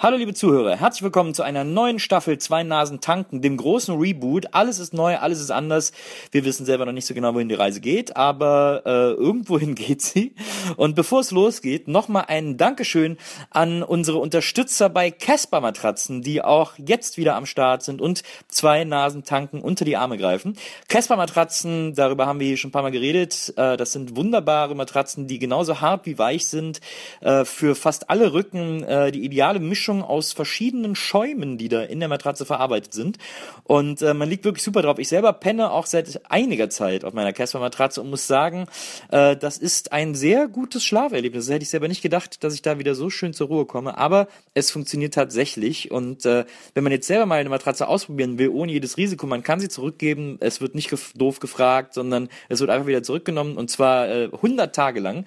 [0.00, 4.54] Hallo liebe Zuhörer, herzlich willkommen zu einer neuen Staffel Zwei Nasen tanken, dem großen Reboot.
[4.54, 5.90] Alles ist neu, alles ist anders.
[6.30, 10.00] Wir wissen selber noch nicht so genau, wohin die Reise geht, aber äh, irgendwohin geht
[10.00, 10.36] sie.
[10.76, 13.16] Und bevor es losgeht, nochmal ein Dankeschön
[13.50, 18.84] an unsere Unterstützer bei Casper Matratzen, die auch jetzt wieder am Start sind und Zwei
[18.84, 20.56] Nasen tanken unter die Arme greifen.
[20.88, 23.52] Casper Matratzen, darüber haben wir hier schon ein paar Mal geredet.
[23.56, 26.80] Äh, das sind wunderbare Matratzen, die genauso hart wie weich sind,
[27.20, 31.82] äh, für fast alle Rücken äh, die ideale Mischung Mischung aus verschiedenen Schäumen, die da
[31.82, 33.16] in der Matratze verarbeitet sind.
[33.64, 34.98] Und äh, man liegt wirklich super drauf.
[34.98, 38.66] Ich selber penne auch seit einiger Zeit auf meiner Casper-Matratze und muss sagen,
[39.10, 41.46] äh, das ist ein sehr gutes Schlaferlebnis.
[41.46, 43.96] Das hätte ich selber nicht gedacht, dass ich da wieder so schön zur Ruhe komme.
[43.96, 45.90] Aber es funktioniert tatsächlich.
[45.90, 49.42] Und äh, wenn man jetzt selber mal eine Matratze ausprobieren will, ohne jedes Risiko, man
[49.42, 50.36] kann sie zurückgeben.
[50.40, 54.24] Es wird nicht gef doof gefragt, sondern es wird einfach wieder zurückgenommen und zwar äh,
[54.32, 55.24] 100 Tage lang.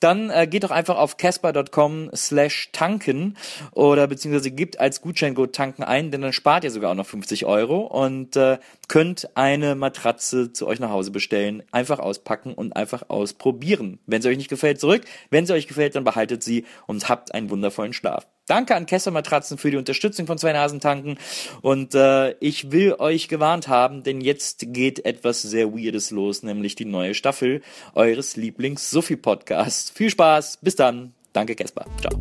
[0.00, 3.38] Dann äh, geht doch einfach auf casper.com slash tanken
[3.70, 7.06] oder oder beziehungsweise gibt als Gutscheincode tanken ein, denn dann spart ihr sogar auch noch
[7.06, 8.58] 50 Euro und äh,
[8.88, 14.00] könnt eine Matratze zu euch nach Hause bestellen, einfach auspacken und einfach ausprobieren.
[14.06, 15.02] Wenn sie euch nicht gefällt, zurück.
[15.30, 18.26] Wenn sie euch gefällt, dann behaltet sie und habt einen wundervollen Schlaf.
[18.46, 21.16] Danke an Kessler Matratzen für die Unterstützung von zwei Nasen tanken
[21.60, 26.74] und äh, ich will euch gewarnt haben, denn jetzt geht etwas sehr Weirdes los, nämlich
[26.74, 27.62] die neue Staffel
[27.94, 29.90] eures Lieblings-Sophie-Podcasts.
[29.90, 31.14] Viel Spaß, bis dann.
[31.32, 31.86] Danke, Kesper.
[32.00, 32.20] Ciao.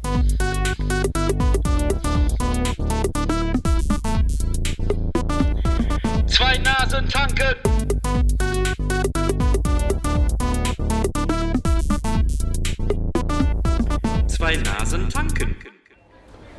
[7.12, 7.56] Tanken.
[14.28, 15.56] Zwei Nasen tanken.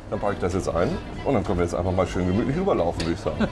[0.09, 0.95] Dann packe ich das jetzt ein
[1.25, 3.47] und dann können wir jetzt einfach mal schön gemütlich rüberlaufen, würde ich sagen.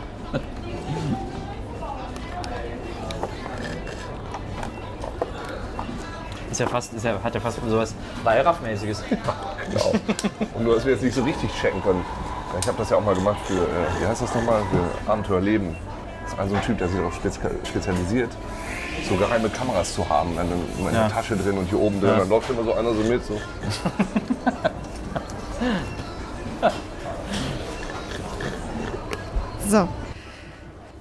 [6.52, 9.04] Ist ja fast, ist ja, hat ja fast sowas Weihrauchmäßiges.
[9.08, 9.94] Genau.
[10.54, 12.04] Und du hast mir jetzt nicht so richtig checken können.
[12.60, 15.76] Ich habe das ja auch mal gemacht für, äh, wie heißt das nochmal, für Abenteuerleben.
[16.24, 18.32] Das ist also ein Typ, der sich auch spezialisiert,
[19.08, 20.40] so geheime Kameras zu haben, in,
[20.80, 20.92] in ja.
[20.92, 22.10] der Tasche drin und hier oben drin.
[22.10, 22.20] Ja.
[22.20, 23.24] Dann läuft immer so einer so mit.
[23.26, 23.40] So.
[29.68, 29.88] so.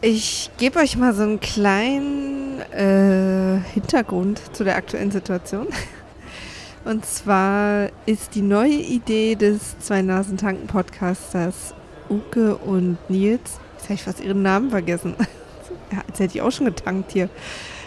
[0.02, 5.66] Ich gebe euch mal so einen kleinen äh, Hintergrund zu der aktuellen Situation.
[6.84, 11.74] Und zwar ist die neue Idee des Zwei-Nasen-Tanken-Podcasters
[12.08, 15.14] Uke und Nils, jetzt habe ich fast ihren Namen vergessen,
[15.92, 17.28] ja, als hätte ich auch schon getankt hier,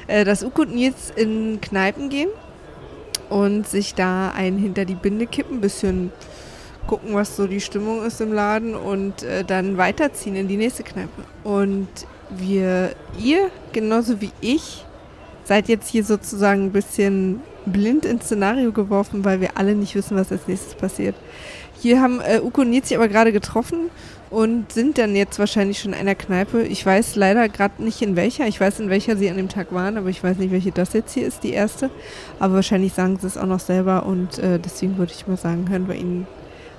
[0.07, 2.29] äh, dass Uke und Nils in Kneipen gehen
[3.29, 6.11] und sich da einen hinter die Binde kippen, bisschen
[6.87, 10.83] gucken, was so die Stimmung ist im Laden und äh, dann weiterziehen in die nächste
[10.83, 11.23] Kneipe.
[11.43, 11.87] Und
[12.29, 14.83] wir, ihr, genauso wie ich,
[15.45, 20.17] seid jetzt hier sozusagen ein bisschen blind ins Szenario geworfen, weil wir alle nicht wissen,
[20.17, 21.15] was als nächstes passiert.
[21.79, 23.89] Hier haben äh, Uko und Nils sich aber gerade getroffen
[24.33, 26.63] und sind dann jetzt wahrscheinlich schon in einer Kneipe.
[26.63, 28.47] Ich weiß leider gerade nicht in welcher.
[28.47, 30.93] Ich weiß, in welcher sie an dem Tag waren, aber ich weiß nicht, welche das
[30.93, 31.91] jetzt hier ist, die erste.
[32.39, 35.69] Aber wahrscheinlich sagen sie es auch noch selber und äh, deswegen würde ich mal sagen,
[35.69, 36.25] hören wir ihnen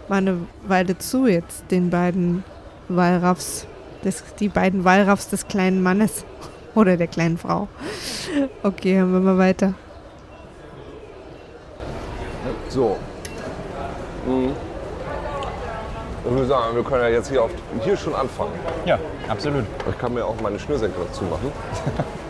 [0.09, 2.43] mal eine Weile zu jetzt, den beiden
[2.89, 3.69] Wallraffs,
[4.05, 6.25] des, die beiden Wallraffs des kleinen Mannes
[6.75, 7.69] oder der kleinen Frau.
[8.65, 9.75] Okay, hören wir mal weiter.
[12.69, 12.97] So.
[14.27, 14.74] Mhm.
[16.25, 17.51] Ich würde sagen, wir können ja jetzt hier, auf,
[17.83, 18.53] hier schon anfangen.
[18.87, 18.99] Ja,
[19.29, 19.65] absolut.
[19.91, 21.53] Ich kann mir auch meine Schnürsenkel dazu machen.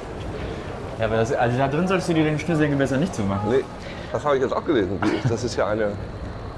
[0.98, 3.50] ja, aber das, also da drin solltest du dir den Schnürsenkel besser nicht zumachen.
[3.50, 3.64] Nee,
[4.12, 4.98] das habe ich jetzt auch gelesen.
[5.28, 5.92] Das ist ja eine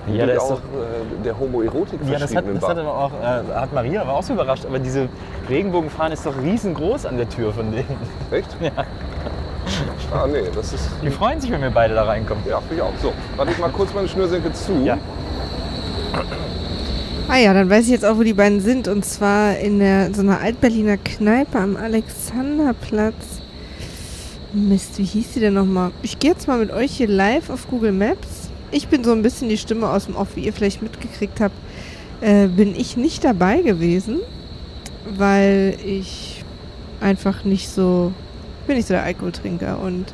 [0.09, 3.55] ja, der auch doch, äh, der Homoerotik Ja, das hat, das hat, aber auch, äh,
[3.55, 4.65] hat Maria aber auch so überrascht.
[4.65, 5.09] Aber diese
[5.49, 7.97] Regenbogenfahne ist doch riesengroß an der Tür von denen.
[8.31, 8.57] Echt?
[8.61, 8.71] Ja.
[10.13, 10.89] Ah, nee, das ist.
[11.03, 12.45] Die freuen sich, wenn wir beide da reinkommen.
[12.49, 12.93] Ja, ich auch.
[13.03, 14.75] So, warte ich mal kurz meine Schnürsenkel zu.
[14.85, 14.97] Ja.
[17.29, 18.87] Ah ja, dann weiß ich jetzt auch, wo die beiden sind.
[18.87, 23.43] Und zwar in der, so einer Altberliner Kneipe am Alexanderplatz.
[24.53, 25.91] Mist, wie hieß die denn nochmal?
[26.03, 28.49] Ich gehe jetzt mal mit euch hier live auf Google Maps.
[28.71, 31.57] Ich bin so ein bisschen die Stimme aus dem Off, wie ihr vielleicht mitgekriegt habt.
[32.21, 34.21] Äh, bin ich nicht dabei gewesen,
[35.17, 36.45] weil ich
[37.01, 38.13] einfach nicht so
[38.67, 40.13] bin nicht so der Alkoholtrinker und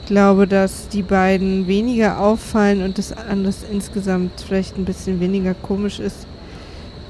[0.00, 5.54] ich glaube, dass die beiden weniger auffallen und das alles insgesamt vielleicht ein bisschen weniger
[5.54, 6.26] komisch ist,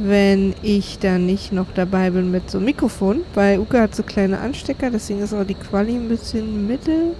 [0.02, 4.02] wenn ich da nicht noch dabei bin mit so einem Mikrofon, weil Uke hat so
[4.02, 7.14] kleine Anstecker, deswegen ist auch die Quali ein bisschen mittel.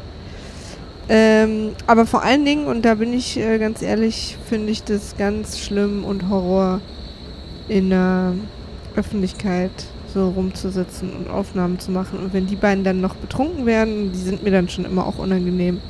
[1.09, 5.17] Ähm, aber vor allen Dingen, und da bin ich äh, ganz ehrlich, finde ich das
[5.19, 6.81] ganz schlimm und Horror
[7.69, 8.35] in der
[8.97, 9.73] Öffentlichkeit
[10.15, 12.19] so rumzusitzen und Aufnahmen zu machen.
[12.19, 15.19] Und wenn die beiden dann noch betrunken werden, die sind mir dann schon immer auch
[15.19, 15.81] unangenehm,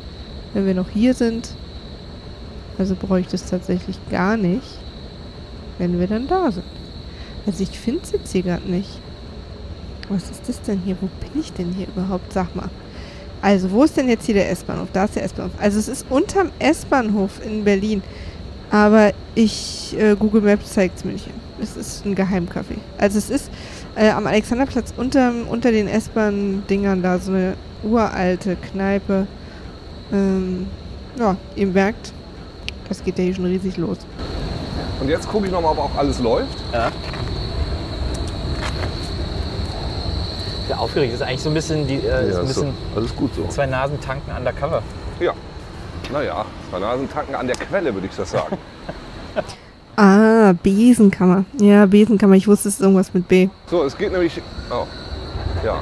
[0.54, 1.50] wenn wir noch hier sind.
[2.78, 4.78] Also ich das tatsächlich gar nicht.
[5.78, 6.64] wenn wir dann da sind.
[7.46, 9.00] Also ich finde es jetzt hier gerade nicht.
[10.08, 10.96] Was ist das denn hier?
[11.00, 12.32] Wo bin ich denn hier überhaupt?
[12.32, 12.68] Sag mal.
[13.42, 14.88] Also, wo ist denn jetzt hier der S-Bahnhof?
[14.92, 15.52] Da ist der S-Bahnhof.
[15.58, 18.02] Also, es ist unterm S-Bahnhof in Berlin.
[18.70, 21.28] Aber ich, äh, Google Maps zeigt es mir nicht.
[21.60, 22.76] Es ist ein Geheimcafé.
[22.98, 23.50] Also, es ist
[23.96, 29.26] äh, am Alexanderplatz unterm, unter den S-Bahn-Dingern da so eine uralte Kneipe.
[30.12, 30.66] Ähm,
[31.18, 32.12] ja, ihr merkt,
[32.88, 33.98] das geht ja hier schon riesig los.
[35.00, 36.58] Und jetzt gucke ich nochmal, ob auch alles läuft.
[36.72, 36.90] Ja.
[40.70, 42.62] Ja, aufgeregt ist eigentlich so ein bisschen die, äh, ist ein ist so.
[42.62, 43.44] bisschen alles gut so.
[43.48, 44.82] zwei Nasen tanken undercover.
[45.18, 45.32] Ja.
[46.12, 48.56] Naja, zwei Nasen tanken an der Quelle, würde ich das sagen.
[49.96, 51.44] Ah, Besenkammer.
[51.60, 52.34] Ja, Besenkammer.
[52.34, 53.50] Ich wusste, es ist irgendwas mit B.
[53.66, 54.40] So, es geht nämlich.
[54.70, 54.86] Oh.
[55.62, 55.78] Ja.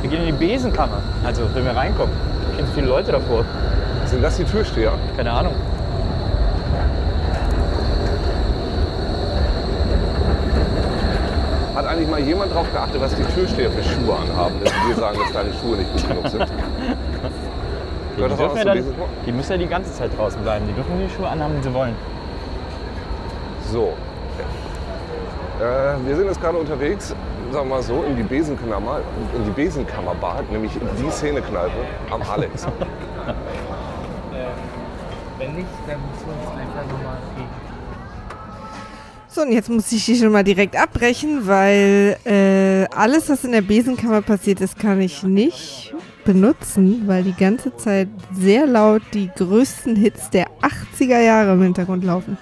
[0.00, 1.00] Wir gehen in die Besenkammer.
[1.24, 2.12] Also, wenn wir reinkommen.
[2.48, 3.44] Da stehen so viele Leute davor.
[4.06, 4.92] Sind das die Türsteher?
[5.16, 5.54] Keine Ahnung.
[11.80, 15.18] Hat eigentlich mal jemand darauf geachtet, was die Türsteher für Schuhe anhaben, dass wir sagen,
[15.18, 16.46] dass deine Schuhe nicht gut genug sind?
[18.18, 18.84] Die, dürfen ja dann,
[19.24, 20.66] die müssen ja die ganze Zeit draußen bleiben.
[20.66, 21.94] Die dürfen die Schuhe anhaben, die sie wollen.
[23.72, 23.94] So.
[25.58, 27.14] Äh, wir sind jetzt gerade unterwegs,
[27.50, 29.00] sagen wir mal so, in die Besenkammer,
[29.34, 31.70] in die Besenkammerbad, nämlich in die Szenekneipe
[32.10, 32.66] am Alex.
[35.38, 37.49] Wenn nicht, dann müssen wir uns einfach nochmal gegen.
[39.32, 43.52] So, und jetzt muss ich hier schon mal direkt abbrechen, weil äh, alles, was in
[43.52, 45.94] der Besenkammer passiert ist, kann ich nicht
[46.24, 50.48] benutzen, weil die ganze Zeit sehr laut die größten Hits der
[50.98, 52.38] 80er Jahre im Hintergrund laufen.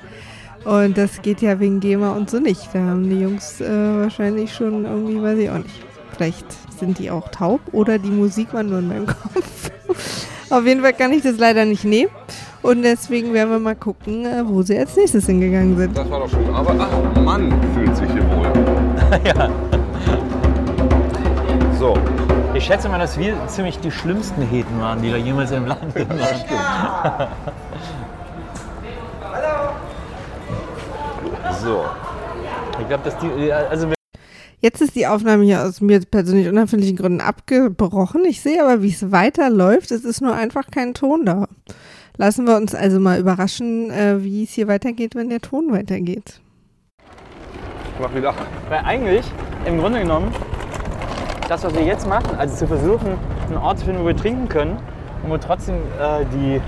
[0.64, 2.70] Und das geht ja wegen GEMA und so nicht.
[2.72, 5.82] Da haben die Jungs äh, wahrscheinlich schon irgendwie, weiß ich auch nicht.
[6.16, 6.46] Vielleicht
[6.78, 9.70] sind die auch taub oder die Musik war nur in meinem Kopf.
[10.48, 12.10] Auf jeden Fall kann ich das leider nicht nehmen.
[12.62, 15.96] Und deswegen werden wir mal gucken, äh, wo sie als nächstes hingegangen sind.
[15.96, 16.54] Das war doch schon.
[16.54, 18.52] Aber ach, Mann fühlt sich hier wohl.
[19.24, 19.48] ja.
[21.78, 21.96] So,
[22.54, 25.94] Ich schätze mal, dass wir ziemlich die schlimmsten Heten waren, die da jemals im Land
[25.94, 27.28] waren.
[31.62, 31.84] so.
[32.80, 33.52] Ich glaube, dass die.
[33.52, 33.94] Also, wir-
[34.60, 38.24] Jetzt ist die Aufnahme hier aus mir persönlich unerfindlichen Gründen abgebrochen.
[38.24, 39.92] Ich sehe aber, wie es weiterläuft.
[39.92, 41.46] Es ist nur einfach kein Ton da.
[42.20, 46.40] Lassen wir uns also mal überraschen, äh, wie es hier weitergeht, wenn der Ton weitergeht.
[47.94, 48.34] Ich mach wieder.
[48.68, 49.24] weil eigentlich,
[49.64, 50.32] im Grunde genommen,
[51.48, 53.14] das, was wir jetzt machen, also zu versuchen,
[53.48, 54.78] einen Ort zu finden, wo wir trinken können
[55.22, 56.60] und wo trotzdem äh, die,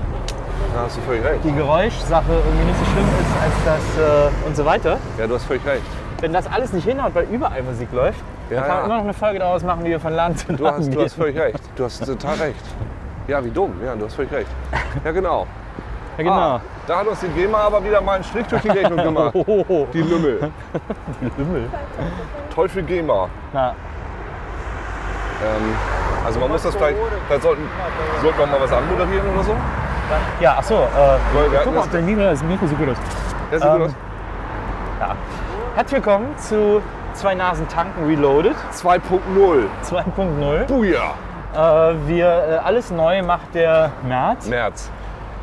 [0.73, 1.43] Da hast du völlig recht.
[1.43, 4.97] die Geräuschsache irgendwie nicht so schlimm ist als das äh, und so weiter.
[5.19, 5.83] Ja, du hast völlig recht.
[6.21, 8.19] Wenn das alles nicht hinhaut, weil überall Musik läuft,
[8.49, 8.85] Ja, dann kann man ja.
[8.85, 10.91] immer noch eine Folge daraus machen, wie wir von Land zu Du Land hast, du
[10.91, 11.01] gehen.
[11.05, 11.59] hast völlig recht.
[11.75, 12.55] Du hast total recht.
[13.31, 13.71] Ja, wie dumm.
[13.85, 14.49] Ja, du hast völlig recht.
[15.05, 15.47] Ja, genau.
[16.17, 16.33] Ja, genau.
[16.35, 19.33] Ah, da hat uns die GEMA aber wieder mal einen Strich durch die Rechnung gemacht.
[19.47, 20.51] Oh, Die Lümmel.
[21.21, 21.69] die Lümmel.
[22.53, 23.29] Teufel GEMA.
[23.53, 23.69] Na,
[25.41, 25.73] Ähm,
[26.25, 26.97] also man muss das vielleicht,
[27.27, 27.63] vielleicht sollten,
[28.21, 29.55] sollten wir mal was anmoderieren oder so.
[30.41, 30.75] ja, ach so.
[30.75, 31.17] Äh,
[31.63, 32.97] guck mal, dein Mikro, das Mikro sieht gut aus.
[33.53, 33.95] Ja, sieht gut Ähm, aus.
[34.99, 35.15] Ja.
[35.75, 36.81] Herzlich willkommen zu
[37.13, 39.65] Zwei Nasen tanken Reloaded 2.0.
[39.89, 40.65] 2.0.
[40.67, 41.13] Buja.
[41.53, 41.57] Äh,
[42.07, 44.47] wir, äh, alles neu macht der März.
[44.47, 44.89] März.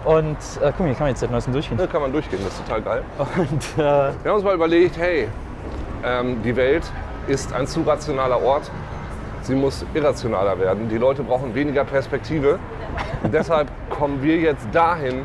[0.05, 1.76] Und äh, guck mal, hier kann man jetzt seit neuestem durchgehen.
[1.76, 3.02] Da kann man durchgehen, das ist total geil.
[3.19, 5.28] Und äh, Wir haben uns mal überlegt, hey,
[6.04, 6.85] ähm, die Welt
[7.26, 8.71] ist ein zu rationaler Ort.
[9.42, 10.88] Sie muss irrationaler werden.
[10.88, 12.59] Die Leute brauchen weniger Perspektive.
[13.32, 15.25] Deshalb kommen wir jetzt dahin,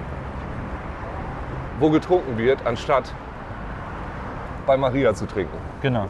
[1.80, 3.14] wo getrunken wird, anstatt
[4.66, 5.58] bei Maria zu trinken.
[5.82, 6.08] genau.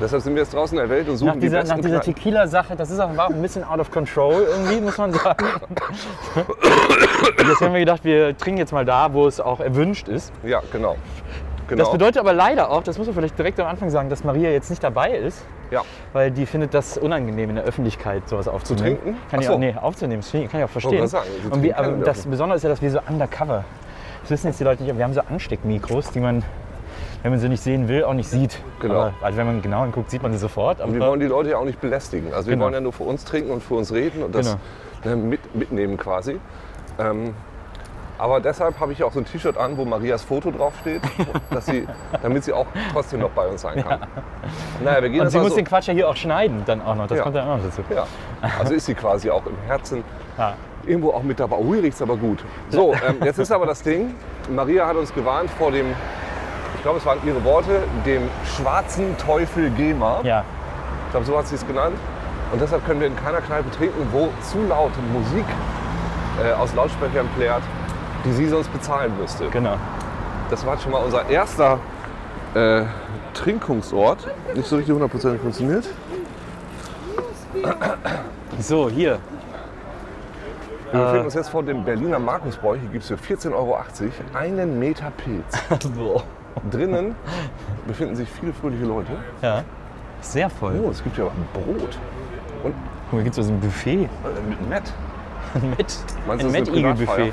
[0.00, 1.84] Deshalb sind wir jetzt draußen in der Welt und suchen Nach die dieser, besten nach
[1.84, 2.00] dieser.
[2.00, 5.46] Tequila-Sache, das ist auch, war auch ein bisschen out of control irgendwie, muss man sagen.
[7.48, 10.32] Jetzt haben wir gedacht, wir trinken jetzt mal da, wo es auch erwünscht ist.
[10.42, 10.96] Ja, genau.
[11.68, 11.84] genau.
[11.84, 14.50] Das bedeutet aber leider auch, das muss man vielleicht direkt am Anfang sagen, dass Maria
[14.50, 15.82] jetzt nicht dabei ist, ja.
[16.12, 18.98] weil die findet das unangenehm in der Öffentlichkeit sowas aufzunehmen.
[19.02, 19.20] trinken?
[19.30, 19.54] Kann ich Ach so.
[19.56, 21.06] auch, nee, aufzunehmen, das kann ich auch verstehen.
[21.06, 22.26] sagen, Und wir, aber das.
[22.26, 23.64] Besondere ist ja, dass wir so undercover,
[24.22, 26.42] das wissen jetzt die Leute nicht, aber wir haben so Ansteckmikros, die man,
[27.22, 28.58] wenn man sie nicht sehen will, auch nicht sieht.
[28.80, 28.94] Genau.
[28.94, 30.80] Aber, also wenn man genau hinguckt, sieht man sie sofort.
[30.80, 32.32] Aber Und wir wollen die Leute ja auch nicht belästigen.
[32.34, 32.64] Also wir Genau.
[32.64, 34.56] wollen ja nur für uns trinken und für uns reden und das
[35.04, 36.40] ne, mit, mitnehmen quasi.
[36.98, 37.34] Ähm,
[38.18, 41.00] aber deshalb habe ich auch so ein T-Shirt an, wo Marias Foto draufsteht,
[41.50, 41.86] dass sie,
[42.22, 44.00] damit sie auch trotzdem noch bei uns sein kann.
[44.84, 46.94] Naja, wir gehen Und sie muss so, den Quatsch ja hier auch schneiden dann auch
[46.94, 47.06] noch.
[47.08, 47.24] Das Ja.
[47.24, 47.82] kommt ja auch noch dazu.
[47.92, 48.06] ja,
[48.58, 50.04] also ist sie quasi auch im Herzen
[50.38, 50.54] Ja.
[50.86, 51.56] irgendwo auch mit dabei.
[51.56, 52.44] Oh, hier riecht aber gut.
[52.68, 54.14] So, ähm, jetzt ist aber das Ding,
[54.50, 55.86] Maria hat uns gewarnt vor dem,
[56.74, 60.20] ich glaube es waren ihre Worte, dem schwarzen Teufel GEMA.
[60.22, 60.44] Ja,
[61.06, 61.96] Ich glaube, so hat sie es genannt.
[62.52, 65.44] Und deshalb können wir in keiner Kneipe trinken, wo zu laute Musik
[66.42, 67.62] äh, aus Lautsprechern plärt,
[68.24, 69.48] die sie sonst bezahlen müsste.
[69.48, 69.76] genau.
[70.50, 71.78] Das war schon mal unser erster
[72.54, 72.82] äh,
[73.32, 74.28] Trinkungsort.
[74.54, 75.88] Nicht so richtig hundertprozentig funktioniert.
[78.58, 79.18] So, hier.
[80.90, 82.76] Wir befinden uns jetzt vor dem Berliner Markusbräu.
[82.78, 83.78] Hier gibt es für 14,80 Euro
[84.34, 85.56] einen Meter Pilz.
[86.70, 87.14] Drinnen
[87.86, 89.12] befinden sich viele fröhliche Leute.
[89.42, 89.62] ja.
[90.20, 90.80] Sehr voll.
[90.84, 91.98] Oh, es gibt hier aber Brot.
[92.62, 92.74] Und
[93.10, 94.04] Guck mal, gibt es so ein Buffet.
[94.04, 94.08] äh,
[94.48, 94.92] mit Met.
[95.54, 95.98] Ein Met.
[96.28, 97.32] Meinst Ein du, Met-Igel-Buffet.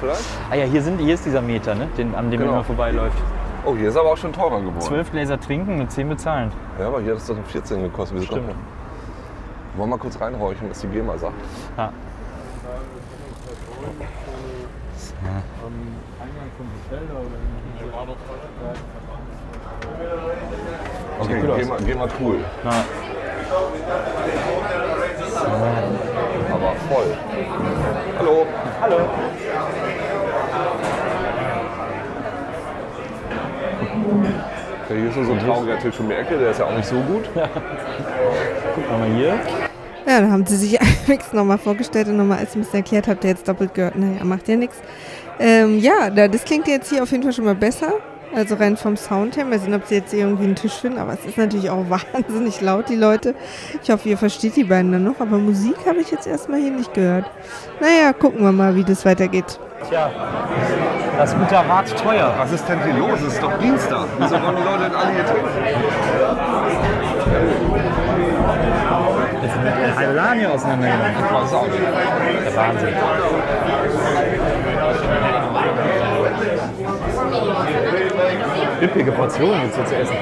[0.49, 1.87] Ah ja, hier, sind, hier ist dieser Meter, ne?
[1.97, 2.53] Den, an dem Genau.
[2.53, 3.15] man vorbeiläuft.
[3.63, 4.81] Oh, hier ist aber auch schon teurer geworden.
[4.81, 6.51] Zwölf Gläser trinken und zehn bezahlen.
[6.79, 8.17] Ja, aber hier hat es doch 14 gekostet.
[8.17, 8.47] Wieso Stimmt.
[8.47, 8.57] Wollen
[9.77, 11.35] wir mal kurz reinhorchen, was die GEMA sagt?
[11.77, 11.93] Ja.
[21.19, 21.57] Okay, gut aus.
[21.59, 22.37] GEMA, GEMA cool.
[22.63, 22.71] Na,
[26.51, 27.15] Aber voll.
[28.17, 28.45] Hallo.
[28.81, 28.97] hallo.
[34.89, 36.75] Ja, hier ist nur so ein trauriger Tisch um die Ecke, der ist ja auch
[36.75, 37.29] nicht so gut.
[37.33, 39.39] Guck mal hier.
[40.07, 43.23] Ja, da haben sie sich Alex nochmal vorgestellt und nochmal alles ein bisschen erklärt, habt
[43.23, 43.95] ihr jetzt doppelt gehört.
[43.95, 44.77] Naja, macht ja nichts.
[45.39, 47.93] Ähm, ja, da- das klingt jetzt hier auf jeden Fall schon mal besser.
[48.35, 49.45] Also rein vom Sound her.
[49.45, 50.99] Mal sehen, ob sie jetzt irgendwie einen Tisch finden.
[50.99, 53.35] Aber es ist natürlich auch wahnsinnig laut, die Leute.
[53.81, 55.19] Ich hoffe, ihr versteht die beiden dann noch.
[55.19, 57.25] Aber Musik habe ich jetzt erstmal hier nicht gehört.
[57.79, 59.59] Naja, gucken wir mal, wie das weitergeht.
[59.89, 60.11] Tja,
[61.17, 62.33] das gute Rat teuer.
[62.37, 63.21] Was ist denn hier los?
[63.21, 64.07] Es ist doch Dienstag.
[64.19, 65.49] Wieso wollen die Leute denn alle hier trinken?
[69.41, 71.19] Jetzt wird ein halber Laden hier auseinandergenommen.
[72.45, 72.93] Der Wahnsinn.
[78.81, 80.15] Üppige Portionen jetzt hier zu essen.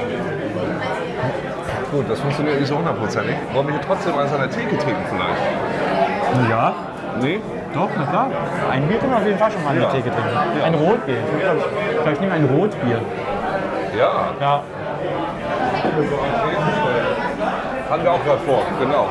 [1.90, 3.34] Gut, das funktioniert nicht so hundertprozentig.
[3.52, 6.50] Wollen wir hier trotzdem eins an der Theke trinken vielleicht?
[6.50, 6.74] Ja,
[7.20, 7.40] Nee?
[7.74, 8.30] doch, na klar.
[8.70, 9.82] Ein Bier können wir auf jeden Fall schon mal an Ja.
[9.82, 10.62] der Theke trinken.
[10.64, 11.16] Ein Rotbier.
[11.16, 13.00] Ich glaube, ich, glaub, ich nehme ein Rotbier.
[13.98, 14.62] Ja, Ja.
[17.90, 18.62] hatten wir auch gerade vor.
[18.78, 19.06] Genau.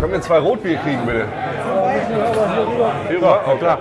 [0.00, 1.28] Können wir zwei Rotbier kriegen, bitte?
[3.10, 3.44] Rüber?
[3.46, 3.78] Oh, klar.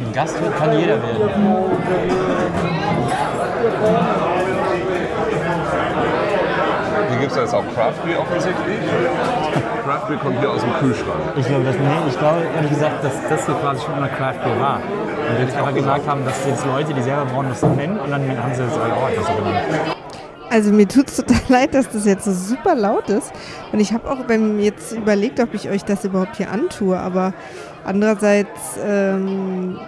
[0.00, 1.20] Ein Gastwirt kann jeder werden.
[7.30, 8.78] Hier gibt es jetzt auch Craft Beer offensichtlich.
[9.84, 11.20] Craft Beer kommt hier aus dem Kühlschrank.
[11.36, 14.42] Ich glaube, das, nee, ich glaube ehrlich gesagt, dass das hier quasi schon immer Craft
[14.42, 14.76] Beer war.
[14.76, 17.98] Und wir jetzt einfach gesagt haben, dass jetzt Leute, die selber brauen, das so nennen
[17.98, 19.64] und dann haben sie das halt auch einfach so genannt.
[20.50, 23.30] Also mir tut es total leid, dass das jetzt so super laut ist.
[23.72, 26.98] Und ich habe auch beim jetzt überlegt, ob ich euch das überhaupt hier antue.
[26.98, 27.32] Aber
[27.84, 29.78] andererseits, ähm,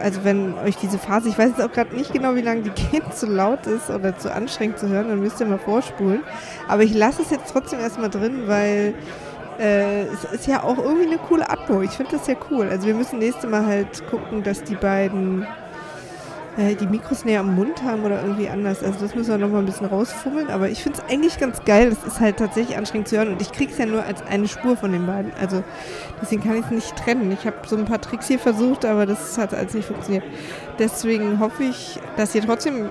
[0.00, 2.70] also wenn euch diese Phase, ich weiß jetzt auch gerade nicht genau, wie lange die
[2.70, 6.22] geht, zu laut ist oder zu anstrengend zu hören, dann müsst ihr mal vorspulen.
[6.68, 8.94] Aber ich lasse es jetzt trotzdem erstmal drin, weil
[9.58, 11.82] äh, es ist ja auch irgendwie eine coole Atmo.
[11.82, 12.68] Ich finde das ja cool.
[12.68, 15.46] Also wir müssen nächstes Mal halt gucken, dass die beiden
[16.56, 18.82] äh, die Mikros näher am Mund haben oder irgendwie anders.
[18.82, 20.48] Also das müssen wir noch mal ein bisschen rausfummeln.
[20.50, 21.90] Aber ich finde es eigentlich ganz geil.
[21.90, 23.28] Das ist halt tatsächlich anstrengend zu hören.
[23.28, 25.32] Und ich kriege es ja nur als eine Spur von den beiden.
[25.40, 25.62] Also
[26.20, 27.30] deswegen kann ich es nicht trennen.
[27.32, 30.24] Ich habe so ein paar Tricks hier versucht, aber das hat alles nicht funktioniert.
[30.78, 32.90] Deswegen hoffe ich, dass ihr trotzdem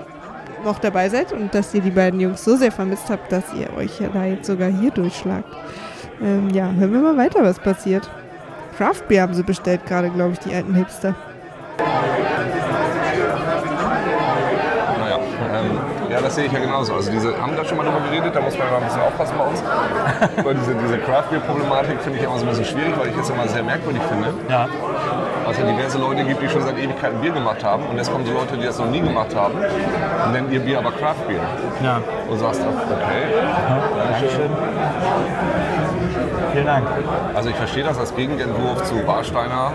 [0.64, 3.72] noch dabei seid und dass ihr die beiden Jungs so sehr vermisst habt, dass ihr
[3.76, 5.48] euch ja da jetzt sogar hier durchschlagt.
[6.20, 8.08] Ähm, ja, hören wir mal weiter, was passiert.
[8.76, 11.14] Craft Beer haben sie bestellt gerade, glaube ich, die alten Hipster.
[14.98, 15.18] Naja,
[15.52, 15.78] ähm,
[16.10, 16.94] ja, das sehe ich ja genauso.
[16.94, 19.34] Also diese, haben da schon mal drüber geredet, da muss man mal ein bisschen aufpassen
[19.38, 19.62] bei uns.
[20.44, 23.16] weil diese, diese Craft Beer Problematik finde ich immer so ein bisschen schwierig, weil ich
[23.16, 24.34] es immer sehr merkwürdig finde.
[24.48, 24.68] Ja.
[25.44, 28.10] Weil es ja diverse Leute gibt, die schon seit Ewigkeiten Bier gemacht haben und jetzt
[28.10, 31.28] kommen so Leute, die das noch nie gemacht haben und nennen ihr Bier aber Craft
[31.28, 31.40] Beer.
[31.82, 32.00] Ja.
[32.28, 33.22] Und sagst okay.
[34.10, 34.50] Dankeschön.
[36.56, 36.86] Vielen Dank.
[37.34, 39.72] Also ich verstehe das als Gegenentwurf zu Warsteiner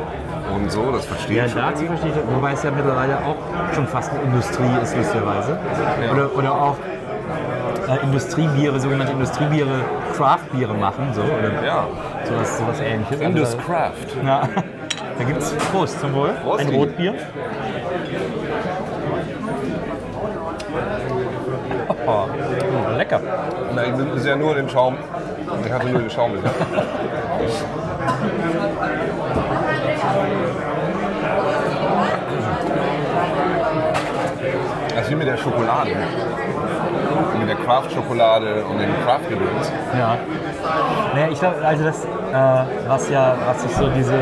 [0.51, 1.61] und so, das verstehe Ja, ich schon.
[1.61, 3.35] dazu verstehe ich, wobei es ja mittlerweile auch
[3.75, 5.59] schon fast eine Industrie ist, lustigerweise.
[6.03, 6.11] Ja.
[6.11, 6.75] Oder, oder auch
[7.87, 9.69] äh, Industriebiere, sogenannte Industriebiere,
[10.17, 11.85] Craftbiere machen, so, oder Ja,
[12.23, 13.11] sowas, sowas ähnliches.
[13.11, 14.25] Also Indus da- Craft.
[14.25, 14.41] Ja.
[15.19, 16.29] Da gibt es Prost zum Wohl.
[16.43, 16.69] Prost, Ein.
[16.73, 17.13] Rotbier.
[22.07, 23.19] Oh, mm, lecker.
[23.75, 24.95] Na, ich bin ja nur den Schaum.
[25.65, 26.33] Ich hatte nur den Schaum.
[26.33, 26.51] bisher.
[34.95, 35.91] Das ist wie mit der Schokolade.
[37.39, 39.71] Mit der Craft-Schokolade und dem Craft-Gedöns.
[39.97, 40.17] Ja.
[41.13, 44.13] Naja, ich glaube, also das, äh, was ja, was sich so diese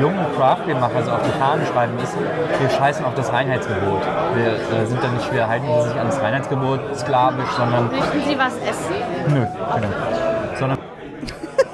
[0.00, 2.16] jungen Craft-Beer-Macher so auf die Fahnen schreiben, ist,
[2.60, 4.02] wir scheißen auf das Reinheitsgebot.
[4.34, 8.38] Wir äh, sind dann nicht, wir halten sich an das Reinheitsgebot sklavisch, sondern, Möchten Sie
[8.38, 8.94] was essen?
[9.28, 10.35] nö, genau.
[10.58, 10.78] Sondern,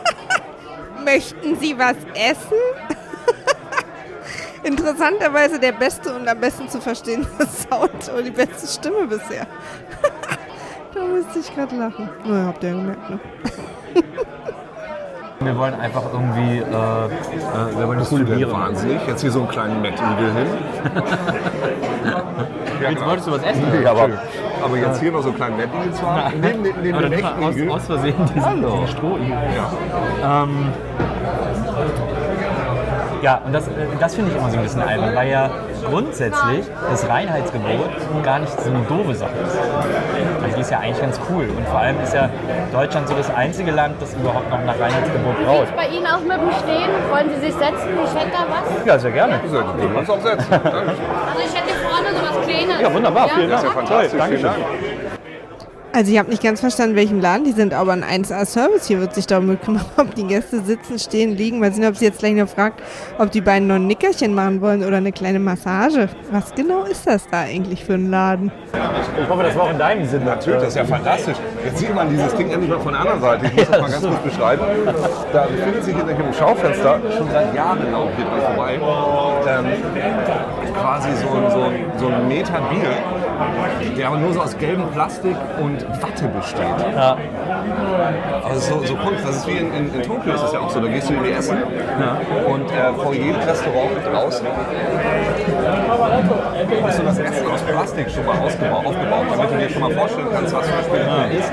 [1.04, 2.58] Möchten Sie was essen?
[4.62, 7.26] Interessanterweise der beste und am besten zu verstehende
[7.70, 9.46] Sound und die beste Stimme bisher.
[10.94, 12.08] da musste ich gerade lachen.
[12.24, 13.18] Naja, habt ihr ja gemerkt, ne?
[15.40, 18.52] wir wollen einfach irgendwie, äh, äh, wir wollen das Cool, probieren.
[18.52, 19.00] wahnsinnig.
[19.08, 20.46] Jetzt hier so einen kleinen Matt Eagle hin.
[22.80, 23.64] ja, Jetzt wolltest du was essen?
[23.72, 24.08] Nee, aber,
[24.64, 27.44] aber jetzt hier noch so einen kleinen Eagle zu haben, neben, neben, neben dem echten
[27.44, 27.70] aus, Igel.
[27.70, 28.70] aus Versehen diesen, Hallo.
[28.70, 29.36] diesen Strohigel.
[30.20, 30.42] Ja.
[30.42, 30.72] Ähm,
[33.22, 35.48] ja, und das, äh, das finde ich immer so ein bisschen albern, weil ja
[35.88, 37.90] grundsätzlich das Reinheitsgebot
[38.24, 39.56] gar nicht so eine doofe Sache ist.
[40.42, 41.48] Also die ist ja eigentlich ganz cool.
[41.56, 42.28] Und vor allem ist ja
[42.72, 45.68] Deutschland so das einzige Land, das überhaupt noch nach Reinheitsgebot braut.
[45.76, 46.90] Bei Ihnen auch mit dem Stehen?
[47.10, 47.88] Wollen Sie sich setzen?
[48.04, 48.86] Ich hätte da was.
[48.86, 49.40] Ja, sehr gerne.
[49.48, 50.52] So, Du kannst auch setzen.
[50.52, 51.71] Also ich hätte
[52.52, 52.80] Kleines.
[52.82, 53.72] Ja, wunderbar, vielen Das Dank.
[53.72, 54.18] ist ja fantastisch.
[54.18, 54.50] Dankeschön.
[54.52, 54.91] Vielen Dank.
[55.94, 59.14] Also ich habe nicht ganz verstanden, welchem Laden die sind, aber ein 1A-Service hier wird
[59.14, 61.58] sich darum kümmern, ob die Gäste sitzen, stehen, liegen.
[61.60, 62.80] Mal sehen, ob sie jetzt gleich noch fragt,
[63.18, 66.08] ob die beiden noch ein Nickerchen machen wollen oder eine kleine Massage.
[66.30, 68.50] Was genau ist das da eigentlich für ein Laden?
[69.22, 70.24] Ich hoffe, das war auch in deinem Sinne.
[70.24, 71.36] Natürlich, das ist ja fantastisch.
[71.62, 73.46] Jetzt sieht man dieses Ding endlich mal von der anderen Seite.
[73.46, 74.62] Ich muss das mal ganz kurz beschreiben.
[75.32, 78.80] Da befindet sich hinter dem Schaufenster schon seit Jahren auch hier vorbei.
[79.46, 79.66] Ähm,
[80.74, 82.90] quasi so, ein- so, ein- so ein Meter Bier,
[83.96, 86.94] der aber nur so aus gelbem Plastik und Watte besteht.
[86.94, 87.16] Ja.
[88.44, 90.70] Also so, so Kunst, das ist wie in, in, in Tokio ist das ja auch
[90.70, 90.80] so.
[90.80, 91.56] Da gehst du in die Essen
[92.46, 94.46] und äh, vor jedem Restaurant draußen
[96.82, 99.90] hast du das Essen aus Plastik schon mal ausgebaut, aufgebaut, damit du dir schon mal
[99.90, 101.52] vorstellen kannst, was zum Beispiel hier ist.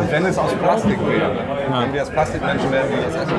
[0.00, 1.36] Und wenn es aus Plastik wäre,
[1.80, 3.34] wenn wir als Plastikmenschen wären, wie das Essen.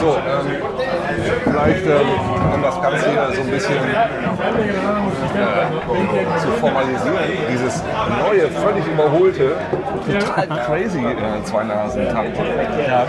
[0.00, 0.48] So, ähm,
[1.44, 1.92] vielleicht ähm,
[2.54, 4.08] um das Ganze hier so ein bisschen äh,
[6.40, 7.18] zu formalisieren,
[7.52, 7.84] dieses
[8.24, 9.56] neue, völlig überholte,
[10.06, 12.30] total crazy äh, zwei Nasen Tank.
[12.88, 13.04] Ja.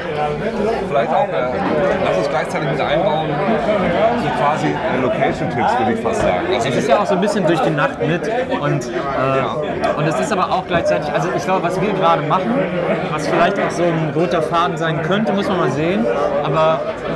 [0.90, 1.54] Vielleicht auch, äh,
[2.06, 3.30] lass uns gleichzeitig mit einbauen,
[4.22, 6.48] so quasi äh, Location-Tipps, würde ich fast sagen.
[6.54, 8.22] Also, Es ist ja auch so ein bisschen durch die Nacht mit
[8.60, 12.54] und, äh, und es ist aber auch gleichzeitig, also ich glaube, was wir gerade machen,
[13.14, 16.06] was vielleicht auch so ein roter Faden sein könnte, muss man mal sehen,
[16.44, 17.11] aber out.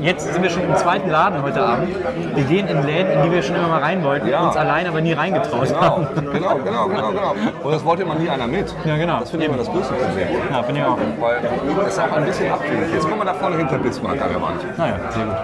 [0.00, 1.88] Jetzt sind wir schon im zweiten Laden heute Abend.
[2.34, 4.40] Wir gehen in Läden, in die wir schon immer mal rein wollten, Ja.
[4.46, 6.06] uns allein aber nie reingetraut Genau, haben.
[6.32, 7.34] genau, genau, genau, genau.
[7.62, 8.74] Und das wollte immer nie einer mit.
[8.84, 9.20] Ja, genau.
[9.20, 10.28] Das finde ich immer das größte Problem.
[10.50, 10.98] Ja, finde ich auch.
[11.20, 13.08] Weil es auch ein bisschen abhängig ist.
[13.08, 14.78] Guck mal da vorne hinter Bismarck an der Wand.
[14.78, 15.34] Naja, sehr gut.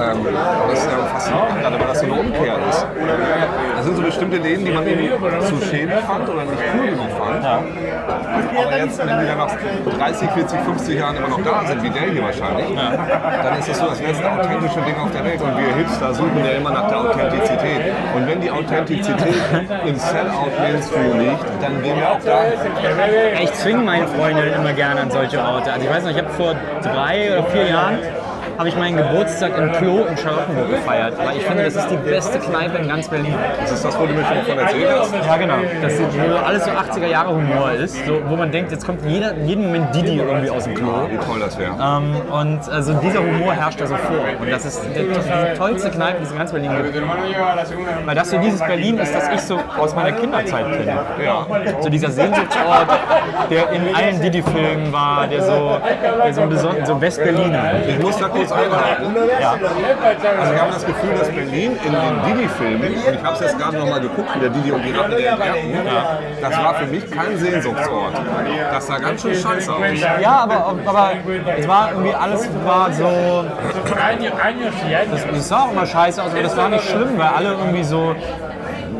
[0.00, 0.26] Ähm,
[0.70, 2.86] das ist ja faszinierend, gerade weil das so eine Umkehr ist.
[3.76, 5.10] Da sind so bestimmte Läden, die man irgendwie
[5.46, 7.44] zu schädlich fand oder nicht cool genug fand.
[7.44, 9.50] Aber jetzt, wenn die dann nach
[9.98, 12.49] 30, 40, 50 Jahren immer noch da sind, wie der hier wahrscheinlich,
[13.42, 15.40] dann ist das so das letzte authentische Ding auf der Welt.
[15.40, 17.92] Und wir Hipster suchen ja immer nach der Authentizität.
[18.14, 19.34] Und wenn die Authentizität
[19.86, 22.42] im Sellout-Mainstream liegt, dann gehen wir auch da.
[23.42, 25.72] Ich zwinge meine Freundinnen immer gerne an solche Orte.
[25.72, 27.98] Also ich weiß noch, ich habe vor drei oder vier Jahren
[28.60, 31.16] habe ich meinen Geburtstag im Klo in Charlottenburg gefeiert.
[31.16, 33.34] Weil ich finde, das ist die beste Kneipe in ganz Berlin.
[33.58, 35.14] Das ist das, wo du mir schon davon erzählt hast.
[35.14, 35.54] Ja, genau.
[35.80, 39.02] Das ist, wo alles so 80er Jahre Humor ist, so, wo man denkt, jetzt kommt
[39.06, 41.08] jeder, jeden Moment Didi irgendwie aus dem Klo.
[41.08, 41.72] Wie toll das wäre.
[41.72, 44.24] Ähm, und also dieser Humor herrscht da so vor.
[44.38, 47.02] Und das ist die, die tollste Kneipe, die es in ganz Berlin gibt.
[48.04, 50.98] Weil das so dieses Berlin ist, das ich so aus meiner Kinderzeit kenne.
[51.24, 51.46] Ja.
[51.80, 52.88] So dieser Sehnsuchtsort,
[53.48, 55.80] der in allen Didi-Filmen war, der so,
[56.22, 57.86] der so so West-Berliner.
[57.88, 59.14] Ich muss da kurz einhaken.
[59.40, 59.52] Ja.
[59.52, 63.58] Also wir haben das Gefühl, dass Berlin in den Didi-Filmen, und ich habe es jetzt
[63.58, 65.72] gerade noch mal geguckt, wie der Didi und die Ratte der Entwerten,
[66.40, 68.14] das war für mich kein Sehnsuchtsort.
[68.72, 69.80] Das sah ganz schön scheiße aus.
[70.20, 71.12] Ja, aber, aber
[71.56, 73.44] es war irgendwie alles war so.
[75.10, 77.84] Das, das sah auch immer scheiße aus, aber das war nicht schlimm, weil alle irgendwie
[77.84, 78.14] so.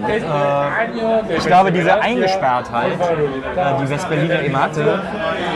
[0.09, 5.03] Äh, ich glaube, diese Eingesperrtheit, äh, die West-Berliner eben hatte,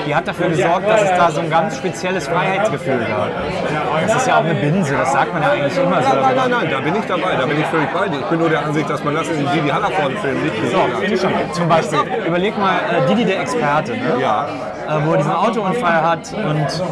[0.07, 3.31] die hat dafür gesorgt, dass es da so ein ganz spezielles Freiheitsgefühl gab.
[4.07, 6.09] Das ist ja auch eine Binse, das sagt man ja eigentlich immer so.
[6.09, 8.21] Nein, nein, nein, nein, da bin ich dabei, da bin ich völlig bei dir.
[8.21, 10.79] Ich bin nur der Ansicht, dass man das in Didi Hallervorden-Film nicht gesehen
[11.19, 11.33] So, hat.
[11.33, 11.53] schon.
[11.53, 14.15] Zum Beispiel, überleg mal, äh, Didi der Experte, ne?
[14.21, 14.47] Ja,
[14.89, 16.83] äh, wo er diesen Autounfall hat und.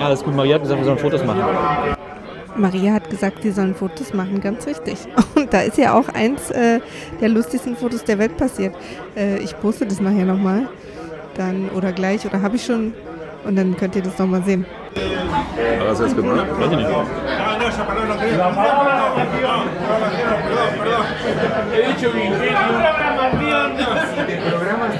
[0.00, 1.42] Ja, das ist gut, Maria hat gesagt, wir sollen Fotos machen.
[2.56, 4.98] Maria hat gesagt, sie sollen Fotos machen, ganz richtig.
[5.34, 6.80] Und da ist ja auch eins äh,
[7.20, 8.74] der lustigsten Fotos der Welt passiert.
[9.16, 10.68] Äh, ich poste das nachher nochmal.
[11.36, 12.94] Dann oder gleich oder habe ich schon.
[13.44, 14.64] Und dann könnt ihr das nochmal sehen.
[14.96, 16.46] Hat er das jetzt gemacht?
[16.58, 16.88] Weiß ich nicht.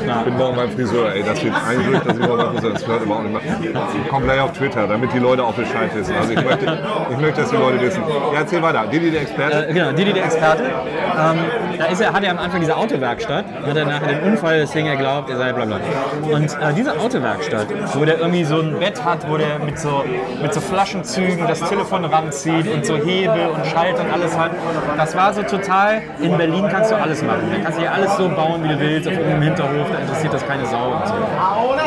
[0.07, 1.23] Ich bin morgen beim Friseur, ey.
[1.23, 3.87] Das wird ein Glück, dass ich morgen beim Friseur Das gehört überhaupt nicht mehr.
[4.11, 6.15] Komm gleich auf Twitter, damit die Leute auch Bescheid wissen.
[6.15, 6.79] Also ich möchte,
[7.11, 8.03] ich möchte dass die Leute wissen.
[8.33, 8.87] Ja, erzähl weiter.
[8.87, 9.69] Didi, der Experte.
[9.69, 10.63] Äh, genau, Didi der Experte.
[10.65, 11.39] Ähm,
[11.79, 14.87] da ist er, hat er am Anfang diese Autowerkstatt, hat er nachher den Unfall, deswegen
[14.87, 15.81] er glaubt, er sei bla bla.
[16.23, 20.05] Und äh, diese Autowerkstatt, wo der irgendwie so ein Bett hat, wo der mit so,
[20.43, 24.53] mit so Flaschenzügen das Telefon ranzieht und so Hebel und Schalter und alles hat,
[24.97, 27.51] das war so total, in Berlin kannst du alles machen.
[27.53, 30.33] Da kannst du hier alles so bauen, wie du willst, auf irgendeinem Hinterhof, da interessiert
[30.33, 31.15] das keine Sau und so.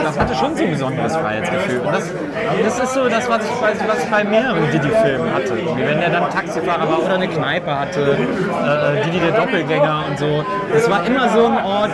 [0.03, 1.79] Das hatte schon so ein besonderes Freiheitsgefühl.
[1.79, 2.11] Und das,
[2.63, 5.57] das ist so das, was ich, was ich bei mehreren Didi-Filmen hatte.
[5.75, 10.45] Wenn der dann Taxifahrer war oder eine Kneipe hatte, äh, Didi der Doppelgänger und so.
[10.71, 11.91] Das war immer so ein Ort,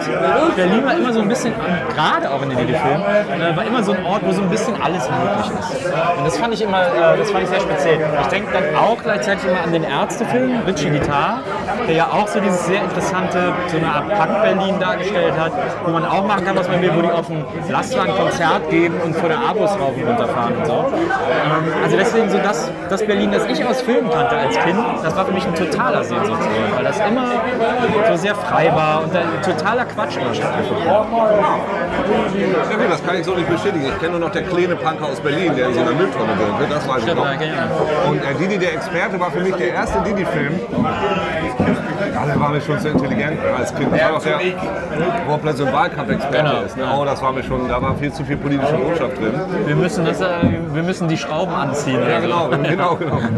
[0.55, 1.53] Berlin war immer so ein bisschen,
[1.95, 4.75] gerade auch in den Didi-Filmen, äh, war immer so ein Ort, wo so ein bisschen
[4.81, 5.92] alles möglich ist.
[6.17, 7.99] Und das fand ich immer, äh, das fand ich sehr speziell.
[8.21, 11.41] Ich denke dann auch gleichzeitig immer an den Ärztefilm, Richie Guitar,
[11.87, 15.51] der ja auch so dieses sehr interessante, so eine Art Punk-Berlin dargestellt hat,
[15.85, 18.95] wo man auch machen kann, was man will, wo die auf dem Lastwagen Konzert geben
[19.03, 20.73] und vor der Abos rauf und runter fahren und so.
[20.73, 25.15] Ähm, also deswegen so das, das Berlin, das ich aus Filmen kannte als Kind, das
[25.15, 27.41] war für mich ein totaler Sehnsuchtsort, weil das immer
[28.09, 31.05] so sehr frei war und ein totaler Quatsch immer stattgefunden hat.
[32.69, 33.85] Ja das kann ich so nicht bestätigen.
[33.87, 36.71] Ich kenne nur noch der kleine Punker aus Berlin, der so einer Mülltonne wohnt.
[36.71, 38.09] Das weiß ich noch.
[38.09, 40.59] Und äh, Didi, der Experte, war für mich der erste Didi-Film.
[42.13, 43.91] Ja, der war mir schon zu intelligent als Kind.
[43.91, 44.39] Das war doch der,
[45.27, 46.61] wo er plötzlich ein Wahlkampfexperte Genau.
[46.61, 46.77] ist.
[46.77, 46.83] Ne?
[46.97, 49.33] Oh, das war mir schon, da war viel zu viel politische Botschaft drin.
[49.65, 50.25] Wir müssen, das, äh,
[50.73, 51.99] wir müssen die Schrauben anziehen.
[52.07, 53.19] Ja, genau, genau, genau.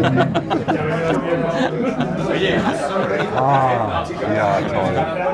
[3.37, 4.03] Ah,
[4.35, 5.24] ja, toll.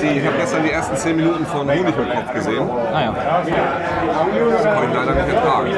[0.00, 2.68] Sie, ich habe gestern die ersten 10 Minuten von Honig im Kopf gesehen.
[2.92, 3.14] Naja.
[3.14, 5.68] Das konnte ich leider nicht ertragen.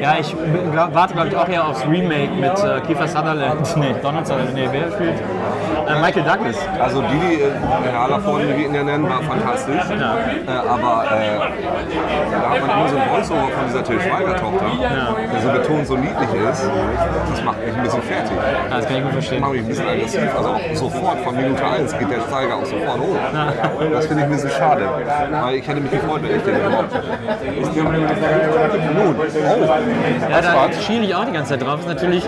[0.00, 0.34] Ja, ich
[0.72, 3.66] glaub, warte, glaube ich, auch eher aufs Remake mit äh, Kiefer Sutherland.
[3.76, 4.54] Nee, Donald Sutherland.
[4.54, 5.22] Nee, wer spielt?
[5.86, 6.56] Äh, Michael Douglas.
[6.80, 9.82] Also die, die äh, Herr wie wir ihn ja nennen, war fantastisch.
[9.90, 10.16] Ja.
[10.16, 11.38] Äh, aber äh,
[12.30, 14.66] da hat man immer so ein Voice-Over von dieser Till Schweiger-Tochter,
[15.32, 16.70] der so betont so niedlich ist.
[17.30, 18.32] Das macht mich ein bisschen fertig.
[18.70, 19.40] Ja, das kann ich gut verstehen.
[19.40, 20.36] macht mich ein bisschen aggressiv.
[20.36, 23.16] Also auch sofort von Minute 1 geht der Zeiger auch sofort hoch.
[23.92, 24.88] Das finde ich ein bisschen schade.
[25.30, 26.92] Weil ich hätte mich gefreut, wenn ich den überhaupt.
[28.96, 31.80] Nun, oh, Ja, da schiele ich auch die ganze Zeit drauf.
[31.80, 32.24] Ist natürlich,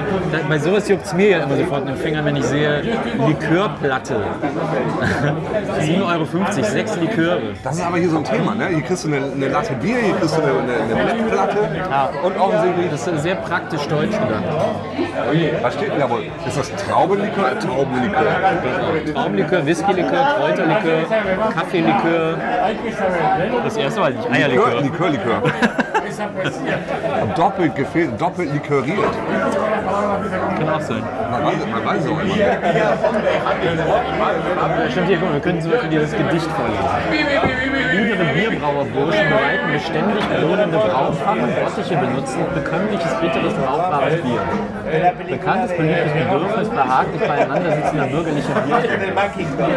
[0.48, 2.82] bei sowas juckt es mir ja immer sofort in den Fingern, wenn ich sehe,
[3.48, 4.16] Likörplatte.
[5.80, 7.40] 7,50 Euro, sechs Liköre.
[7.62, 8.54] das ist aber hier so ein Thema.
[8.54, 8.68] Ne?
[8.68, 11.58] Hier kriegst du eine, eine Latte Bier, hier kriegst du eine, eine, eine Mettplatte.
[11.90, 12.10] Ja.
[12.22, 14.44] Und offensichtlich, Das ist sehr praktisch deutsch gegangen.
[15.62, 16.24] was steht denn da wohl?
[16.46, 17.58] Ist das Traubenlikör?
[17.58, 19.12] Traubenlikör.
[19.14, 21.02] Traumlikör, Whiskylikör, Kräuterlikör,
[21.54, 22.36] Kaffeelikör.
[23.64, 24.82] Das erste weiß ich nicht, Likör, Eierlikör.
[24.82, 25.42] Likör, Likör.
[27.36, 28.98] doppelt gefehlt, doppelt liköriert.
[30.58, 31.02] Kann auch sein.
[31.30, 32.34] Man weiß, man weiß auch immer.
[34.90, 36.88] Stimmt hier, guck mal, wir können zum Beispiel dieses Gedicht vorlesen.
[37.98, 44.40] Niedere Bierbrauerburschen bereiten beständig lohnende Braupfannen, Bottiche benutzen bekömmliches, bitteres, brauchbares Bier.
[45.28, 48.76] Bekanntes, beliebtes Bedürfnis, behaglich beieinander sitzender bürgerlicher Bier.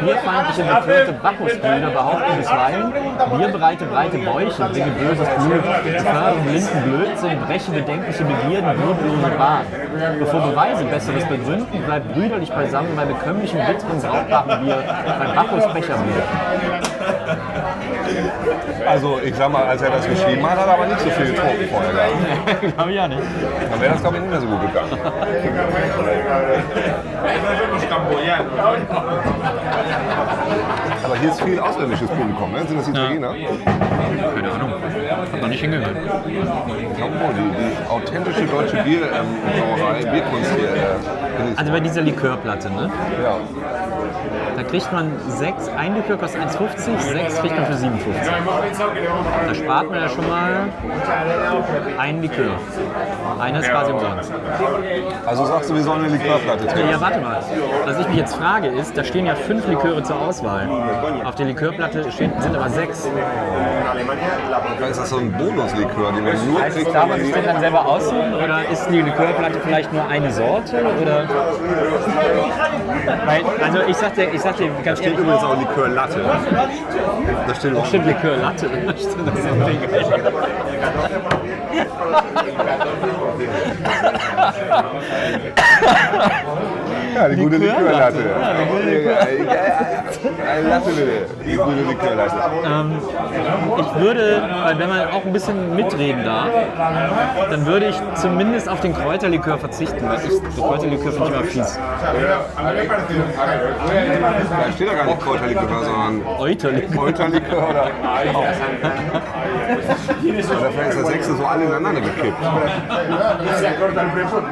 [0.01, 2.93] Bierfeindliche, betörte Bacchusbrüder behaupten bisweilen,
[3.38, 5.63] bierbereite, breite Bäuche bringe böses Blut,
[6.31, 9.65] fördern blinden Blödsinn, breche bedenkliche Begierden, würdelose Bahn.
[10.19, 14.83] Bevor Beweise Besseres begründen, bleibt brüderlich beisammen bei bekömmlichem, bitteren, brauchbaren Bier,
[15.19, 16.23] bei Bacchus Becherbier.
[18.87, 21.27] Also ich sag mal, als er das geschrieben hat, hat er aber nicht so viel
[21.27, 22.61] getrunken vorher gehabt.
[22.75, 23.21] Glaube ich auch nicht.
[23.71, 24.97] Dann wäre das glaube ich nicht mehr so gut gegangen.
[31.03, 32.65] Aber hier ist viel ausländisches Publikum, ne?
[32.65, 33.33] Sind das Italiener?
[33.33, 34.73] Keine Ahnung.
[35.41, 35.95] Noch nicht hingehört.
[36.27, 40.69] Ich glaube wohl, die, die authentische deutsche Bierbrauerei, Bierkunst hier.
[40.69, 41.55] Äh.
[41.55, 42.91] Also bei dieser Likörplatte, ne?
[43.23, 43.39] ja.
[44.55, 48.21] Da kriegt man sechs, ein Likör kostet 1,50, sechs kriegt man für 57.
[49.47, 50.69] Da spart man ja schon mal
[51.97, 52.55] ein Likör.
[53.39, 54.31] Einer ist quasi umsonst.
[55.25, 56.89] Also sagst du, wir sollen eine Likörplatte trinken?
[56.91, 57.41] Ja, warte mal.
[57.85, 60.67] Was ich mich jetzt frage ist, da stehen ja fünf Liköre zur Auswahl.
[61.23, 63.07] Auf der Likörplatte stehen, sind aber sechs.
[64.89, 67.27] Ist das so ein Bonuslikör, den man nur Heißt kriegt, da, wenn was man ich
[67.27, 67.33] die...
[67.33, 68.33] denn dann selber aussuchen?
[68.33, 70.83] Oder ist die Likörplatte vielleicht nur eine Sorte?
[71.01, 71.27] Oder?
[73.25, 76.21] Weil, also ich sag dir, ich sag dir ganz steht ehrlich, übrigens auch Likörlatte.
[77.47, 78.69] Da steht auch Stimmt, Likörlatte.
[78.97, 79.80] Stimmt, das ist ein Ding.
[87.15, 88.17] Ja, die gute Likörlatte.
[88.17, 88.24] Likörlatte.
[88.41, 90.52] Ja, die gute Ja, ja, ja.
[90.52, 91.26] Eine Latte bitte.
[91.45, 92.36] Die gute Likörlatte.
[92.65, 92.97] Ähm,
[93.80, 96.47] ich würde, weil wenn man auch ein bisschen mitreden darf,
[97.50, 101.43] dann würde ich zumindest auf den Kräuterlikör verzichten, weil ich so Kräuterlikör finde ich immer
[101.43, 101.80] fies.
[104.50, 106.95] Da steht ja gar nicht Kräuterlikör, sondern Euterlikör.
[106.95, 107.88] Kräuterlikör oder
[110.62, 112.38] Oder vielleicht ist das sechste so alle ineinander gekippt.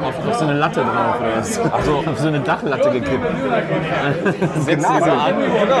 [0.02, 1.58] Auf, auf so eine Latte drauf oder was?
[1.58, 3.26] Also auf so eine Dachlatte gekippt.
[4.66, 5.34] Genau, so an.
[5.38, 5.76] genau.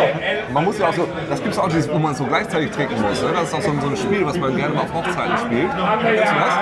[0.52, 2.94] Man muss ja auch so, das gibt es auch dieses, wo man so gleichzeitig trinken
[3.02, 3.20] muss.
[3.22, 3.28] Ne?
[3.34, 5.70] Das ist auch so, ein- so ein Spiel, was man gerne mal auf Hochzeiten spielt.
[5.70, 6.54] Kennst du das?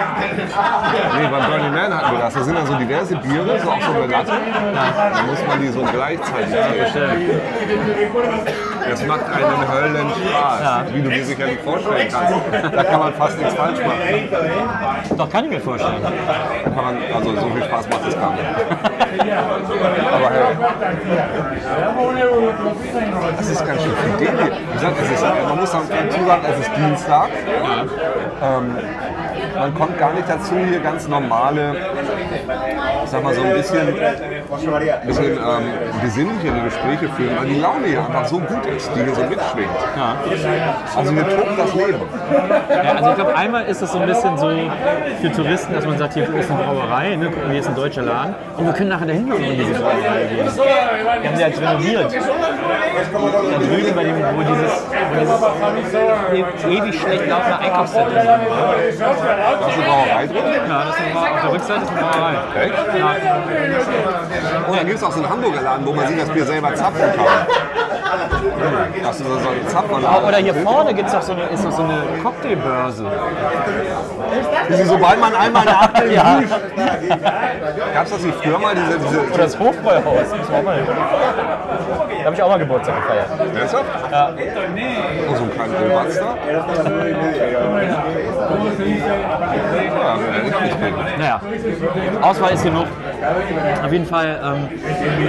[1.19, 2.33] Nee, beim Burning Man hatten wir das.
[2.35, 4.33] Da sind dann so diverse Biere, so auch so eine Latte.
[5.13, 7.41] Da muss man die so gleichzeitig trinken.
[8.91, 12.75] Das macht einen Höllenspaß, wie du dir sicherlich vorstellen kannst.
[12.75, 15.17] Da kann man fast nichts falsch machen.
[15.17, 16.03] Doch, kann ich mir vorstellen.
[16.75, 18.45] Man, also so viel Spaß macht das gar nicht.
[20.13, 20.57] Aber hey,
[23.37, 24.29] das ist ganz schön viel.
[24.29, 27.29] Wie gesagt, es ist, man muss dazu sagen, es ist Dienstag.
[28.43, 28.77] Ähm,
[29.59, 31.77] man kommt gar nicht dazu, hier ganz normale,
[33.05, 33.87] ich sag mal so ein bisschen,
[35.07, 35.65] bisschen ähm,
[36.03, 39.69] besinnlichere Gespräche führen, weil die Laune hier einfach so gut ist, die hier so mitschwingt.
[39.97, 40.17] Ja.
[40.97, 42.01] Also hier tobt das Leben.
[42.71, 44.49] Ja, also ich glaube, einmal ist das so ein bisschen so
[45.21, 47.27] für Touristen, dass man sagt, hier ist eine Brauerei, ne?
[47.31, 50.25] gucken, hier ist ein deutscher Laden und wir können nachher dahin gehen in diese Brauerei
[50.29, 50.49] gehen.
[51.23, 52.13] Die haben sie jetzt renoviert.
[52.13, 55.15] Da drüben bei dem, wo dieses, wo
[55.77, 59.01] dieses e- ewig schlecht laufende Einkaufszentrum ist.
[59.37, 60.37] Da ist eine Brauerei drin.
[60.69, 61.31] Ja, das ist eine Brauerei.
[61.31, 62.35] Auf der Rückseite ist eine Brauerei.
[62.63, 62.75] Echt?
[62.99, 63.07] Ja.
[64.69, 66.75] Und dann gibt es auch so einen Hamburger Laden, wo man sich das Bier selber
[66.75, 67.27] zapfen kann.
[69.03, 70.25] Das ist so ein Zapferladen.
[70.29, 73.05] Oder hier vorne gibt's auch so eine, ist noch so eine Cocktailbörse.
[74.69, 76.41] Wie sobald man einmal eine Achtel Ja.
[77.95, 78.99] Gab es das nicht früher mal, diese...
[78.99, 80.31] diese Oder das Hofbräuhaus.
[80.39, 80.79] Das war mal.
[82.19, 83.27] Da habe ich auch mal Geburtstag gefeiert.
[83.57, 83.85] Ernsthaft?
[84.11, 84.33] Ja.
[85.29, 85.99] Oh, so ein kleiner kennen.
[91.19, 91.41] Naja,
[92.23, 92.87] Auswahl ist genug.
[93.85, 94.69] Auf jeden Fall, ähm,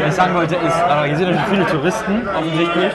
[0.02, 2.94] was ich sagen wollte, ist, äh, hier sind natürlich viele Touristen, offensichtlich.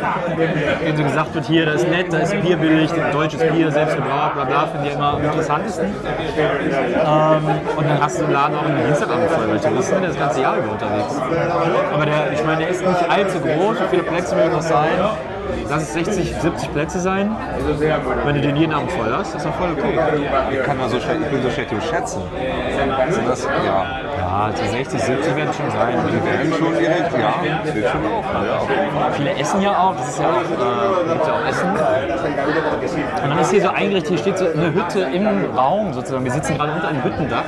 [0.85, 3.97] Denen so gesagt wird, hier, da ist nett, da ist Bier billig, deutsches Bier, selbst
[3.97, 5.94] gebraut, bla bla, finde ich immer am interessantesten.
[6.37, 10.19] Ähm, und dann hast du den Laden auch im Dienstagabend voll, weil Touristen sind das
[10.19, 11.15] ganze Jahr über unterwegs.
[11.93, 14.91] Aber der, ich meine, der ist nicht allzu groß, wie viele Plätze mögen das sein?
[15.69, 17.37] Lass es 60, 70 Plätze sein.
[18.25, 19.99] Wenn du den jeden Abend voll hast, ist doch voll okay.
[20.51, 22.23] Ich, kann so ich bin so schlecht im Schätzen.
[23.27, 23.87] Das, ja,
[24.35, 25.94] Ja, also 60, 70 werden schon sein.
[26.09, 27.35] die werden schon direkt, ja,
[27.70, 28.25] steht schon auf.
[28.25, 29.12] Ja, auf jeden Fall.
[29.12, 31.70] Viele essen ja auch, das ist ja auch, äh, gibt ja auch Essen.
[31.70, 36.25] Und dann ist hier so eingerichtet, hier steht so eine Hütte im Raum sozusagen.
[36.25, 37.44] Wir sitzen gerade unter einem Hüttendach.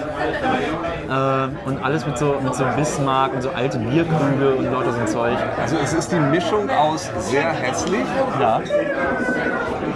[1.08, 5.00] Äh, und alles mit so, mit so Bismarck und so alte Bierkrüge und lauter so
[5.00, 5.36] ein Zeug.
[5.60, 8.06] Also es ist die Mischung aus sehr hässlich,
[8.40, 8.60] Ja.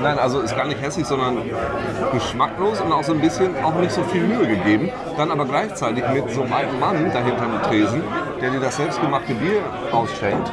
[0.03, 1.39] Nein, also ist gar nicht hässlich, sondern
[2.13, 4.91] geschmacklos und auch so ein bisschen auch nicht so viel Mühe gegeben.
[5.17, 8.03] Dann aber gleichzeitig mit so einem alten Mann dahinter dem Tresen,
[8.41, 10.53] der dir das selbstgemachte Bier ausschenkt.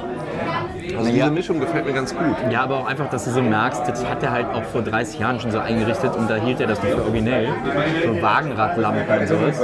[0.95, 1.29] Also diese Ja.
[1.29, 2.35] Mischung gefällt mir ganz gut.
[2.49, 5.19] Ja, aber auch einfach, dass du so merkst, das hat er halt auch vor 30
[5.19, 7.49] Jahren schon so eingerichtet und da hielt er das noch für originell.
[8.05, 9.59] So Wagenradlampen und sowas.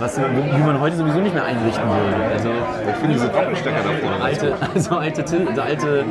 [0.00, 2.32] Was, wie man heute sowieso nicht mehr einrichten würde.
[2.32, 2.48] Also
[2.90, 4.24] Ich finde diese Doppelstecker da vorne.
[4.24, 6.04] alte, also alte, also alte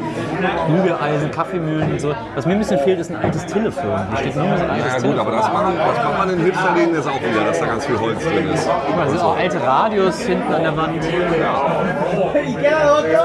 [0.67, 2.13] Bügeleisen, Kaffeemühlen und so.
[2.35, 3.83] Was mir ein bisschen fehlt, ist ein altes Telefon.
[4.09, 5.19] Hier steht nur so ein altes Ja gut, Telefon.
[5.19, 7.99] aber das machen, das macht man in Hipsterläden jetzt auch wieder, dass da ganz viel
[7.99, 8.69] Holz drin ist.
[8.87, 10.91] Guck mal, da sind auch alte Radios hinten an der Wand.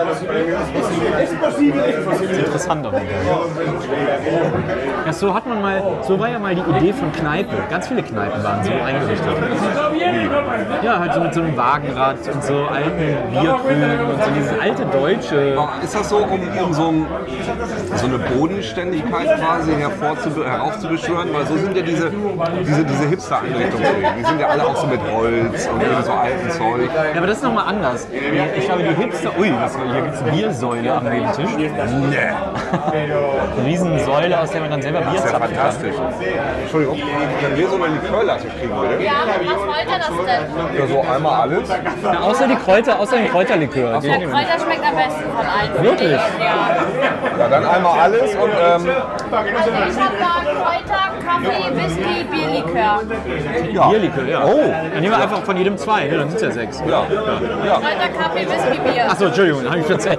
[0.07, 0.23] Das
[0.97, 3.47] ist interessant auf jeden Fall.
[5.07, 7.57] Ja, so hat man mal, so war ja mal die Idee von Kneipe.
[7.71, 9.29] Ganz viele Kneipen waren so eingerichtet.
[10.83, 14.87] Ja, halt so mit so einem Wagenrad und so alten Bierkrügen und so dieses alte
[14.87, 15.57] deutsche.
[15.83, 17.07] Ist das so, um, um so, ein,
[17.97, 21.33] so eine Bodenständigkeit quasi heraufzubeschwören?
[21.33, 22.11] Weil so sind ja diese,
[22.67, 24.05] diese, diese Hipster-Einrichtungsläden.
[24.19, 26.91] Die sind ja alle auch so mit Holz und so alten Zeug.
[26.95, 28.07] Ja, aber das ist nochmal anders.
[28.57, 29.31] Ich glaube, die Hipster.
[29.39, 30.37] Ui, was, hier gibt es eine
[30.87, 31.51] Biersäule am Nebentisch.
[31.57, 32.16] Nee.
[32.92, 35.64] Eine Riesensäule, aus der man dann selber Bier Das ist ja zapfen kann.
[35.64, 35.94] fantastisch.
[36.62, 36.99] Entschuldigung,
[37.40, 39.03] können wir so eine Likörlatte kriegen, bitte?
[39.05, 40.79] Ja, was wollt ihr das denn?
[40.79, 41.68] Ja, so einmal alles.
[41.68, 44.01] Ja, außer die Kräuter, außer den Kräuterlikör.
[44.01, 44.18] Der.
[44.18, 45.83] Kräuter schmeckt am besten von allen.
[45.85, 46.12] Wirklich?
[46.12, 46.77] Ja.
[47.38, 48.88] Ja, dann einmal alles und ähm,
[49.37, 53.03] Also ich habe da Kräuter, Kaffee, Whisky, Bierlikör.
[53.72, 53.88] ja.
[53.88, 54.44] Bierlikör, ja.
[54.44, 54.72] Oh.
[54.92, 56.18] Dann nehmen wir einfach von jedem zwei, ne?
[56.18, 56.81] dann sind es ja sechs.
[56.88, 57.03] Ja.
[57.66, 57.75] ja.
[57.75, 59.11] Kräuter, Kaffee, Whisky, Bier.
[59.11, 60.18] Achso, Entschuldigung, habe ich verzählt.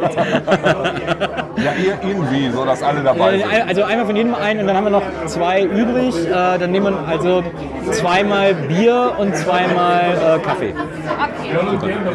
[1.57, 3.67] Ja, ir- irgendwie, so dass alle dabei Äh, sind.
[3.67, 6.15] Also einmal von jedem einen und dann haben wir noch zwei übrig.
[6.27, 7.43] Äh, dann nehmen wir also
[7.91, 10.73] zweimal Bier und zweimal äh, Kaffee.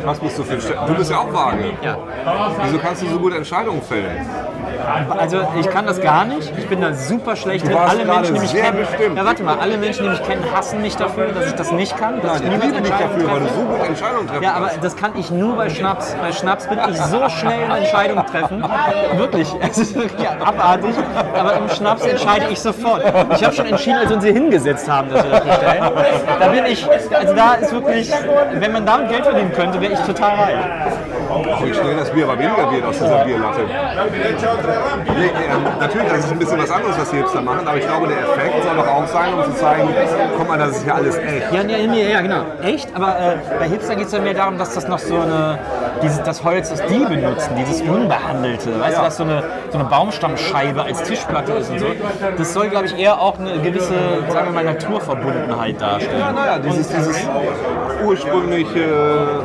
[0.05, 1.65] Was bist du für ein Du bist ja auch vage.
[1.83, 1.97] Ja.
[2.65, 4.27] Wieso kannst du so gute Entscheidungen fällen?
[5.19, 6.53] Also ich kann das gar nicht.
[6.57, 7.77] Ich bin da super schlecht drin.
[7.77, 9.17] Alle Menschen, die mich kennen, bestimmt.
[9.17, 11.97] ja warte mal, alle Menschen, die mich kennen, hassen mich dafür, dass ich das nicht
[11.97, 12.21] kann.
[12.21, 14.97] Dass Nein, ich liebe dich dafür, weil du so gute Entscheidungen treffen Ja, aber das
[14.97, 16.15] kann ich nur bei Schnaps.
[16.21, 18.65] Bei Schnaps bin ich so schnell eine Entscheidung treffen.
[19.17, 19.49] Wirklich.
[19.73, 20.95] Es ist wirklich abartig.
[21.39, 23.03] Aber im Schnaps entscheide ich sofort.
[23.35, 25.91] Ich habe schon entschieden, als wir uns hier hingesetzt haben, dass wir das bestellen.
[26.41, 28.13] Da bin ich, also da ist wirklich,
[28.55, 30.57] wenn man damit Geld verdienen könnte, wäre ich total reich.
[31.33, 33.61] Und schnell das Bier aber weniger wird aus dieser Bierlatte.
[33.63, 37.87] Nee, ähm, natürlich, das ist ein bisschen was anderes, was die Hipster machen, aber ich
[37.87, 39.89] glaube, der Effekt soll doch auch sein, um zu zeigen,
[40.37, 41.53] guck mal, das ist ja alles echt.
[41.53, 42.43] Ja, nee, ja, genau.
[42.63, 42.95] Echt?
[42.95, 45.59] Aber äh, bei Hipster geht es ja mehr darum, dass das noch so eine,
[46.03, 49.89] dieses, das Holz, das die benutzen, dieses unbehandelte, weißt du, dass so eine, so eine
[49.89, 51.87] Baumstammscheibe als Tischplatte ist und so.
[52.37, 53.95] Das soll, glaube ich, eher auch eine gewisse,
[54.29, 56.19] sagen wir mal, Naturverbundenheit darstellen.
[56.19, 57.29] Ja, naja, dieses, dieses
[58.05, 58.85] ursprüngliche,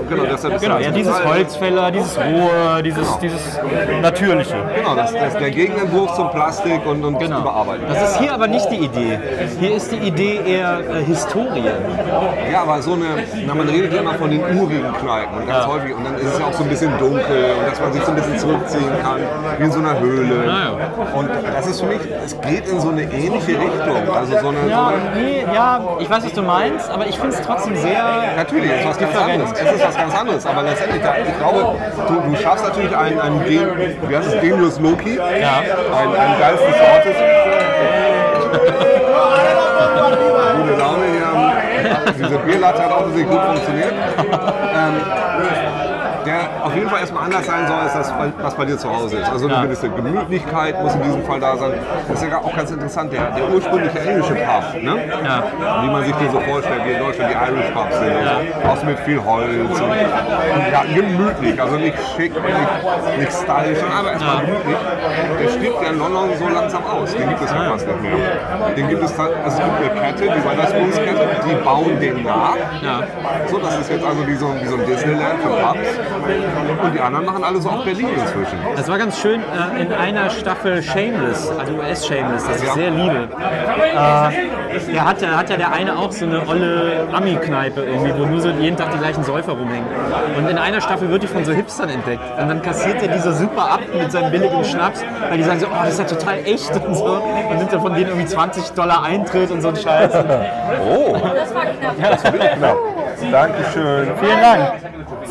[0.09, 3.59] genau, das ist Genau, ja, dieses Holzfäller, dieses Rohe, dieses, dieses
[4.01, 4.55] Natürliche.
[4.75, 7.39] Genau, das, das ist der Gegenentwurf zum Plastik und, und Genau.
[7.41, 7.85] Überarbeiten.
[7.87, 9.19] Das ist hier aber nicht die Idee.
[9.59, 11.63] Hier ist die Idee eher äh, Historie.
[12.51, 13.05] Ja, aber so eine,
[13.45, 15.67] na, man redet ja immer von den urigen Kneipen und ganz Ja.
[15.71, 18.03] häufig und dann ist es ja auch so ein bisschen dunkel und dass man sich
[18.03, 19.19] so ein bisschen zurückziehen kann,
[19.57, 20.45] wie in so einer Höhle.
[20.45, 24.15] Ja, Und das ist für mich, es geht in so eine ähnliche Richtung.
[24.15, 27.17] Also so eine, Ja, so eine nee, ja, ich weiß, was du meinst, aber ich
[27.17, 28.03] finde es trotzdem sehr.
[28.35, 29.51] Natürlich, es ist was ganz anderes.
[29.51, 30.45] Es ist was ganz anderes.
[30.45, 31.66] Aber letztendlich, ich glaube,
[32.07, 33.67] du, du schaffst natürlich einen, einen Gen,
[34.07, 35.23] wie heißt es, Genius Loki, Ja.
[35.97, 37.15] einen, einen geilsten Sortes.
[40.57, 41.27] Gute Laune hier.
[42.17, 43.93] Diese Bierlatte hat auch sehr gut funktioniert.
[44.77, 45.01] Ähm,
[46.27, 49.17] der auf jeden Fall erstmal anders sein soll, als das, was bei dir zu Hause
[49.17, 49.31] ist.
[49.31, 51.71] Also eine gewisse Gemütlichkeit muss in diesem Fall da sein.
[52.07, 54.95] Das ist ja auch ganz interessant, der, der ursprüngliche englische Pub, ne?
[55.81, 58.11] Wie man sich den so vorstellt, wie in Deutschland die Irish Pubs sind.
[58.15, 58.23] und
[58.63, 58.69] So.
[58.69, 59.91] Auch mit viel Holz und,
[60.71, 64.77] ja, gemütlich, also nicht schick, nicht, nicht stylisch, aber erstmal gemütlich.
[65.41, 67.13] Der stirbt ja in London so langsam aus.
[67.15, 68.73] Den gibt es ja fast nicht mehr.
[68.75, 72.55] Den gibt es, also es gibt eine Kette, die Wetherspoons Kette, die bauen den nach.
[73.47, 75.87] So, das ist jetzt also wie so, ein- wie so ein Disneyland für Pubs.
[76.83, 78.57] Und die anderen machen alle so auf Berlin inzwischen.
[78.75, 82.73] Das war ganz schön äh, in einer Staffel Shameless, also US Shameless, das ich Ja.
[82.73, 83.27] sehr liebe.
[83.95, 88.25] Äh, der hat, ja- hat ja der eine auch so eine olle Ami-Kneipe irgendwie, wo
[88.25, 89.87] nur so jeden Tag die gleichen Säufer rumhängen.
[90.37, 92.21] Und in einer Staffel wird die von so Hipstern entdeckt.
[92.39, 95.59] Und dann kassiert er die so super ab mit seinem billigen Schnaps, weil die sagen
[95.59, 97.05] so, oh, das ist ja total echt und so.
[97.49, 100.11] Und nimmt dann von denen irgendwie 20 Dollar Eintritt und so ein Scheiß.
[100.85, 102.57] Oh, Das war knapp.
[102.57, 102.77] knapp.
[103.31, 104.07] Dankeschön.
[104.19, 104.73] Vielen Dank.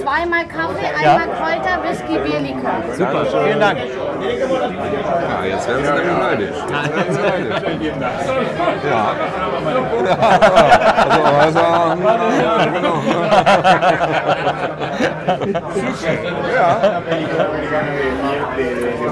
[0.00, 2.82] Zweimal Kaffee, einmal Kräuter, Whisky, Bierlikör.
[2.96, 3.78] Super, vielen Dank.
[3.78, 6.56] Ja, jetzt werden sie nämlich neidisch.
[6.58, 7.62] Jetzt werden sie neidisch.
[8.90, 9.14] Ja.
[11.40, 12.96] Also, also, genau.
[16.54, 16.68] Ja.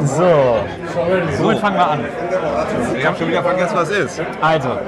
[0.04, 0.30] So,
[1.42, 2.00] womit fangen wir an?
[2.96, 4.22] Ich habe schon wieder vergessen, was es ist.
[4.40, 4.78] Also,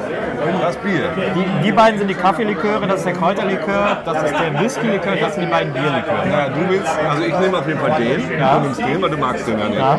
[0.60, 1.10] Das Bier.
[1.34, 5.34] Die, die beiden sind die Kaffeeliköre, das ist der Kräuterlikör, das ist der Whisky-Likör, das
[5.34, 6.26] sind die beiden Bierliköre.
[6.28, 8.38] Naja, du willst, also ich nehme auf jeden Fall den.
[8.38, 8.54] Ja.
[8.54, 9.78] Du nimmst den, weil du magst den ja nicht.
[9.78, 9.98] Ja.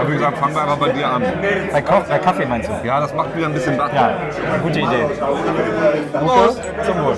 [0.00, 1.22] Aber wie gesagt, fangen wir einfach bei dir an.
[1.72, 2.86] Bei, Ko bei Kaffee meinst du?
[2.86, 3.92] Ja, das macht wieder ein bisschen wach.
[3.92, 4.12] Ja,
[4.62, 5.06] gute Idee.
[6.12, 6.60] Prost.
[6.84, 7.16] Zum Wohl.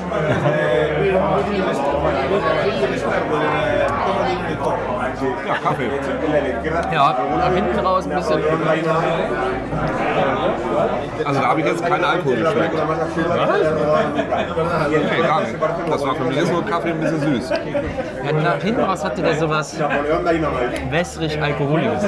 [5.47, 5.91] Ja, Kaffee.
[6.93, 8.43] Ja, nach hinten raus ein bisschen.
[11.25, 12.75] Also da habe ich jetzt keinen Alkohol geschmeckt.
[14.91, 15.55] Nee, gar nicht.
[15.91, 17.51] Das war für mich jetzt nur Kaffee ein bisschen süß.
[17.51, 19.77] Ja, nach hinten raus hatte der sowas
[20.91, 22.05] wässrig Alkoholiges.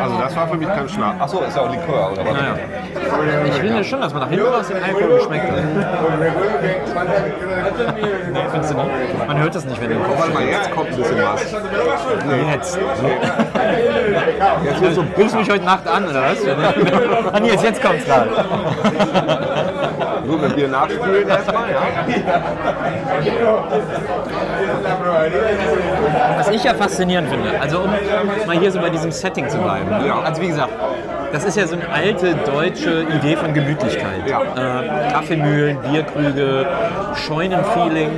[0.00, 1.20] Also das war für mich kein Schnaps.
[1.20, 2.32] Achso, ist ja auch Likör, oder was?
[2.32, 2.54] Naja.
[3.46, 5.58] Ich finde schon, dass man nach hinten raus den Alkohol geschmeckt hat.
[8.32, 9.26] Nee, findest du nicht?
[9.26, 11.52] Man hört das nicht, wenn du Warte mal, jetzt kommt ein bisschen was.
[12.52, 12.78] Jetzt.
[14.64, 16.35] Jetzt wird so Rufst du mich heute Nacht an, oder was?
[17.32, 18.30] Ah, Nils, jetzt kommt's gerade.
[20.26, 21.82] Nur wenn wir nachspülen erstmal, ja.
[26.36, 27.90] Was ich ja faszinierend finde, also um
[28.46, 29.88] mal hier so bei diesem Setting zu bleiben.
[29.88, 30.06] Ne?
[30.08, 30.20] Ja.
[30.20, 30.72] Also wie gesagt,
[31.36, 34.26] das ist ja so eine alte deutsche Idee von Gemütlichkeit.
[34.26, 34.40] Ja.
[34.40, 36.66] Äh, Kaffeemühlen, Bierkrüge,
[37.14, 38.10] Scheunenfeeling,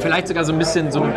[0.00, 1.14] vielleicht sogar so ein bisschen so eine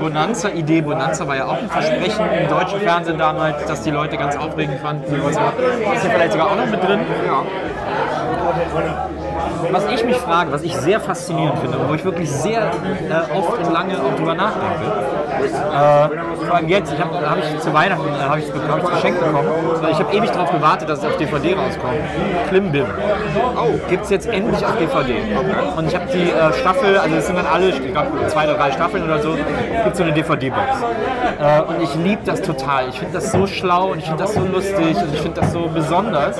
[0.00, 0.80] Bonanza-Idee.
[0.80, 4.80] Bonanza war ja auch ein Versprechen im deutschen Fernsehen damals, dass die Leute ganz aufregend
[4.80, 5.04] fanden.
[5.08, 5.28] So.
[5.28, 7.00] Ist ja vielleicht sogar auch noch mit drin.
[9.70, 13.36] Was ich mich frage, was ich sehr faszinierend finde und wo ich wirklich sehr äh,
[13.36, 14.84] oft und lange auch drüber nachdenke,
[15.76, 18.90] äh, vor allem jetzt, ich habe hab ich zu Weihnachten äh, hab ich, hab ich
[18.90, 19.48] geschenkt bekommen,
[19.80, 22.00] weil ich habe ewig darauf gewartet, dass es auf DVD rauskommt.
[22.48, 22.86] Klimbim.
[23.56, 23.78] Oh.
[23.88, 25.14] Gibt es jetzt endlich auf DVD.
[25.76, 28.54] Und ich habe die äh, Staffel, also es sind dann alle, ich glaube zwei oder
[28.54, 29.36] drei Staffeln oder so,
[29.84, 30.82] gibt so eine DVD-Box.
[31.40, 32.88] Äh, und ich liebe das total.
[32.88, 35.52] Ich finde das so schlau und ich finde das so lustig und ich finde das
[35.52, 36.38] so besonders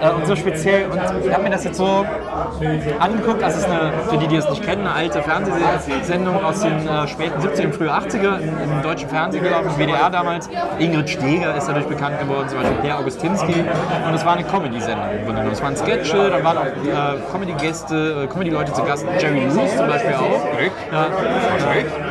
[0.00, 0.86] äh, und so speziell.
[0.90, 2.04] Und ich habe mir das jetzt so
[2.98, 3.42] angeguckt.
[3.42, 7.06] Das ist eine, für die, die es nicht kennen, eine alte Fernsehsendung aus den äh,
[7.08, 10.48] späten 70er, frühen 80er im, im deutschen Fernsehen gelaufen, im WDR damals.
[10.78, 13.64] Ingrid Steger ist dadurch bekannt geworden, zum Beispiel Per Augustinski.
[14.06, 15.52] Und es war eine Comedy-Sendung im Grunde genommen.
[15.52, 19.06] Es waren Sketche, dann waren auch äh, Comedy-Gäste, äh, Comedy-Leute zu Gast.
[19.18, 20.44] Jerry Lewis zum Beispiel auch.
[20.92, 21.06] Ja.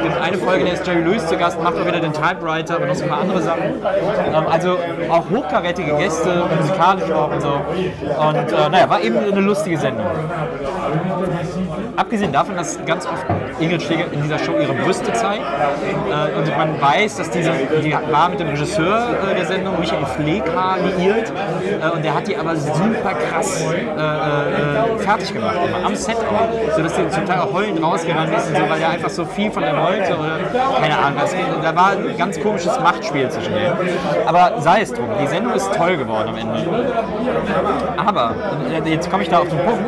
[0.06, 2.88] In eine Folge, der ist Jerry Lewis zu Gast, macht auch wieder den Typewriter und
[2.88, 3.64] noch so ein paar andere Sachen.
[3.64, 4.78] Ähm, also
[5.10, 7.50] auch hochkarätige Gäste, musikalisch auch und so.
[7.50, 10.06] Und äh, naja, war eben eine lustige Sendung.
[10.28, 11.63] 그러나 아르헨도 다시
[11.96, 13.24] Abgesehen davon, dass ganz oft
[13.60, 15.44] Ingrid Steger in dieser Show ihre Brüste zeigt.
[15.44, 17.52] Äh, und man weiß, dass diese,
[17.84, 21.32] die war mit dem Regisseur äh, der Sendung, Michael Flekar, liiert.
[21.32, 25.56] Äh, und der hat die aber super krass äh, äh, fertig gemacht.
[25.68, 25.86] Immer.
[25.86, 26.76] Am Set auch.
[26.76, 29.52] Sodass die zum Teil auch heulend rausgerannt ist und so, weil er einfach so viel
[29.52, 30.18] von der wollte.
[30.18, 30.40] Oder
[30.82, 31.20] keine Ahnung.
[31.20, 33.74] Das, da war ein ganz komisches Machtspiel zwischen denen.
[34.26, 35.10] Aber sei es drum.
[35.22, 36.94] Die Sendung ist toll geworden am Ende.
[37.98, 38.34] Aber,
[38.72, 39.84] äh, jetzt komme ich da auf den Punkt,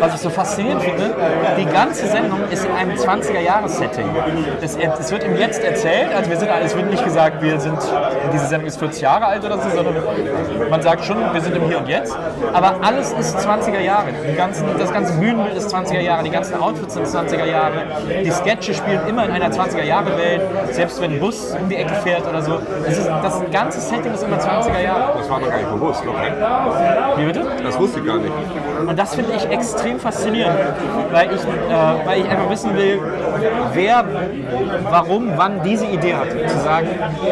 [0.00, 1.14] was ich so faszinierend finde,
[1.58, 4.06] die ganze Sendung ist in einem 20er-Jahres-Setting.
[4.60, 7.78] Es, es wird im Jetzt erzählt, also wir sind, es wird nicht gesagt, wir sind,
[8.32, 9.96] diese Sendung ist 40 Jahre alt oder so, sondern
[10.70, 12.16] man sagt schon, wir sind im Hier und Jetzt.
[12.52, 14.08] Aber alles ist 20er Jahre.
[14.36, 17.86] Ganzen, das ganze Bühnenbild ist 20er Jahre, die ganzen Outfits sind 20er Jahre.
[18.24, 21.76] Die Sketche spielen immer in einer 20er Jahre Welt, selbst wenn ein Bus um die
[21.76, 22.58] Ecke fährt oder so.
[22.86, 25.18] Es ist, das ganze Setting ist immer 20er Jahre.
[25.18, 26.02] Das war mir gar nicht bewusst.
[26.06, 26.32] Okay.
[27.16, 27.46] Wie bitte?
[27.62, 28.32] Das wusste ich gar nicht.
[28.86, 30.58] Und das finde ich extrem faszinierend,
[31.10, 33.00] weil ich, äh, weil ich einfach wissen will,
[33.72, 34.04] wer,
[34.90, 36.46] warum, wann diese Idee hatte.
[36.46, 36.88] Zu sagen,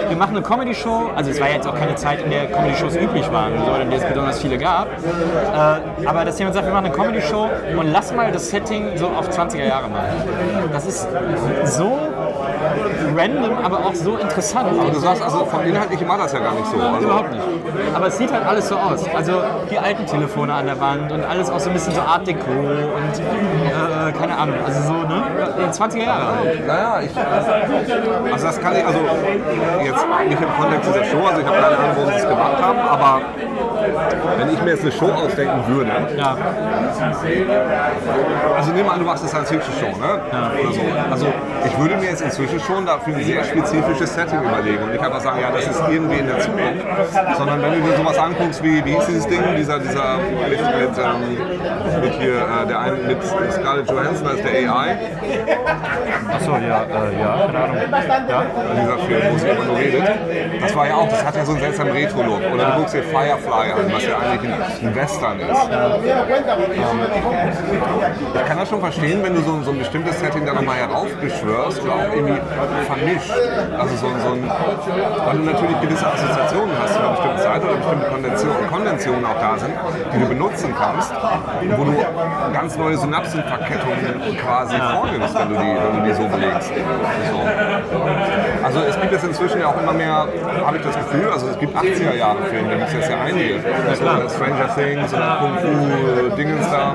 [0.09, 3.31] wir machen eine Comedy-Show, also es war jetzt auch keine Zeit, in der Comedy-Shows üblich
[3.33, 6.87] waren, so, in der es besonders viele gab, äh, aber dass jemand sagt, wir machen
[6.87, 10.09] eine Comedy-Show und lass mal das Setting so auf 20er Jahre machen.
[10.73, 11.09] Das ist
[11.65, 11.99] so
[13.17, 14.69] random, aber auch so interessant.
[14.79, 16.81] Aber du sagst, also vom Inhaltlichen war das ja gar nicht so.
[16.81, 17.45] Also, Überhaupt nicht.
[17.95, 19.05] Aber es sieht halt alles so aus.
[19.15, 22.27] Also die alten Telefone an der Wand und alles auch so ein bisschen so Art
[22.27, 24.57] Deco und äh, keine Ahnung.
[24.65, 25.23] Also so, ne?
[25.59, 26.35] Die 20er Jahre.
[26.67, 27.11] naja, ich.
[28.33, 28.99] Also das kann ich, also
[29.85, 32.63] jetzt nicht im Kontext dieser Show, also ich habe keine Ahnung, wo sie es gemacht
[32.63, 33.21] haben, aber
[34.39, 36.37] wenn ich mir jetzt eine Show ausdenken würde, Ja.
[38.57, 40.21] also nehmen wir an, du machst eine Science-Fiction-Show, ne?
[40.63, 40.81] Oder so.
[41.11, 41.27] Also
[41.65, 45.21] ich würde mir jetzt inzwischen schon dafür ein sehr spezifisches Setting überlegen und nicht einfach
[45.21, 46.85] sagen, ja, das ist irgendwie in der Zukunft,
[47.37, 50.17] sondern wenn du dir sowas anguckst, wie, wie hieß dieses Ding, dieser, dieser
[50.49, 53.19] mit, mit, ähm, mit hier, äh, der eine mit
[53.53, 54.97] Scarlett Johansson als der AI,
[56.33, 57.77] Achso, ja, äh, ja, keine Ahnung.
[58.29, 58.43] Ja.
[58.81, 60.09] dieser Film, wo sie immer nur redet,
[60.61, 62.41] das war ja auch, das hat ja so einen seltsamen Retro-Look.
[62.53, 65.51] Oder du guckst dir Firefly an, was ja eigentlich ein, ein Western ist.
[68.35, 71.83] Ich kann das schon verstehen, wenn du so, so ein bestimmtes Setting dann nochmal heraufbeschwörst
[71.83, 72.41] oder auch irgendwie
[72.87, 73.33] vermischt.
[73.79, 74.51] Also so, so ein,
[75.27, 79.41] weil du natürlich gewisse Assoziationen hast zu einer bestimmten Zeit oder bestimmte Konventionen, Konventionen auch
[79.41, 79.75] da sind,
[80.15, 81.13] die du benutzen kannst,
[81.77, 81.95] wo du
[82.53, 86.73] ganz neue Synapsenverkettungen quasi vornimmst, wenn du die, wenn du die so belegst.
[87.31, 87.41] So.
[88.65, 90.27] Also es gibt jetzt inzwischen ja auch immer mehr,
[90.65, 93.21] habe ich das Gefühl, also es gibt 80er Jahre Filme, da gibt es jetzt ja
[93.21, 93.60] einige.
[93.61, 96.95] So, Stranger Things oder Kung Fu Dingens da.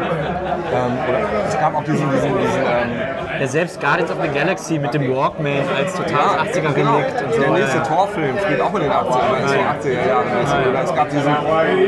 [0.73, 4.79] Ähm, oder es gab auch diesen, diesen, diesen ähm, Ja, selbst Guardians of the Galaxy
[4.79, 7.41] mit dem Walkman als total 80er Relikt und so.
[7.41, 7.83] Der nächste ja.
[7.83, 10.69] Torfilm spielt auch in den 80er, oder so 80er Jahren.
[10.69, 11.35] Oder es gab diesen,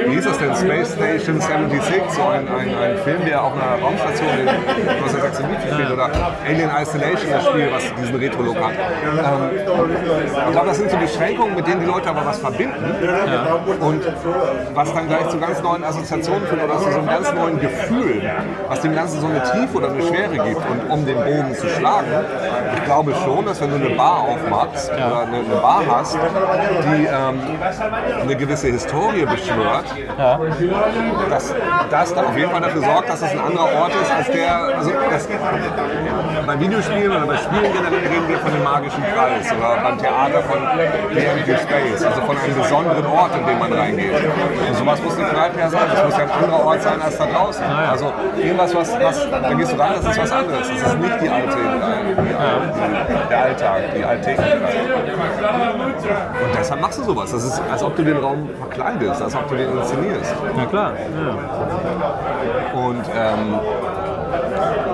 [0.05, 3.81] wie hieß das denn, Space Station 76, so ein, ein, ein Film, der auf einer
[3.81, 5.91] Raumstation in 1976 spielt.
[5.91, 6.09] Oder
[6.45, 8.73] Alien Isolation, das Spiel, was diesen Retro-Look hat.
[8.73, 9.57] Ähm,
[10.47, 12.83] ich glaube, das sind so Beschränkungen, mit denen die Leute aber was verbinden.
[13.79, 14.03] Und
[14.73, 18.21] was dann gleich zu ganz neuen Assoziationen führt oder zu so einem ganz neuen Gefühl,
[18.67, 20.61] was dem Ganzen so eine Tiefe oder eine Schwere gibt.
[20.69, 22.07] Und um den Bogen zu schlagen,
[22.75, 27.05] ich glaube schon, dass wenn du eine Bar aufmachst oder eine, eine Bar hast, die
[27.05, 27.41] ähm,
[28.21, 29.85] eine gewisse Historie beschwört,
[31.29, 31.53] dass
[31.89, 34.55] das dann auf jeden Fall dafür sorgt, dass es ein anderer Ort ist, als der,
[34.77, 35.27] also das,
[36.45, 40.41] bei Videospielen oder bei Spielen generell reden wir von dem magischen Kreis oder beim Theater
[40.43, 40.59] von
[41.13, 44.13] The Empty Space, also von einem besonderen Ort, in den man reingeht.
[44.67, 45.81] Und sowas muss eine Kneipe ja sein.
[45.93, 47.63] Das muss ja ein anderer Ort sein als da draußen.
[47.63, 50.67] Also irgendwas, was, was, da gehst du rein, das ist was anderes.
[50.67, 54.61] Das ist nicht die alte, die, der Alltag, die Alltäglichkeit.
[56.43, 57.31] Und deshalb machst du sowas.
[57.31, 60.35] Das ist, als ob du den Raum verkleidest, als ob du den inszenierst.
[60.55, 60.93] Na klar.
[62.73, 63.59] Und ähm,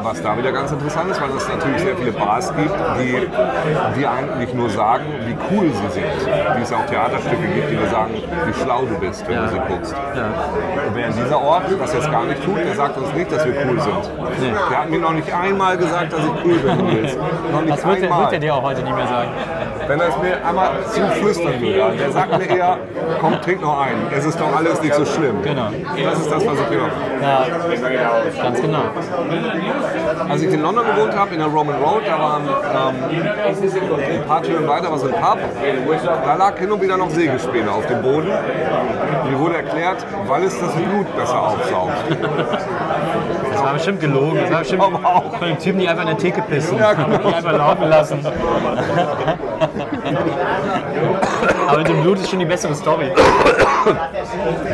[0.04, 3.28] was da wieder ganz interessant ist, weil es natürlich sehr viele Bars gibt, die,
[4.00, 6.06] die eigentlich nur sagen, wie cool sie sind.
[6.58, 8.12] Wie es auch Theaterstücke gibt, die dir sagen,
[8.46, 9.42] wie schlau du bist, wenn Ja.
[9.46, 9.94] du sie guckst.
[10.16, 10.26] Ja.
[10.94, 13.80] Während dieser Ort das jetzt gar nicht tut, der sagt uns nicht, dass wir cool
[13.80, 14.56] sind.
[14.70, 17.18] Der hat mir noch nicht einmal gesagt, dass ich cool bin, Nils.
[17.52, 18.22] Noch nicht Das wird, einmal.
[18.24, 19.30] wird er dir auch heute nicht mehr sagen.
[19.88, 22.78] Wenn er es mir einmal zuflüstern würde, der sagt mir eher,
[23.20, 24.08] komm, trink noch einen.
[24.16, 25.42] Es ist doch alles nicht so schlimm.
[25.44, 25.70] Genau.
[26.04, 26.90] Das ist das, was ich höre.
[27.22, 27.46] Ja,
[28.42, 28.84] ganz genau.
[30.30, 32.96] Als ich in London gewohnt habe, in der Roman Road, da waren ähm,
[34.14, 35.40] ein paar Türen weiter war so ein Pub.
[36.26, 38.30] Da lag hin und wieder noch Sägespäne auf dem Boden.
[39.30, 41.94] Mir wurde erklärt, weil es das Blut besser aufsaugt.
[43.52, 44.40] Das war bestimmt gelogen.
[44.42, 45.38] Das war bestimmt auch.
[45.38, 46.78] von den Typen, die einfach in der Theke pissen.
[46.78, 47.18] Ja, genau.
[47.18, 48.20] Die einfach laufen lassen.
[51.68, 53.12] Aber mit dem Blut ist schon die bessere Story.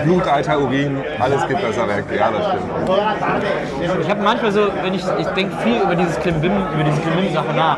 [0.03, 2.05] Blut, Alter, Urin, alles geht besser weg.
[2.15, 4.01] Ja, das stimmt.
[4.01, 7.53] Ich habe manchmal so, wenn ich, ich denke viel über dieses Klimbim, über diese Klimbim-Sache
[7.55, 7.77] nach.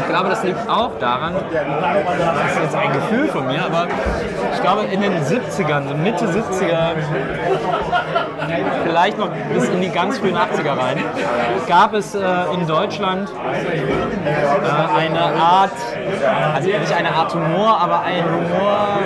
[0.00, 3.88] Ich glaube, das liegt auch daran, das ist jetzt ein Gefühl von mir, aber
[4.52, 6.94] ich glaube in den 70ern, so Mitte 70er,
[8.84, 11.04] vielleicht noch bis in die ganz frühen 80er rein,
[11.68, 12.20] gab es äh,
[12.54, 15.72] in Deutschland äh, eine Art,
[16.54, 18.98] also nicht eine Art Humor, aber ein Humor,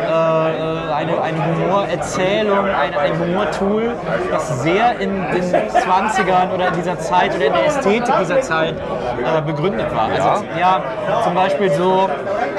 [0.00, 3.94] äh, eine, eine Humorerzählung, ein, ein Humortool,
[4.30, 8.74] das sehr in den 20ern oder in dieser Zeit oder in der Ästhetik dieser Zeit
[8.76, 10.08] äh, begründet war.
[10.08, 10.82] Also ja,
[11.24, 12.08] zum Beispiel so,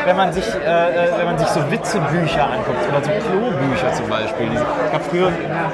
[0.05, 4.07] wenn man sich, äh, äh, wenn man sich so Witzebücher anguckt oder so Klobücher zum
[4.09, 4.49] Beispiel.
[4.53, 5.31] Es gab früher,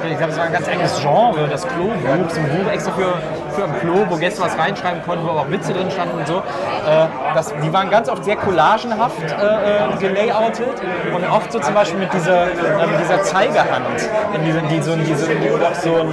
[0.08, 3.14] ich glaube, es war ein ganz eigenes Genre, das Klobuch, so ein Buch extra für,
[3.60, 6.38] für ein Klo, wo Gäste was reinschreiben konnten, wo auch Witze drin standen und so.
[6.38, 10.80] Äh, das, die waren ganz oft sehr collagenhaft äh, äh, gelayoutet
[11.14, 13.86] und oft so zum Beispiel mit dieser, äh, mit dieser Zeigerhand,
[14.34, 16.12] in diese, die, so, die, so, die auch so, ein,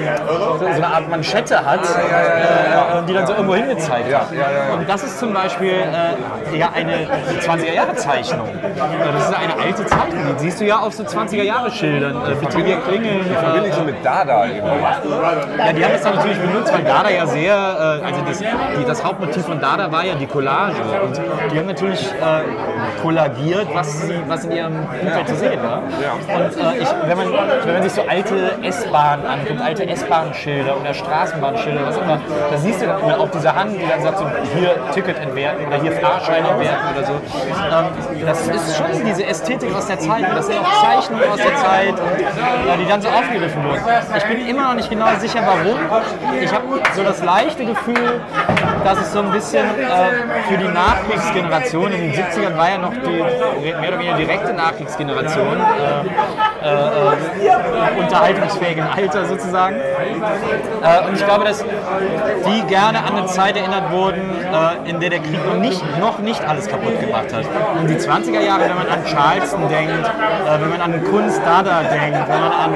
[0.59, 4.27] so eine Art Manschette hat, äh, die dann so irgendwo hingezeigt hat.
[4.73, 7.07] Und das ist zum Beispiel äh, ja eine
[7.41, 8.47] 20er-Jahre-Zeichnung.
[8.47, 12.15] Äh, Das ist eine alte Zeichnung, die siehst du ja auf so 20er-Jahre-Schildern.
[12.31, 13.25] Äh, bitte hier klingeln.
[13.25, 14.67] Verbinde Äh, ich so mit Dada irgendwie.
[15.57, 18.85] ja, die haben das dann natürlich benutzt, weil Dada ja sehr, äh, also das, die,
[18.85, 20.81] das Hauptmotiv von Dada war ja die Collage.
[21.03, 21.19] Und
[21.51, 25.81] die haben natürlich äh, kollagiert, was, sie, was in ihrem Umfeld zu sehen war.
[25.83, 27.27] Und äh, ich, wenn, man,
[27.63, 32.19] wenn man sich so alte S-Bahnen anguckt, alte S-Bahn-Schilder oder Straßenbahnschilder, was immer,
[32.51, 34.25] da siehst du dann immer auf dieser Hand, die dann sagt, so,
[34.55, 37.13] hier Ticket entwerten oder hier Fahrschein entwerten oder so.
[37.13, 40.25] Ähm, das ist schon diese Ästhetik aus der Zeit.
[40.35, 43.81] Das sind auch Zeichnungen aus der Zeit, und, äh, die dann so aufgegriffen wurden.
[44.15, 45.77] Ich bin immer noch nicht genau sicher, warum.
[46.41, 46.65] Ich habe
[46.95, 48.21] so das leichte Gefühl,
[48.87, 52.93] dass es so ein bisschen äh, für die Nachkriegsgeneration, in den 70ern war ja noch
[52.93, 53.17] die
[53.61, 59.75] mehr oder weniger direkte Nachkriegsgeneration, äh, äh, äh, unterhaltungsfähigen Alter sozusagen.
[59.75, 65.09] Äh, und ich glaube, dass die gerne an eine Zeit erinnert wurden, äh, in der
[65.09, 67.43] der Krieg noch nicht, noch nicht alles kaputt gemacht hat.
[67.77, 70.09] Und die 20er Jahre, wenn man an Charleston denkt,
[70.59, 72.73] wenn man an Kunst Dada denkt, wenn man an,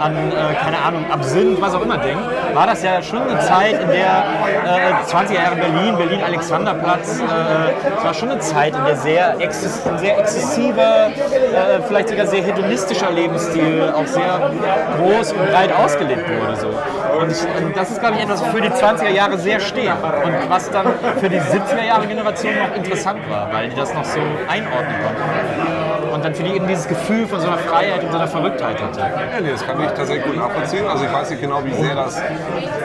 [0.00, 0.16] an
[0.60, 2.24] keine Ahnung, Absinth, was auch immer denkt,
[2.54, 4.24] war das ja schon eine Zeit, in der
[4.64, 9.98] äh, 20er Jahre Berlin, Berlin-Alexanderplatz, äh, es war schon eine Zeit, in der sehr, ein
[9.98, 14.50] sehr exzessiver, äh, vielleicht sogar sehr hedonistischer Lebensstil auch sehr
[14.98, 16.56] groß und breit ausgelebt wurde.
[16.56, 16.68] So.
[16.68, 20.70] Und, und das ist, glaube ich, etwas, wofür die 20er Jahre sehr stehen und was
[20.70, 20.86] dann
[21.20, 25.83] für die 70er Jahre Generation noch interessant war, weil die das noch so einordnen konnten.
[26.14, 28.80] Und dann für die eben dieses Gefühl von so einer Freiheit und so einer Verrücktheit
[28.80, 29.00] hatte.
[29.00, 30.86] Ja, nee, das kann ich tatsächlich gut nachvollziehen.
[30.86, 32.22] Also ich weiß nicht genau, wie sehr das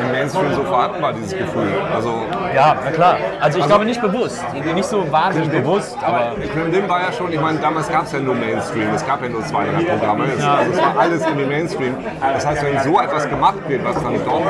[0.02, 1.72] im Mainstream so vorhanden war, dieses Gefühl.
[1.94, 2.26] Also
[2.56, 3.18] Ja, na klar.
[3.40, 7.40] Also ich glaube nicht bewusst, nicht so wahnsinnig bewusst, aber Klimbim war ja schon, ich
[7.40, 10.72] meine, damals gab es ja nur Mainstream, es gab ja nur zwei Programme, es, also
[10.72, 11.96] es war alles in dem Mainstream.
[12.20, 14.42] Das heißt, wenn so etwas gemacht wird, was dann doch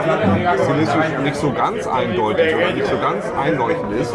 [0.64, 4.14] stilistisch nicht so ganz eindeutig oder nicht so ganz einleuchtend ist,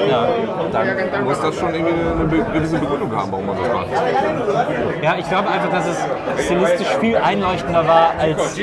[0.73, 4.54] dann muss das schon irgendwie eine gewisse Begründung haben, warum man das macht.
[5.03, 8.57] Ja, ich glaube einfach, dass es stilistisch viel einleuchtender war, als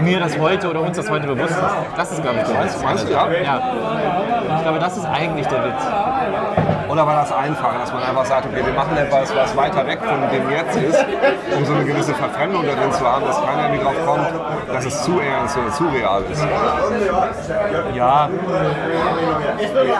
[0.00, 1.62] mir das heute oder uns das heute bewusst ist.
[1.96, 2.76] Das ist, glaube ich, der Witz.
[3.44, 3.60] Ja.
[4.56, 5.82] Ich glaube, das ist eigentlich der Witz.
[6.92, 9.98] Oder war das einfacher, dass man einfach sagt, okay, wir machen etwas, was weiter weg
[10.04, 11.06] von dem jetzt ist,
[11.56, 14.28] um so eine gewisse Verfremdung da drin zu haben, dass keiner irgendwie drauf kommt,
[14.70, 16.44] dass es zu ernst oder zu real ist.
[17.94, 18.28] Ja,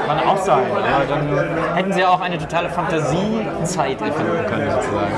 [0.07, 0.66] kann auch sein.
[0.70, 5.14] Ja, dann hätten sie auch eine totale Fantasiezeit erfinden können, sozusagen.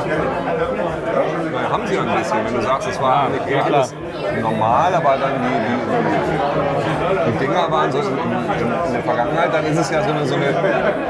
[1.93, 2.45] ja ein bisschen.
[2.45, 3.95] Wenn du sagst, es war nicht eher alles
[4.41, 9.65] normal, aber dann die, die, die Dinger waren so in, in, in der Vergangenheit, dann
[9.67, 10.47] ist es ja so eine, so eine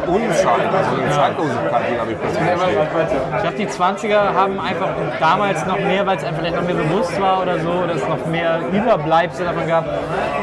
[0.07, 3.25] Unzeit, also eine Zeitlosigkeit, die dadurch plötzlich entsteht.
[3.35, 3.69] Ich glaube, die
[4.09, 4.89] 20er haben einfach
[5.21, 8.09] damals noch mehr, weil es einfach vielleicht noch mehr bewusst war oder so, oder es
[8.09, 9.85] noch mehr Überbleibsel davon gab,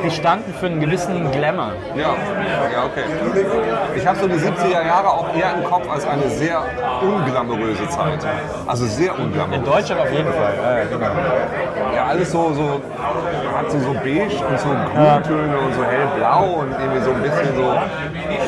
[0.04, 1.72] die standen für einen gewissen Glamour.
[1.96, 3.04] Ja, ja, okay.
[3.96, 6.62] Ich habe so die 70er Jahre auch eher im Kopf als eine sehr
[7.02, 8.20] unglamouröse Zeit.
[8.68, 9.66] Also sehr In unglamourös.
[9.66, 10.54] Deutschland auf jeden Fall.
[10.64, 11.96] Ja, ja, genau.
[11.96, 12.82] Ja, alles so, so,
[13.62, 17.56] hat so, so beige und so Grüntöne und so hellblau und irgendwie so ein bisschen
[17.56, 17.74] so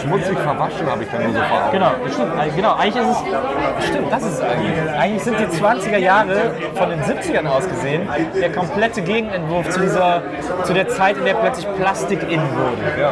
[0.02, 1.72] schmutzig verwaschen habe ich dann nur so vor Augen.
[1.72, 2.40] Genau, stimmt.
[2.40, 3.88] Also Genau, eigentlich ist es.
[3.88, 5.00] Stimmt, das ist eigentlich.
[5.00, 8.08] Eigentlich sind die 20er Jahre von den 70ern aus gesehen
[8.40, 10.22] der komplette Gegenentwurf zu dieser,
[10.64, 13.00] zu der Zeit, in der plötzlich Plastik in wurde.
[13.00, 13.12] Ja,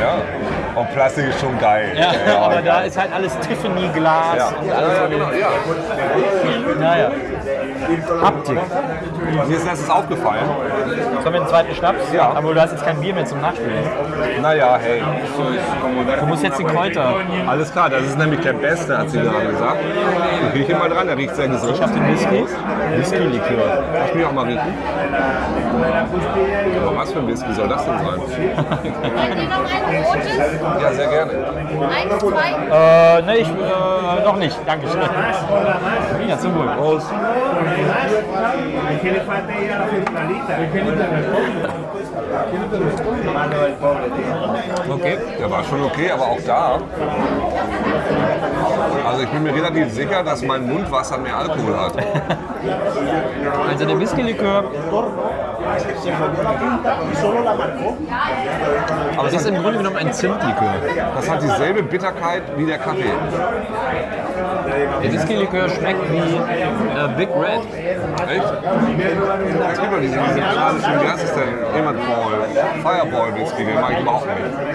[0.00, 0.14] ja.
[0.74, 1.96] Und Plastik ist schon geil.
[1.96, 5.48] Ja, aber da ist halt alles Tiffany-Glas Ja, und ja, alles ja, genau, ja.
[6.78, 7.10] Naja.
[8.22, 8.58] Haptik.
[9.48, 10.44] Mir ist letztens aufgefallen,
[11.22, 12.12] Sollen wir den zweiten Schnaps?
[12.12, 12.32] Ja.
[12.34, 13.84] Aber du hast jetzt kein Bier mehr zum Nachspielen.
[14.42, 15.02] naja, hey,
[16.20, 17.14] Du musst jetzt die Kräuter.
[17.46, 19.76] alles klar, das ist nämlich der Beste, hat sie gerade gesagt.
[20.48, 21.74] Ich rieche mal dran, der riecht sehr gesund.
[21.74, 22.44] Ich habe den Whisky.
[22.96, 23.84] Whisky-Likör.
[23.94, 24.74] Lass mich auch mal riechen.
[26.86, 28.20] Aber was für ein Whisky soll das denn sein?
[30.80, 31.32] Ja, sehr gerne.
[31.32, 33.18] Eins, zwei?
[33.18, 34.58] Äh, ne, ich, äh, noch nicht.
[34.66, 35.00] Dankeschön.
[36.28, 36.66] Ja, zum Wohl.
[36.76, 37.06] Prost.
[44.88, 45.18] Okay.
[45.38, 46.78] Der war schon okay, aber auch da.
[49.06, 51.92] Also ich bin mir relativ sicher, dass mein Mundwasser mehr Alkohol hat.
[53.68, 54.64] Also der Whisky-Likör
[59.16, 60.74] Aber es ist im Grunde genommen ein Zimtlikör.
[61.14, 63.12] das hat dieselbe Bitterkeit wie der Kaffee.
[65.02, 67.60] Der Whisky-Likör schmeckt wie äh, Big Red.
[68.28, 68.44] Echt?
[69.72, 71.48] Es gibt doch diesen, klassischen, wie heißt es denn?
[71.74, 72.48] Jemand Ball,
[72.82, 74.65] Fireball Whisky, den mag ich überhaupt nicht.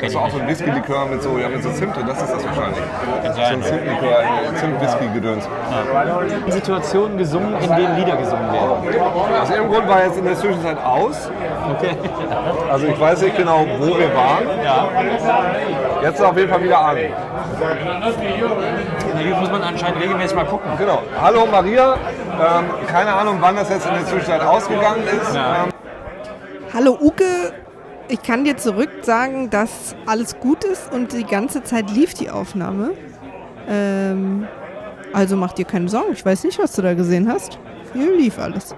[0.00, 2.44] Das ist auch so ein Whisky-Likör mit so, ja, mit so Zimt, das ist das
[2.46, 2.80] wahrscheinlich.
[3.34, 5.46] So ein Zimtlikör, ein Zimt-Whisky-Gedöns.
[6.48, 8.70] Situationen gesungen, in denen Lieder gesungen werden.
[8.70, 11.30] Aus irgendeinem Grund war jetzt in der Zwischenzeit aus.
[11.76, 11.96] Okay.
[12.70, 14.44] Also ich weiß nicht genau, wo wir waren.
[14.64, 14.88] Ja.
[16.02, 16.96] Jetzt ist er auf jeden Fall wieder an.
[16.96, 17.10] Hier
[19.36, 20.70] muss man anscheinend regelmäßig mal gucken.
[20.78, 21.02] Genau.
[21.20, 21.96] Hallo Maria.
[22.40, 25.34] Ähm, keine Ahnung, wann das jetzt in der Zwischenzeit ausgegangen ist.
[25.34, 25.64] Ja.
[25.64, 25.70] Ähm,
[26.72, 27.52] Hallo Uke,
[28.10, 32.30] ich kann dir zurück sagen, dass alles gut ist und die ganze Zeit lief die
[32.30, 32.92] Aufnahme.
[33.68, 34.46] Ähm,
[35.12, 37.58] also mach dir keine Sorgen, ich weiß nicht, was du da gesehen hast.
[37.92, 38.74] Hier lief alles.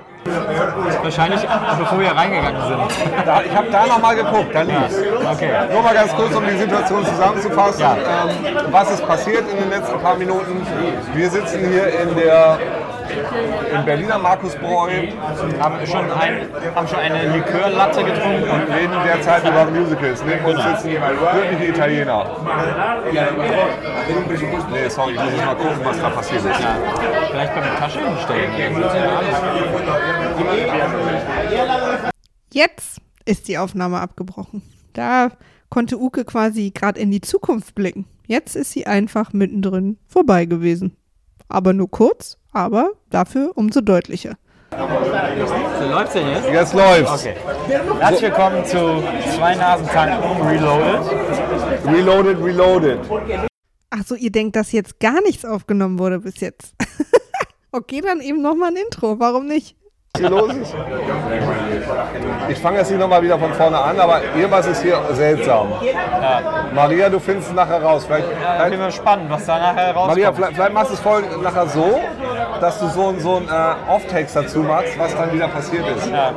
[1.02, 1.40] Wahrscheinlich,
[1.78, 3.26] bevor wir reingegangen sind.
[3.26, 4.98] da, ich habe da nochmal geguckt, da lief's.
[5.32, 5.50] Okay.
[5.72, 7.80] Nur mal ganz kurz, um die Situation zusammenzufassen.
[7.80, 7.96] Ja.
[7.96, 10.66] Ähm, was ist passiert in den letzten paar Minuten?
[11.14, 12.58] Wir sitzen hier in der
[13.74, 14.90] im Berliner Markusbräu
[15.60, 18.50] Haben schon, ein, haben schon eine Likörlatte getrunken.
[18.50, 20.22] und reden derzeit über Musicals.
[20.24, 22.26] Neben uns sitzen wirkliche Italiener.
[24.70, 26.60] Nee, sorry, ich muss mal gucken, was da passiert ist.
[27.30, 28.50] Vielleicht beim Tasche hinstellen.
[32.52, 34.62] Jetzt ist die Aufnahme abgebrochen.
[34.92, 35.30] Da
[35.70, 38.06] konnte Uke quasi gerade in die Zukunft blicken.
[38.26, 40.96] Jetzt ist sie einfach mittendrin vorbei gewesen.
[41.48, 44.36] Aber nur kurz, aber dafür umso deutlicher.
[44.70, 46.48] So läuft's denn jetzt?
[46.48, 47.12] Jetzt läuft's.
[47.12, 47.36] Okay.
[48.00, 49.02] Herzlich willkommen zu
[49.34, 51.86] Zwei Nasen tanken Reloaded.
[51.86, 52.98] Reloaded, reloaded.
[53.90, 56.74] Ach so, ihr denkt, dass jetzt gar nichts aufgenommen wurde bis jetzt.
[57.72, 59.18] okay, dann eben nochmal ein Intro.
[59.18, 59.76] Warum nicht?
[60.18, 60.74] Hier los ist?
[62.50, 65.68] Ich fange jetzt nicht nochmal wieder von vorne an, aber irgendwas ist hier seltsam.
[66.74, 68.04] Maria, du findest es nachher raus.
[68.04, 70.08] Vielleicht, Ja, vielleicht, bin spannend, was da nachher rauskommt.
[70.08, 71.98] Maria, vielleicht, vielleicht machst du es voll nachher so,
[72.60, 76.06] dass du so, so ein äh, Off-Takes dazu machst, was dann wieder passiert ist.
[76.10, 76.32] Ja,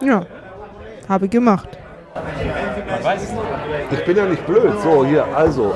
[0.00, 0.22] Ja,
[1.08, 1.68] habe ich gemacht.
[2.14, 3.42] man weiß es nicht.
[3.90, 4.80] Ich bin ja nicht blöd.
[4.80, 5.74] So, hier, also.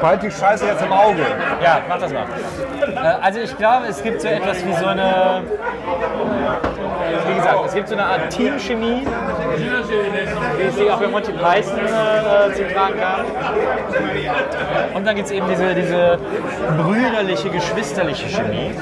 [0.00, 1.26] Ich behalte die Scheiße jetzt im Auge.
[1.62, 2.22] Ja, mach das mal.
[2.22, 5.42] Äh, Also ich glaube, es gibt so etwas wie so eine,
[7.28, 9.06] wie gesagt, es gibt so eine Art Teamchemie,
[10.66, 13.24] es sie auch bei Monty Python äh, zu tragen gab.
[14.94, 16.18] Und dann gibt es eben diese, diese
[16.78, 18.72] brüderliche, geschwisterliche Chemie,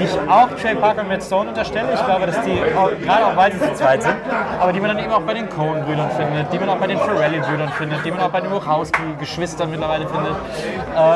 [0.00, 1.90] die ich auch Trey Parker und Matt Stone unterstelle.
[1.94, 2.58] Ich glaube, dass die,
[3.04, 4.16] gerade auch weil sie zu zweit sind,
[4.60, 6.98] aber die man dann eben auch bei den Coen-Brüdern findet, die man auch bei den
[6.98, 10.34] Ferrelli-Brüdern findet, die man auch bei den Wachowski-Geschwistern mittlerweile findet.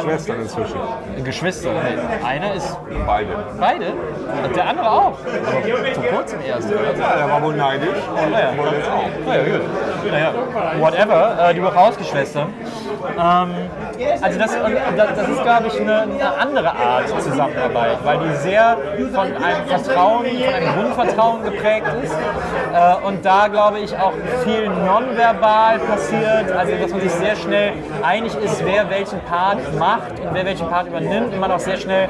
[0.03, 0.81] Schwestern inzwischen.
[1.25, 1.71] Geschwister.
[2.27, 2.77] Einer ist
[3.07, 3.29] Beide.
[3.59, 3.87] beide
[4.45, 5.19] und der andere auch.
[5.19, 6.69] Vor kurzem erst.
[6.69, 6.81] Oder?
[6.99, 8.57] Ja, der war wohl neidisch und Ja, ja.
[8.57, 9.27] wollte jetzt auch.
[9.27, 10.11] Naja, gut.
[10.11, 10.33] Naja,
[10.79, 11.49] whatever.
[11.51, 12.53] Äh, die Wachowski-Schwestern.
[13.19, 13.55] Ähm,
[14.23, 14.57] also das
[14.97, 18.77] das ist, glaube ich, eine, eine andere Art Zusammenarbeit, weil die sehr
[19.13, 22.13] von einem Vertrauen, von einem Grundvertrauen geprägt ist.
[22.13, 24.13] Äh, und da, glaube ich, auch
[24.45, 27.73] viel nonverbal passiert, also dass man sich sehr schnell
[28.03, 31.77] einig ist, wer welchen Part macht und wer welchen Part übernimmt und man auch sehr
[31.77, 32.09] schnell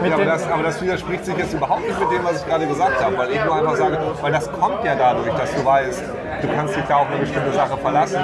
[0.00, 2.46] mit Ja, aber, das, aber das widerspricht sich jetzt überhaupt nicht mit dem, was ich
[2.46, 5.64] gerade gesagt habe, weil ich nur einfach sage, weil das kommt ja dadurch, dass du
[5.64, 6.02] weißt,
[6.40, 8.20] du kannst dich da auf eine bestimmte Sache verlassen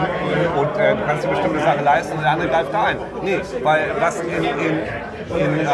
[0.56, 2.96] und äh, du kannst eine bestimmte Sache leisten und der andere greift da ein.
[3.22, 4.80] Nee, weil was in, in,
[5.36, 5.66] in ähm,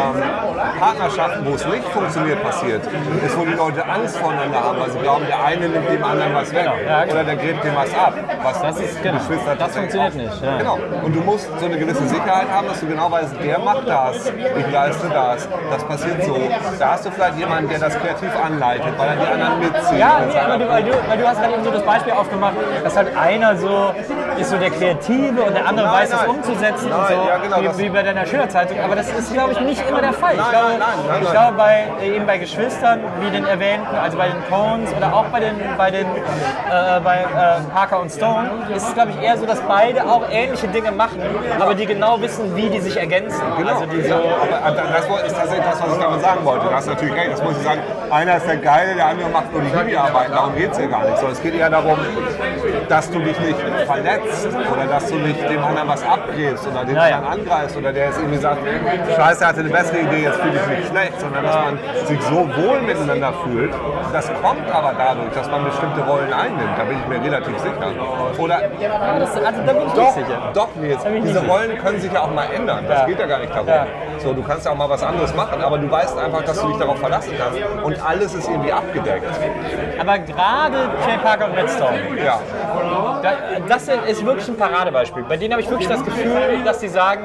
[0.78, 2.82] Partnerschaften, wo es nicht funktioniert, passiert,
[3.24, 6.34] ist, wo die Leute Angst voneinander haben, weil sie glauben, der eine nimmt dem anderen
[6.34, 8.14] was weg ja, oder der gräbt dem was ab.
[8.42, 9.18] Was Das ist- genau.
[9.59, 10.59] Das funktioniert nicht, ja.
[10.59, 10.78] Genau.
[11.02, 14.26] Und du musst so eine gewisse Sicherheit haben, dass du genau weißt, der macht das,
[14.26, 16.36] ich leiste das, das passiert so.
[16.78, 19.98] Da hast du vielleicht jemanden, der das kreativ anleitet, weil er die anderen mitzieht.
[19.98, 22.12] Ja, und nee, aber du, weil, du, weil du hast halt eben so das Beispiel
[22.12, 23.94] aufgemacht, dass halt einer so
[24.38, 26.30] ist so der Kreative und der andere Nein, weiß es nein.
[26.30, 28.78] umzusetzen und Nein, so, ja, genau, wie, wie bei deiner Schülerzeitung.
[28.80, 30.34] Aber das ist, glaube ich, nicht immer der Fall.
[30.34, 33.95] ich glaube, nein, nein, nein, ich glaube bei, äh, eben bei Geschwistern, wie den erwähnten,
[33.95, 38.11] also bei den Cones oder auch bei den, bei den äh, bei äh, Parker und
[38.11, 41.20] Stone, ist es, glaube ich, eher so, dass beide auch ähnliche Dinge machen,
[41.59, 43.42] aber die genau wissen, wie die sich ergänzen.
[43.59, 43.74] Genau.
[43.74, 46.66] Also die so, ja, aber das ist tatsächlich das, was ich damit sagen wollte.
[46.66, 47.80] Du hast natürlich recht, das muss ich sagen.
[48.11, 50.30] Einer ist der Geile, der andere macht nur die Hiwi-Arbeit.
[50.30, 51.16] Darum geht es hier gar nicht.
[51.16, 51.99] Sondern es geht eher darum,
[52.88, 56.95] dass du dich nicht verletzt oder dass du nicht dem anderen was abgräbst oder den
[56.95, 57.16] Ja, ja.
[57.16, 58.59] anderen angreifst oder der jetzt irgendwie sagt,
[59.16, 62.20] Scheiße, er hatte eine bessere Idee, jetzt fühle ich mich schlecht, sondern dass man sich
[62.22, 63.72] so wohl miteinander fühlt.
[64.12, 66.76] Das kommt aber dadurch, dass man bestimmte Rollen einnimmt.
[66.78, 67.74] Da bin ich mir relativ sicher.
[68.39, 70.51] Oder aber das, also da bin ich doch, nicht sicher.
[70.55, 71.05] doch, Nils.
[71.24, 72.85] Diese Rollen können sich ja auch mal ändern.
[72.89, 73.07] Das Ja.
[73.07, 73.68] geht ja gar nicht darum.
[73.68, 73.87] Ja.
[74.18, 76.68] So, du kannst ja auch mal was anderes machen, aber du weißt einfach, dass du
[76.68, 77.59] dich darauf verlassen kannst.
[77.82, 79.26] Und alles ist irgendwie abgedeckt.
[80.01, 80.76] Aber gerade
[81.07, 82.41] Jay Parker und Redstone, Ja.
[83.22, 83.32] Da,
[83.68, 85.24] das ist wirklich ein Paradebeispiel.
[85.28, 87.24] Bei denen habe ich wirklich das Gefühl, dass sie sagen,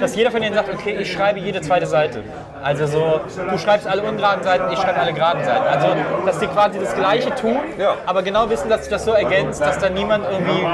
[0.00, 2.22] dass jeder von denen sagt, okay, ich schreibe jede zweite Seite.
[2.62, 3.20] Also so,
[3.50, 5.64] du schreibst alle ungeraden Seiten, ich schreibe alle geraden Seiten.
[5.66, 5.88] Also,
[6.26, 7.94] dass die quasi das Gleiche tun, Ja.
[8.06, 10.66] aber genau wissen, dass sich das so ergänzt, dass da niemand irgendwie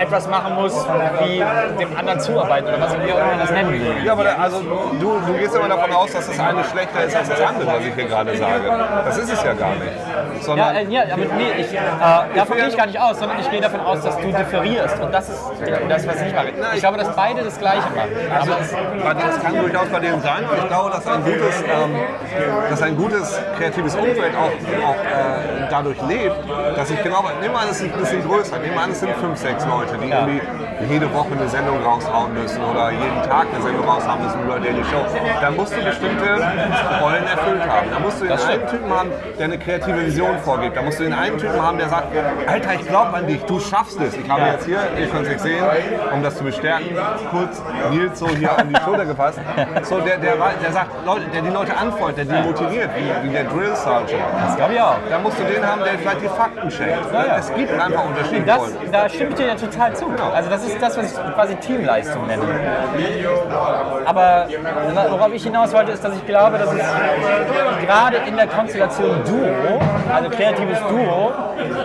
[0.00, 0.86] etwas machen muss,
[1.20, 1.42] wie
[1.78, 4.04] dem anderen zuarbeiten oder was auch immer das nennen will.
[4.04, 7.16] Ja, aber da, also du, du gehst immer davon aus, dass das eine schlechter ist
[7.16, 8.62] als das andere, was ich hier gerade sage.
[9.04, 9.82] Das ist es ja gar nicht.
[9.86, 11.78] Ja, Sondern äh, ja, aber nee, ich, äh,
[12.34, 15.00] davon gehe ich gar nicht aus, sondern ich gehe davon aus, dass du differierst.
[15.00, 15.40] Und das ist
[15.88, 16.46] das, was ich mache.
[16.74, 18.10] Ich glaube, dass beide das Gleiche machen.
[18.38, 18.52] Also,
[19.04, 20.44] Aber das kann durchaus bei denen sein.
[20.44, 21.96] Und ich glaube, dass ein gutes, ähm,
[22.70, 24.52] dass ein gutes kreatives Umfeld auch,
[24.86, 26.36] auch äh, dadurch lebt,
[26.76, 29.00] dass ich genau, nehmen wir an, es ist ein bisschen größer, nehmen wir an, es
[29.00, 30.40] sind fünf, sechs Leute, die irgendwie
[30.88, 34.84] jede Woche eine Sendung raushauen müssen oder jeden Tag eine Sendung raushauen müssen über Daily
[34.84, 35.04] Show.
[35.40, 36.26] Da musst du bestimmte
[37.00, 37.90] Rollen erfüllt haben.
[37.90, 40.76] Da musst du den einen Typen haben, der eine kreative Vision vorgibt.
[40.76, 42.08] Da musst du den einen Typen haben, der sagt,
[42.46, 44.16] Alter, ich glaube an dich, du schaffst es.
[44.16, 45.64] Ich habe jetzt hier, ihr könnt es nicht sehen,
[46.12, 46.96] um das zu bestärken,
[47.30, 49.40] kurz Nils so hier an die Schulter gefasst.
[49.82, 53.32] So, der, der, der sagt, Leute, der die Leute anfeuert, der die motiviert, wie, wie
[53.32, 54.22] der Drill Sergeant.
[54.44, 54.96] das glaube ich auch.
[55.08, 57.12] Da musst du den haben, der vielleicht die Fakten checkt.
[57.12, 57.36] ja.
[57.38, 58.04] Es gibt einfach
[58.46, 58.92] Das, Rollen.
[58.92, 60.06] da stimme ich dir ja total zu.
[60.34, 62.42] Also das ist das, was ich quasi Teamleistung nenne.
[64.04, 64.46] Aber
[65.10, 66.82] worauf ich hinaus wollte, ist, dass ich glaube, dass es
[67.86, 69.80] gerade in der Konstellation Duo,
[70.12, 71.32] also kreatives Duo,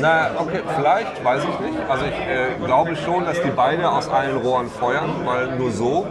[0.00, 1.78] Na, okay, vielleicht, weiß ich nicht.
[1.88, 6.06] Also ich äh, glaube schon, dass die beide aus allen Rohren feuern, weil nur so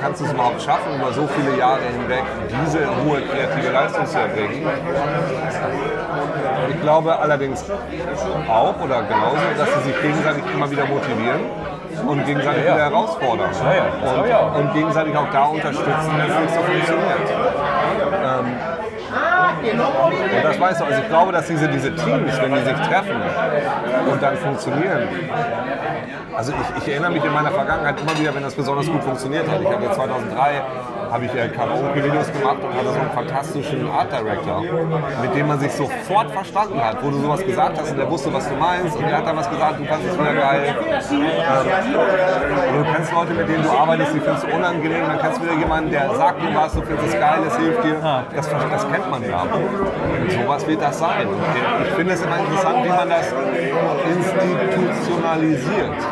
[0.00, 2.24] kannst du es überhaupt schaffen, über so viele Jahre hinweg
[2.64, 4.66] diese hohe kreative Leistung zu erbringen.
[6.70, 7.64] Ich glaube allerdings
[8.48, 11.40] auch oder genauso, dass sie sich gegenseitig immer wieder motivieren
[12.06, 13.50] und gegenseitig wieder herausfordern.
[13.52, 14.54] ja, das glaube ich auch.
[14.54, 17.18] Und, und gegenseitig auch da unterstützen, wenn es nicht so funktioniert.
[18.24, 18.77] Ähm,
[19.62, 23.16] und das weißt du, also ich glaube, dass diese, diese Teams, wenn die sich treffen
[24.10, 25.08] und dann funktionieren,
[26.36, 29.48] also ich, ich erinnere mich in meiner Vergangenheit immer wieder, wenn das besonders gut funktioniert
[29.48, 29.60] hat.
[29.60, 30.62] Ich hatte 2003
[31.10, 34.62] habe ich äh, Karaoke-Videos gemacht und hatte so einen fantastischen Art Director,
[35.22, 38.32] mit dem man sich sofort verstanden hat, wo du sowas gesagt hast und der wusste,
[38.32, 40.76] was du meinst und der hat dann was gesagt, du fandest es wieder geil.
[41.10, 41.94] Ähm,
[42.76, 45.54] du kennst Leute, mit denen du arbeitest, die findest du unangenehm, dann kennst du wieder
[45.58, 48.24] jemanden, der sagt dir was, du findest es geil, es hilft dir.
[48.34, 49.42] Das, das kennt man ja.
[49.42, 51.28] Und sowas wird das sein.
[51.86, 53.32] Ich finde es immer interessant, wie man das
[54.16, 56.07] institutionalisiert.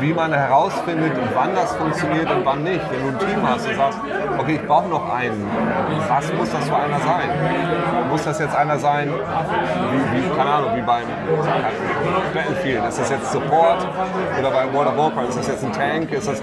[0.00, 2.80] Wie man herausfindet, wann das funktioniert und wann nicht.
[2.90, 3.98] Wenn du ein Team hast und sagst,
[4.38, 5.46] okay, ich brauche noch einen,
[6.08, 7.28] was muss das für einer sein?
[8.10, 11.04] Muss das jetzt einer sein, wie, wie keine Ahnung, wie beim
[12.32, 12.84] Battlefield?
[12.88, 13.86] Ist das jetzt Support
[14.38, 15.28] oder bei World of Warcraft?
[15.28, 16.12] Ist das jetzt ein Tank?
[16.12, 16.42] Ist das,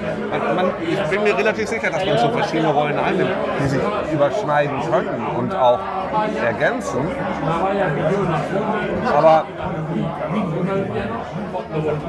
[0.56, 4.80] man, ich bin mir relativ sicher, dass man so verschiedene Rollen einnimmt, die sich überschneiden
[4.90, 5.80] können und auch
[6.44, 7.00] ergänzen.
[9.18, 9.46] Aber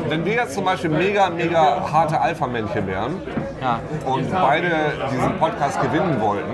[0.09, 3.21] wenn wir jetzt zum Beispiel mega, mega harte Alpha-Männchen wären
[3.61, 3.79] Ja.
[4.05, 4.71] und beide
[5.11, 6.51] diesen Podcast gewinnen wollten,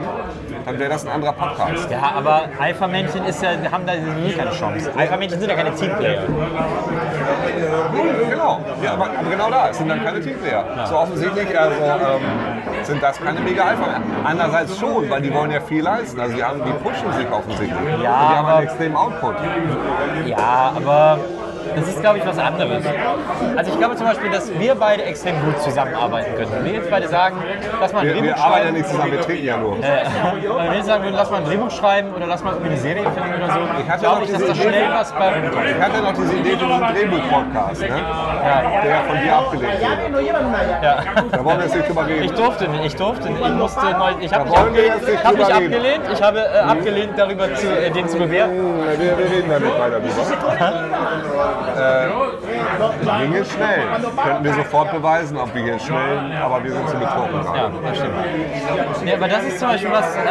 [0.65, 1.91] dann wäre das ein anderer Podcast.
[1.91, 4.91] Ja, aber Alpha-Männchen ist ja, haben da sowieso keine Chance.
[4.97, 6.23] Alpha-Männchen sind ja keine Teamplayer.
[8.31, 10.65] Genau, ja, aber, aber genau da, es sind dann keine Teamplayer.
[10.87, 12.21] So offensichtlich also, ähm,
[12.85, 14.01] sind das keine mega Alpha.
[14.25, 16.21] Andererseits schon, weil die wollen ja viel leisten.
[16.21, 17.71] Also die, haben, die pushen sich offensichtlich.
[17.71, 19.35] Ja, Und die haben aber- einen extremen Output.
[20.27, 21.19] Ja, aber
[21.81, 22.85] das ist, glaube ich, was anderes.
[23.57, 26.51] Also ich glaube zum Beispiel, dass wir beide extrem gut zusammenarbeiten können.
[26.53, 27.37] Wenn wir jetzt beide sagen,
[27.81, 28.77] lass mal ein Wir, Drehbuch wir arbeiten ja schreiben.
[28.77, 29.77] nicht zusammen, wir trinken ja nur.
[29.79, 32.71] Äh, wenn wir jetzt sagen würden, lass mal ein Drehbuch schreiben oder lass mal irgendwie
[32.71, 35.13] eine Serie filmen oder so, Ich hatte glaube noch ich, dass da Idee- schnell was
[35.13, 35.67] bei rumkommt.
[35.69, 37.89] Ich hatte noch diese Idee für diesen Drehbuch-Podcast, ne?
[37.89, 39.83] der ja von dir abgelehnt
[40.15, 40.79] wurde.
[40.83, 40.97] Ja.
[41.33, 42.37] Da wollen wir jetzt nicht drüber Ich reden.
[42.37, 44.95] durfte nicht, ich durfte nicht, ich musste neu, ich habe Da mich wollen wir abgelehnt,
[44.95, 48.19] jetzt nicht ich habe mich abgelehnt, ich habe äh, abgelehnt, darüber zu, äh, den zu
[48.19, 48.59] bewerten.
[48.59, 51.68] Hm, Wir, wir reden da nicht weiter drüber.
[51.77, 53.83] Äh, ging es schnell.
[54.23, 57.73] Könnten wir sofort beweisen, ob wir hier schnell, aber wir sind zu betrunken Ja, gerade.
[57.83, 58.15] das stimmt.
[59.09, 60.17] Ja, aber das ist zum Beispiel was.
[60.17, 60.29] Äh,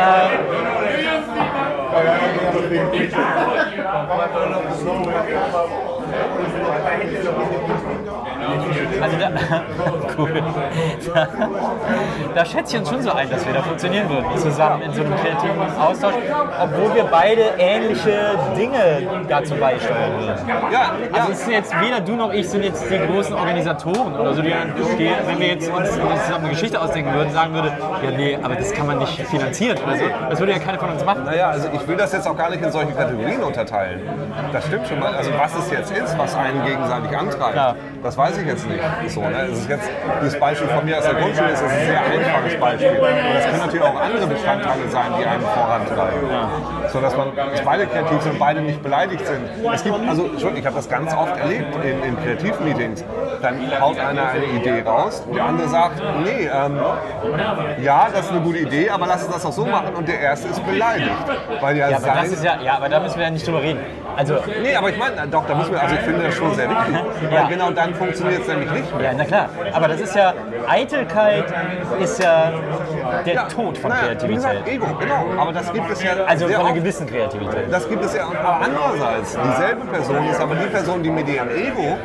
[9.02, 9.30] also da,
[10.18, 10.44] cool.
[11.14, 11.28] Da,
[12.36, 15.04] da schätze ich uns schon so ein, dass wir da funktionieren würden, zusammen in so
[15.04, 16.14] einem kreativen Austausch,
[16.62, 20.48] obwohl wir beide ähnliche Dinge dazu beisteuern würden.
[20.72, 24.34] Ja, Also es sind jetzt weder du noch ich sind jetzt die großen Organisatoren oder
[24.34, 24.54] so, die,
[24.98, 27.70] die wenn wir jetzt uns zusammen eine Geschichte ausdenken würden, sagen würde,
[28.04, 30.06] ja nee, aber das kann man nicht finanzieren oder so.
[30.30, 31.24] Das würde ja keiner von uns machen.
[31.26, 34.02] Naja, also ich will das jetzt auch gar nicht in solche Kategorien unterteilen.
[34.52, 35.16] Das stimmt schon mal.
[35.16, 37.76] Also was es jetzt ist, was einen gegenseitig antreibt, Klar.
[38.04, 38.82] das weiß ich jetzt nicht.
[39.08, 39.48] So, ne?
[39.52, 39.90] Es ist jetzt,
[40.22, 42.90] dieses Beispiel von mir aus der Grundschule ist, das ist ein sehr einfaches Beispiel.
[42.90, 46.20] Und das können natürlich auch andere Bestandteile sein, die einen vorantreiben.
[46.92, 49.42] So dass man dass beide kreativ sind und beide nicht beleidigt sind.
[49.74, 53.04] Es gibt, also ich habe das ganz oft erlebt in, in Kreativmeetings.
[53.42, 56.80] Dann haut einer eine Idee raus und der andere sagt, nee, ähm,
[57.82, 59.96] ja, das ist eine gute Idee, aber lass uns das auch so machen.
[59.96, 61.12] Und der Erste ist beleidigt.
[61.62, 62.18] Weil ja, Ja, aber sein...
[62.24, 63.80] das ist ja, ja, aber da müssen wir ja nicht drüber reden.
[64.18, 66.68] Also, Nee, aber ich meine, doch, da müssen wir, also ich finde das schon sehr
[66.70, 66.96] wichtig.
[67.30, 67.48] Weil Ja.
[67.48, 69.06] genau dann funktioniert es nämlich nicht mehr.
[69.06, 69.50] ja, na klar.
[69.74, 70.34] Aber das ist ja,
[70.68, 71.46] Eitelkeit
[72.00, 72.52] ist ja
[73.26, 74.74] der Tod von Naja, wie gesagt, Kreativität.
[74.74, 75.42] Ego, genau.
[75.42, 76.74] Aber das gibt es ja Also von einer oft.
[76.76, 77.72] gewissen Kreativität.
[77.72, 79.38] Das gibt es ja aber andererseits.
[79.38, 81.98] Dieselbe Person ist aber die Person, die mit ihrem Ego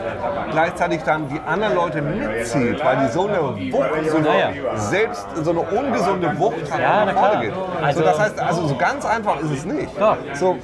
[0.51, 3.39] gleichzeitig dann die anderen Leute mitzieht, weil die so eine
[3.73, 4.49] Wucht, so eine Naja.
[4.77, 7.41] selbst so eine ungesunde Wucht hat, Ja, nach vorne klar.
[7.43, 7.53] geht.
[7.83, 9.89] Also- so, das heißt, also so ganz einfach ist es nicht.
[9.99, 10.17] Doch.
[10.35, 10.57] So,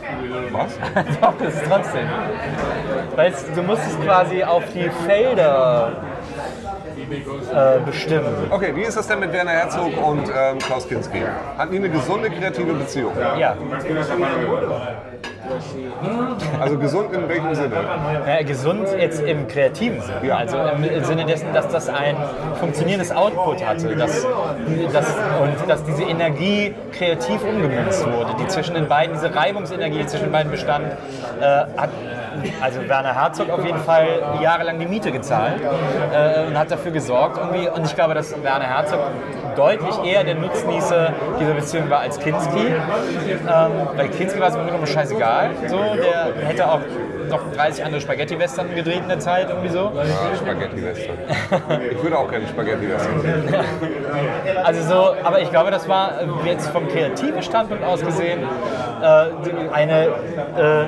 [0.52, 0.78] was?
[1.20, 2.06] Doch, das ist trotzdem.
[3.16, 5.92] Weil es- du musst es quasi auf die Felder
[7.54, 8.26] äh, bestimmen.
[8.50, 11.22] Okay, wie ist das denn mit Werner Herzog und ähm, Klaus Kinski?
[11.56, 13.12] Hatten die eine gesunde kreative Beziehung?
[13.38, 13.54] Ja.
[16.60, 17.76] Also gesund in welchem Sinne?
[18.26, 20.18] Ja, gesund jetzt im kreativen Sinne.
[20.22, 20.36] Ja.
[20.36, 22.16] Also im Sinne dessen, dass das ein
[22.60, 24.26] funktionierendes Output hatte dass,
[24.92, 30.24] dass, und dass diese Energie kreativ umgemünzt wurde, die zwischen den beiden, diese Reibungsenergie zwischen
[30.26, 30.84] den beiden bestand,
[31.40, 31.90] äh, hat
[32.60, 34.06] also Werner Herzog auf jeden Fall
[34.40, 35.60] jahrelang die Miete gezahlt
[36.12, 37.68] äh, und hat dafür gesorgt irgendwie.
[37.68, 39.00] Und ich glaube, dass Werner Herzog
[39.56, 42.66] deutlich eher der Nutznießer dieser Beziehung war als Kinski.
[42.66, 45.50] Ähm, weil Kinski war es im Grunde genommen scheißegal.
[45.66, 46.80] So, der hätte auch
[47.28, 49.92] noch 30 andere Spaghetti-Western gedreht in der Zeit, irgendwie so.
[49.94, 51.18] Ja, Spaghetti-Western.
[51.90, 53.54] Ich würde auch gerne Spaghetti-Western sehen.
[54.64, 58.40] Also so, aber ich glaube, das war äh, jetzt vom kreativen Standpunkt aus gesehen
[59.02, 60.86] äh, eine äh,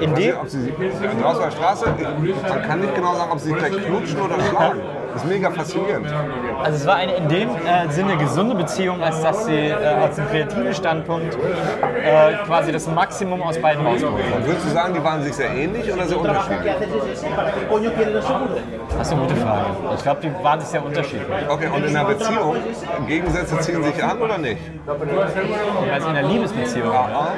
[0.00, 0.72] in dem Ob sie,
[1.20, 1.86] draußen auf der Straße,
[2.48, 4.80] man kann nicht genau sagen, ob sie sich gleich knutschen oder schlagen.
[5.12, 6.06] Das ist mega faszinierend.
[6.62, 10.18] Also es war eine in dem äh, Sinne gesunde Beziehung, als dass sie äh, aus
[10.18, 14.44] einem kreativen Standpunkt äh, quasi das Maximum aus beiden rausgeholt hat.
[14.44, 16.72] Würdest du sagen, die waren sich sehr ähnlich oder sehr unterschiedlich?
[18.96, 19.66] Das ist eine gute Frage.
[19.96, 21.28] Ich glaube, die waren sich sehr unterschiedlich.
[21.48, 22.56] Okay, und in einer Beziehung,
[23.06, 24.60] Gegensätze ziehen sich an oder nicht?
[25.92, 26.92] Also in einer Liebesbeziehung.
[26.92, 27.28] Ja,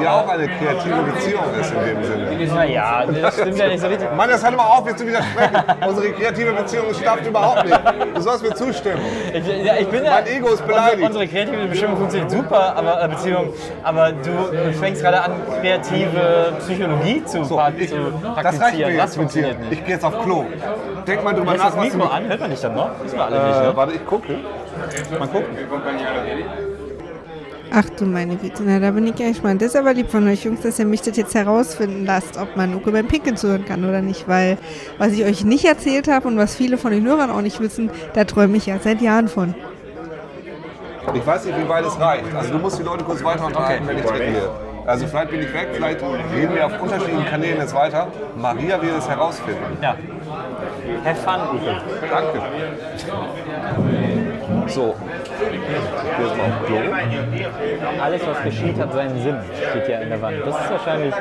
[0.00, 2.54] die auch eine kreative Beziehung ist in dem Sinne.
[2.54, 4.08] Naja, das stimmt ja nicht so richtig.
[4.16, 5.56] Mann, jetzt hör mal auf, jetzt zu widersprechen.
[5.88, 7.80] Unsere kreative Beziehung stafft überhaupt nicht.
[8.14, 9.00] Du sollst mir zustimmen.
[9.32, 10.94] Ich, ja, ich bin ja, Mein Ego ist beleidigt.
[11.06, 13.52] Unsere, unsere kreative Bestimmung funktioniert super, aber äh, Beziehung,
[13.82, 18.96] aber du fängst gerade an, kreative Psychologie zu, So, ich, zu das reicht mir praktizieren.
[18.96, 19.72] Das funktioniert nicht.
[19.72, 20.44] Ich gehe jetzt auf Klo.
[21.06, 22.28] Denk mal drüber nach, das Mikro an?
[22.28, 22.90] Hört man dich dann noch?
[23.02, 23.76] Wissen wir alle nicht, Äh, ne?
[23.76, 24.38] warte, ich gucke.
[25.18, 25.56] Mal gucken.
[27.74, 29.62] Ach du meine Güte, na da bin ich ja gespannt.
[29.62, 32.54] Das ist aber lieb von euch Jungs, dass ihr mich das jetzt herausfinden lasst, ob
[32.54, 34.28] man Uke beim Pinkeln zuhören kann oder nicht.
[34.28, 34.58] Weil
[34.98, 37.90] was ich euch nicht erzählt habe und was viele von den Hörern auch nicht wissen,
[38.12, 39.54] da träume ich ja seit Jahren von.
[41.14, 42.34] Ich weiß nicht, wie weit es reicht.
[42.34, 44.50] Also du musst die Leute kurz weiter unterhalten, wenn ich weggehe.
[44.84, 48.08] Also vielleicht bin ich weg, vielleicht reden wir auf unterschiedlichen Kanälen jetzt weiter.
[48.36, 49.78] Maria wird es herausfinden.
[49.80, 49.96] Ja.
[51.04, 51.80] Have fun, Uwe.
[52.10, 52.42] Danke.
[54.74, 54.94] So.
[56.20, 56.78] Jetzt mal auf Klo.
[58.00, 59.36] Alles, was geschieht, hat seinen Sinn,
[59.70, 60.36] steht ja in der Wand.
[60.46, 61.14] Das ist wahrscheinlich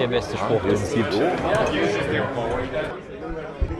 [0.00, 1.14] der beste Spruch, den es gibt.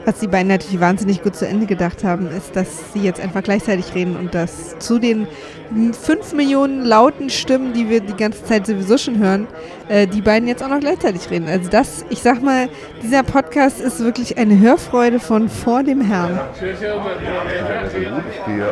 [0.05, 3.43] Was die beiden natürlich wahnsinnig gut zu Ende gedacht haben, ist, dass sie jetzt einfach
[3.43, 5.27] gleichzeitig reden und dass zu den
[5.71, 9.47] 5 Millionen lauten Stimmen, die wir die ganze Zeit sowieso schon hören,
[9.87, 11.47] äh, die beiden jetzt auch noch gleichzeitig reden.
[11.47, 12.69] Also das, ich sag mal,
[13.03, 16.39] dieser Podcast ist wirklich eine Hörfreude von vor dem Herrn.
[16.61, 16.93] Ich gehe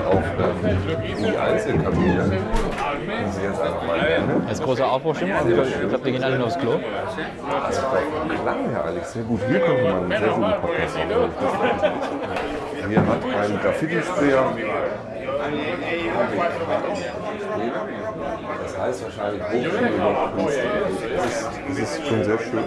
[0.07, 0.23] auf
[0.63, 0.77] ähm,
[1.19, 2.39] die Einzelkabine.
[2.97, 4.45] Und sie jetzt einfach mal nennen.
[4.47, 5.35] Das große Aufbruchstimmung.
[5.37, 6.71] Also ich glaube, wir gehen alle nur aufs Klo.
[7.63, 9.39] Also vom Klang her eigentlich sehr gut.
[9.47, 11.31] Hier könnte man einen sehr guten Podcast aufnehmen.
[12.89, 14.53] Hier hat ein Graffiti-Sprayer.
[18.63, 20.59] Das heißt wahrscheinlich Hochschule über Kunst.
[21.15, 22.63] Das ist, das ist schon sehr schön.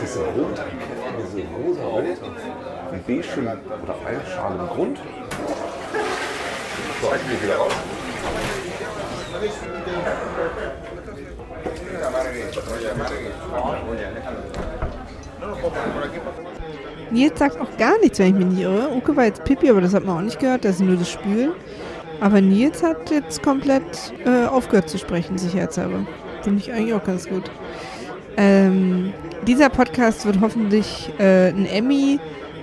[0.00, 0.60] Diese Rot,
[1.18, 2.18] diese rosa Rot,
[2.92, 4.98] mit beige oder feinschalem Grund.
[7.04, 7.72] So, ich wieder raus.
[17.10, 18.88] Nils sagt auch gar nichts, wenn ich mich nicht irre.
[18.94, 21.10] Uke war jetzt Pipi, aber das hat man auch nicht gehört, das ist nur das
[21.10, 21.52] Spülen.
[22.20, 23.82] Aber Nils hat jetzt komplett
[24.24, 26.06] äh, aufgehört zu sprechen, sicherheitshalber.
[26.40, 27.50] Finde ich eigentlich auch ganz gut.
[28.38, 29.12] Ähm,
[29.46, 32.18] dieser Podcast wird hoffentlich äh, einen Emmy,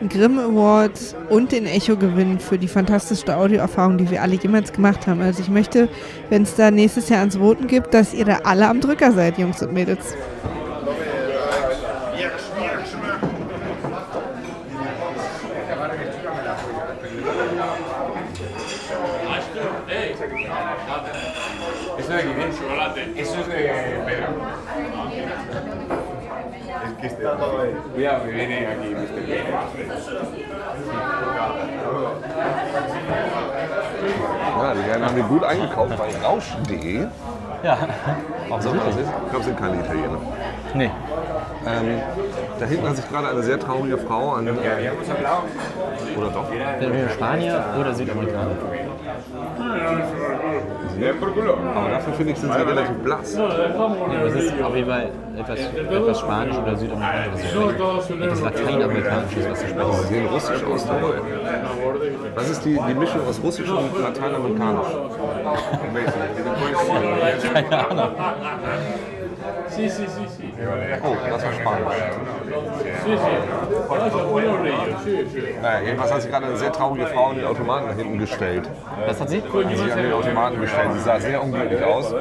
[0.10, 0.92] Grimm Award
[1.30, 5.22] und den Echo gewinnen für die fantastischste Audioerfahrung, die wir alle jemals gemacht haben.
[5.22, 5.90] Also ich möchte,
[6.30, 9.38] wenn es da nächstes Jahr ans Voten gibt, dass ihr da alle am Drücker seid,
[9.38, 10.16] Jungs und Mädels.
[21.98, 22.52] Eso de aquí, ¿eh?
[22.58, 23.02] Chocolate.
[23.16, 23.54] Eso es de
[24.06, 24.28] Pedro.
[26.84, 27.24] Es que este...
[27.94, 29.22] Cuidado, que viene aquí, Mr.
[34.58, 37.08] Ja, die Herren haben die gut eingekauft bei rausch.de.
[37.64, 37.78] Ja.
[38.60, 39.02] Sag mal, was ist?
[39.02, 40.18] Ich glaube, es sind keine Italiener.
[40.74, 40.92] Nee.
[41.68, 42.02] Ähm,
[42.60, 44.48] da hinten hat sich gerade eine sehr traurige Frau an.
[46.18, 46.46] Oder doch?
[47.14, 48.56] Spanier oder Südamerikaner.
[51.02, 53.36] Aber dafür finde ich, sind sie relativ blass.
[53.36, 57.42] Das ist auf jeden Fall etwas, etwas Spanisch oder Südamerikanisch,
[58.08, 58.14] sie.
[58.24, 60.08] Etwas Lateinamerikanisches, was sie Sie sprechen.
[60.08, 61.14] sehen russisch aus dabei.
[62.36, 64.88] Was ist die, die Mischung aus russisch und lateinamerikanisch?
[67.54, 68.16] Keine Ahnung.
[69.68, 70.54] Sì, sì, sì, sì.
[71.02, 71.96] Oh, das war Spanisch.
[73.04, 73.94] Sì, sì.
[73.94, 75.56] Adesso poi lo io, sì, sì.
[75.62, 78.70] Naja, jedenfalls hat sich gerade eine sehr traurige Frau an den Automaten da hinten gestellt.
[79.08, 79.42] Was hat sie?
[79.42, 80.94] Hat sich an den Automaten gestellt.
[80.94, 82.14] Sie sah sehr unglücklich aus.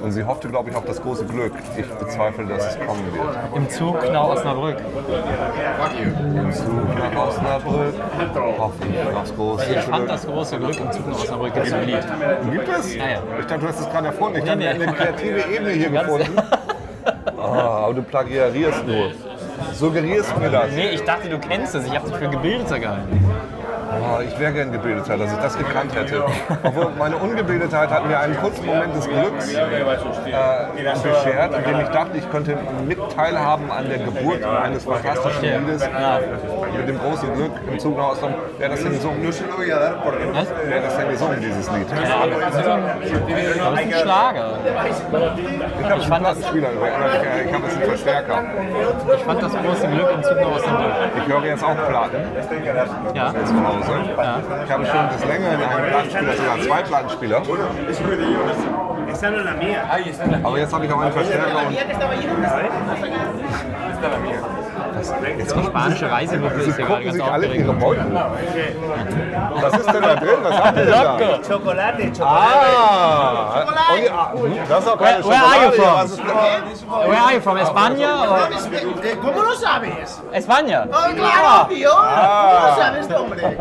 [0.00, 1.52] Und sie hoffte, glaube ich, auf das große Glück.
[1.76, 3.36] Ich bezweifle, dass es kommen wird.
[3.54, 4.76] Im Zug nach Osnabrück.
[4.78, 7.94] Im Zug nach Osnabrück.
[8.58, 10.08] Hoffen wir aufs große Ich fand Glück.
[10.08, 12.06] das große Glück im Zug nach Osnabrück gibt es ein Lied.
[12.50, 12.94] Gibt es?
[12.94, 13.18] Ja, ja.
[13.38, 14.38] Ich dachte, du hast es gerade erfunden.
[14.38, 14.72] Ich dachte, wir nee.
[14.72, 16.36] hätten eine kreative Ebene hier gefunden.
[17.44, 19.12] Ah, aber du plagiarierst nur.
[19.72, 20.70] Suggerierst mir das.
[20.72, 21.86] Nee, ich dachte, du kennst es.
[21.86, 23.24] Ich habe dich für gebildeter gehalten.
[24.00, 26.24] Oh, ich wäre gern gebildeter, dass ich das gekannt hätte.
[26.62, 29.84] Obwohl meine Ungebildetheit hat mir einen kurzen Moment des Glücks äh,
[31.02, 35.88] beschert, indem ich dachte, ich könnte mit teilhaben an der Geburt eines fantastischen Liedes.
[36.76, 38.34] Mit dem großen Glück im Zug nach Ostern.
[38.58, 39.26] Wer hat das denn gesungen?
[39.26, 39.36] Was?
[40.66, 41.86] Wer hat das denn gesungen, dieses Lied?
[41.90, 44.58] Das ist ein Schlager.
[45.80, 46.68] Ich habe einen Plattenspieler.
[46.72, 48.42] Ich, ich habe jetzt einen Verstärker.
[49.16, 50.92] Ich fand das große Glück im Zug nach Osnabrück.
[51.18, 52.24] Ich höre jetzt auch Platten
[53.14, 53.32] Ja.
[53.84, 54.10] Zu Hause.
[54.64, 57.42] Ich habe schon des Längeren einen Plattenspieler, sogar zwei Plattenspieler.
[60.42, 61.74] Aber jetzt habe ich auch einen Verstärker und
[65.04, 68.76] Die spanische Reisegruppe ist hier gerade gucken ganz sich alle aufgeregt.
[69.60, 70.28] Was ist denn da drin?
[70.42, 71.16] Was habt ihr denn da?
[71.46, 72.14] Chocolate, chocolate.
[72.20, 72.24] Ah,
[74.34, 76.08] und, ja, das ist auch keine Where- where are you Schokolade.
[76.08, 76.18] from?
[77.10, 77.56] Where are you from?
[77.58, 78.10] España?
[78.30, 78.48] Or?
[79.22, 80.22] ¿Cómo lo sabes?
[80.32, 80.86] España.
[80.90, 81.90] Oh, claro, tío.
[81.90, 83.56] ¿Cómo lo sabes, hombre?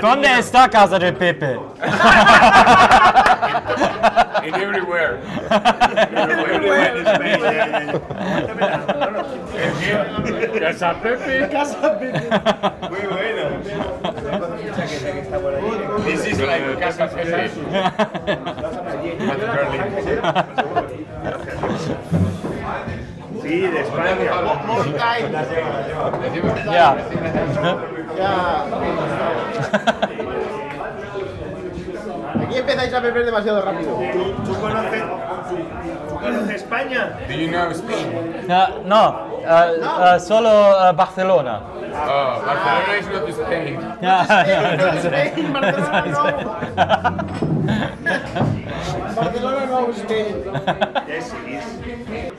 [0.00, 1.58] ¿Dónde está Casa del Pepe?
[4.44, 5.18] In everywhere.
[5.50, 7.40] Everywhere in Spain.
[10.60, 11.48] Casa Pepe.
[12.90, 13.44] Muy bueno.
[16.04, 17.48] This is like Casa Pepe.
[19.18, 19.82] But Berlin.
[23.42, 24.30] Sí, de España.
[26.66, 26.96] Ja.
[32.48, 33.90] Aquí empezáis a beber demasiado rápido.
[34.46, 35.02] ¿Tú conoces,
[36.08, 37.18] ¿tú conoces España?
[37.28, 38.46] Do you know Spain?
[38.48, 41.60] ja no, äh, äh, solo äh, Barcelona.
[41.92, 43.78] Oh, Barcelona is not Spain.
[44.00, 46.22] Ja, ja, No, Spain, Barcelona no.
[49.14, 50.26] Barcelona no, Spain.
[51.06, 52.32] Yes, it is.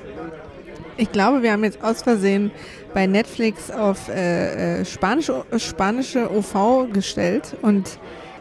[0.97, 2.51] Ich glaube, wir haben jetzt aus Versehen
[2.95, 7.99] bei Netflix auf äh, äh, spanische, spanische OV gestellt und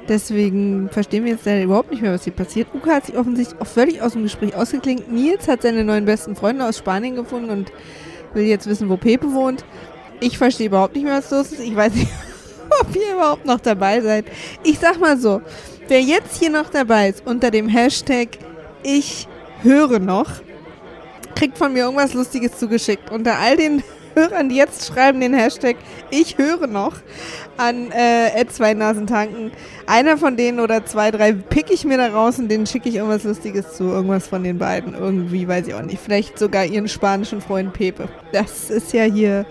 [0.08, 2.68] deswegen verstehen wir jetzt leider überhaupt nicht mehr, was hier passiert.
[2.74, 5.10] Uka hat sich offensichtlich auch völlig aus dem Gespräch ausgeklinkt.
[5.10, 7.72] Nils hat seine neuen besten Freunde aus Spanien gefunden und
[8.34, 9.64] will jetzt wissen, wo Pepe wohnt.
[10.20, 11.60] Ich verstehe überhaupt nicht mehr, was los ist.
[11.60, 12.10] Ich weiß nicht,
[12.80, 14.26] ob ihr überhaupt noch dabei seid.
[14.64, 15.40] Ich sag mal so,
[15.86, 18.38] wer jetzt hier noch dabei ist unter dem Hashtag
[18.82, 19.28] Ich
[19.62, 20.30] höre noch,
[21.34, 23.10] kriegt von mir irgendwas Lustiges zugeschickt.
[23.10, 23.82] Unter all den
[24.18, 25.76] Hörern, die jetzt schreiben den Hashtag
[26.10, 26.94] Ich höre noch
[27.56, 29.52] an äh, zwei Nasen tanken.
[29.86, 32.96] Einer von denen oder zwei, drei pick ich mir da raus und denen schicke ich
[32.96, 33.84] irgendwas Lustiges zu.
[33.84, 34.94] Irgendwas von den beiden.
[34.94, 36.00] Irgendwie, weiß ich auch nicht.
[36.02, 38.08] Vielleicht sogar ihren spanischen Freund Pepe.
[38.32, 39.46] Das ist ja hier.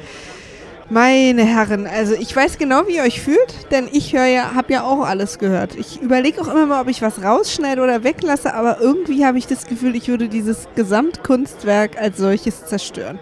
[0.89, 4.71] Meine Herren, also ich weiß genau, wie ihr euch fühlt, denn ich höre ja, habe
[4.71, 5.75] ja auch alles gehört.
[5.75, 9.47] Ich überlege auch immer mal, ob ich was rausschneide oder weglasse, aber irgendwie habe ich
[9.47, 13.19] das Gefühl, ich würde dieses Gesamtkunstwerk als solches zerstören.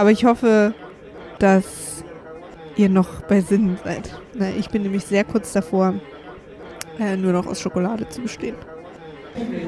[0.00, 0.72] Aber ich hoffe,
[1.40, 2.02] dass
[2.74, 4.18] ihr noch bei Sinnen seid.
[4.32, 5.92] Na, ich bin nämlich sehr kurz davor,
[6.98, 8.56] äh, nur noch aus Schokolade zu bestehen.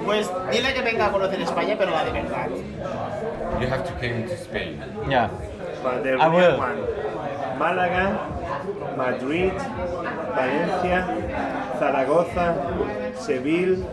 [0.06, 2.48] Pues dile que venga a conocer España, pero la de verdad.
[3.60, 4.82] You have to come to Spain.
[5.10, 5.28] Ja.
[5.82, 6.58] But the I will.
[6.58, 6.78] one.
[7.58, 8.18] Málaga,
[8.96, 9.52] Madrid,
[10.34, 11.08] Valencia,
[11.78, 12.54] Zaragoza,
[13.20, 13.84] Seville.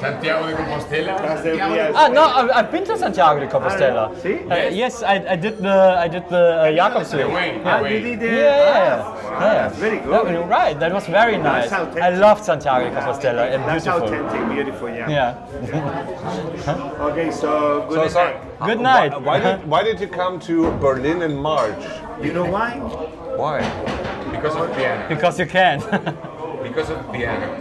[0.00, 1.16] Santiago de Compostela.
[1.18, 1.92] That's the real.
[1.94, 4.10] Ah, no, I've, I've been to Santiago de Compostela.
[4.10, 4.38] Ah, see?
[4.48, 7.32] Uh, yes, I, I did the I did the uh, Jakobsweg.
[7.32, 8.36] Way, Ah, you did Yeah, the.
[8.36, 9.68] yeah, Wow, yeah.
[9.70, 10.26] very good.
[10.26, 11.70] That- you're right, that was very nice.
[11.72, 14.08] I loved Santiago de Compostela and That's beautiful.
[14.08, 15.08] authentic, beautiful, yeah.
[15.08, 16.98] Yeah.
[17.12, 18.34] Okay, so good So sorry.
[18.34, 18.66] night.
[18.66, 19.20] Good night.
[19.22, 21.82] Why did, why did you come to Berlin in March?
[22.22, 22.78] You know why?
[23.36, 23.60] Why?
[24.30, 25.08] Because of piano.
[25.08, 25.80] Because you can.
[26.72, 27.52] Because of piano.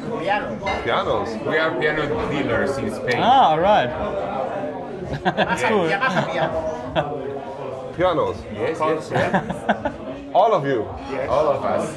[0.85, 1.27] Pianos.
[1.45, 3.19] We are piano dealers in Spain.
[3.19, 3.89] ah, alright.
[5.25, 5.89] That's cool.
[7.97, 8.37] Pianos.
[8.53, 8.79] Yes,
[9.11, 9.93] yes.
[10.33, 10.83] All of you.
[11.27, 11.93] All of us.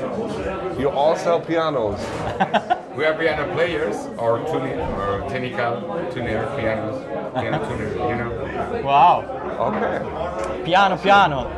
[0.76, 2.00] You all sell pianos.
[2.96, 5.80] We are piano players or tuner or technical
[6.12, 6.96] tuner pianos.
[7.34, 8.30] Piano tuner, you know.
[8.84, 9.24] Wow.
[9.70, 9.98] Okay.
[10.64, 11.48] Piano, piano.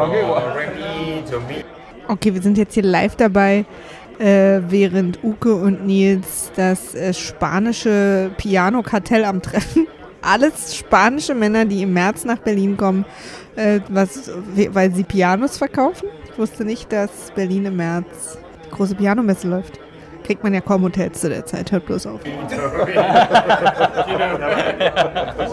[0.00, 1.62] Okay, well, Or Remy, Tommy.
[2.08, 3.64] Okay, wir sind jetzt hier live dabei,
[4.18, 9.86] äh, während Uke und Nils das äh, spanische Piano-Kartell am Treffen.
[10.22, 13.04] Alles spanische Männer, die im März nach Berlin kommen,
[13.56, 14.30] äh, was,
[14.70, 16.08] weil sie Pianos verkaufen.
[16.30, 19.78] Ich wusste nicht, dass Berlin im März die große Pianomesse läuft.
[20.24, 22.20] Kriegt man ja kaum Hotels zu der Zeit, hört bloß auf.
[22.24, 22.52] It's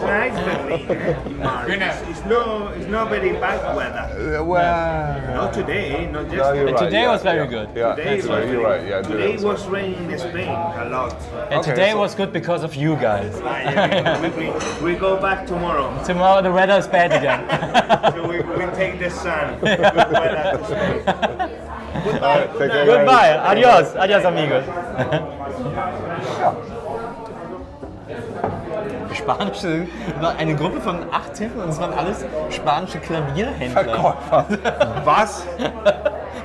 [0.02, 1.68] nice Berlin in March.
[2.08, 4.38] It's no, it's not very bad weather.
[4.38, 6.56] uh, well, Not today, not yesterday.
[6.58, 6.78] you're right.
[6.78, 7.46] Today yeah, was very yeah.
[7.46, 7.68] good.
[7.74, 8.48] Yeah, Today that's was right.
[8.48, 8.86] You're right.
[8.86, 11.16] Yeah, Today that's was raining in Spain a lot.
[11.50, 13.34] And Okay, today so- was good because of you guys.
[14.36, 15.90] we, we go back tomorrow.
[16.04, 17.40] Tomorrow the weather is bad again.
[18.14, 19.58] So we, we we take the sun.
[22.04, 22.48] Goodbye.
[22.58, 24.62] Care, Goodbye, adios, adios amigos.
[29.14, 29.86] Spanische,
[30.38, 33.82] eine Gruppe von acht Typen und es waren alles spanische Klavierhändler.
[33.84, 34.44] Verkäufer.
[35.04, 35.44] Was?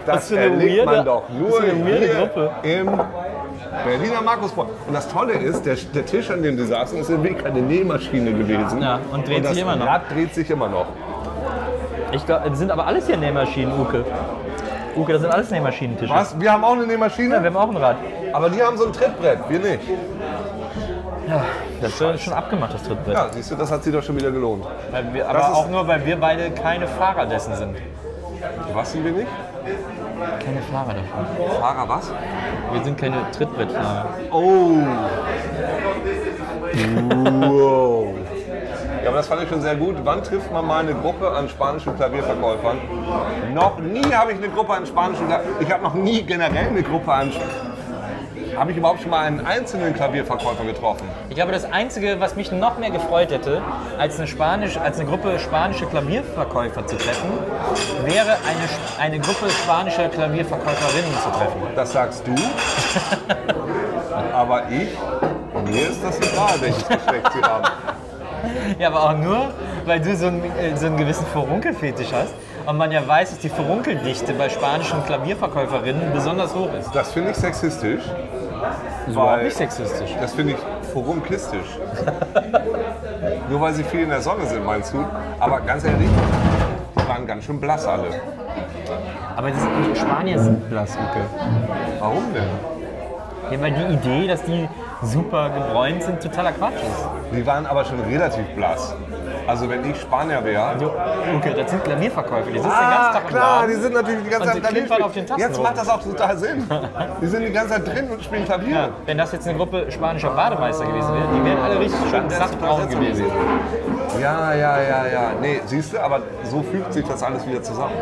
[0.05, 2.51] Das für eine erlebt weirde- man doch nur was eine weirde hier Gruppe.
[2.61, 2.85] im
[3.83, 4.69] Berliner Markusport.
[4.87, 7.63] Und das Tolle ist, der, der Tisch, an dem die saßen, ist in Wirklichkeit eine
[7.63, 8.83] Nähmaschine gewesen.
[8.83, 9.87] Ja, und dreht das sich immer noch.
[9.87, 10.85] Rad dreht sich immer noch.
[12.11, 14.05] Ich glaube, das sind aber alles hier Nähmaschinen, Uke.
[14.95, 16.13] Uke, das sind alles Nähmaschinentische.
[16.13, 16.39] Was?
[16.39, 17.97] Wir haben auch eine Nähmaschine, Ja, wir haben auch ein Rad.
[18.33, 19.82] aber die haben so ein Trittbrett, wir nicht.
[21.82, 23.13] Das ist schon abgemacht, das Trittbrett.
[23.15, 24.65] Ja, siehst du, das hat sich doch schon wieder gelohnt.
[25.11, 27.75] Wir, aber auch nur, weil wir beide keine Fahrer dessen sind.
[28.74, 29.28] Was sind wir nicht?
[30.45, 31.59] Keine Fahrer davon.
[31.59, 32.11] Fahrer was?
[32.71, 34.05] Wir sind keine Trittbrettfahrer.
[34.32, 34.78] Oh.
[37.41, 38.07] Wow.
[39.05, 39.97] Ja, aber das fand ich schon sehr gut.
[40.03, 42.79] Wann trifft man mal eine Gruppe an spanischen Klavierverkäufern?
[43.53, 46.82] Noch nie habe ich eine Gruppe an spanischen Kla- Ich habe noch nie generell eine
[46.82, 47.32] Gruppe an.
[48.57, 51.07] Habe ich überhaupt schon mal einen einzelnen Klavierverkäufer getroffen?
[51.29, 53.61] Ich glaube, das Einzige, was mich noch mehr gefreut hätte,
[53.99, 57.29] als eine, Spanisch, als eine Gruppe spanische Klavierverkäufer zu treffen,
[58.05, 58.67] wäre eine,
[58.99, 61.61] eine Gruppe spanischer Klavierverkäuferinnen zu treffen.
[61.75, 62.33] Das sagst du.
[64.33, 64.97] aber ich,
[65.71, 67.65] mir ist das egal, welches Geschlecht sie haben.
[68.80, 69.50] Ja, aber auch nur,
[69.86, 72.34] weil du so einen, äh, so einen gewissen Furunkelfetisch hast
[72.66, 76.93] und man ja weiß, dass die Furunkeldichte bei spanischen Klavierverkäuferinnen besonders hoch ist.
[76.93, 78.04] Das finde ich sexistisch.
[78.04, 80.09] Das ist überhaupt nicht sexistisch.
[80.20, 81.78] Das finde ich furunkistisch.
[83.50, 85.05] Nur weil sie viel in der Sonne sind, meinst du?
[85.39, 86.09] Aber ganz ehrlich,
[86.97, 88.08] die waren ganz schön blass alle.
[89.36, 89.59] Aber das,
[89.93, 91.22] die Spanier sind blass, Uke.
[92.00, 92.74] Warum denn?
[93.51, 94.67] Ja, weil die Idee, dass die
[95.04, 97.09] super gebräunt sind, totaler Quatsch ist.
[97.36, 98.96] Die waren aber schon relativ blass.
[99.47, 100.76] Also wenn ich Spanier wäre.
[100.80, 100.92] Jo,
[101.36, 103.76] Uke, das sind Klavierverkäufer, die sitzen den ganzen Tag im klar, Laden.
[103.76, 106.70] die sind natürlich die ganze Zeit auf den Tasten Jetzt macht das auch total Sinn.
[107.22, 108.76] Die sind die ganze Zeit drin und spielen Klavier.
[108.76, 112.30] Ja, wenn das jetzt eine Gruppe spanischer Bademeister gewesen wäre, die wären alle richtig schön
[112.30, 113.26] saftbraun gewesen.
[114.20, 115.32] Ja, ja, ja, ja.
[115.39, 117.93] Nee, siehst du, aber so fügt sich das alles wieder zusammen.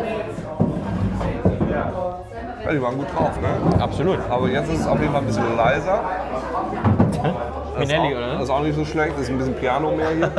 [2.64, 3.82] Ja, die waren gut drauf, ne?
[3.82, 4.18] Absolut.
[4.30, 6.00] Aber jetzt ist es auf jeden Fall ein bisschen leiser.
[7.74, 8.32] Das ist Minelli, auch, oder?
[8.34, 10.30] Das ist auch nicht so schlecht, das ist ein bisschen Piano mehr hier.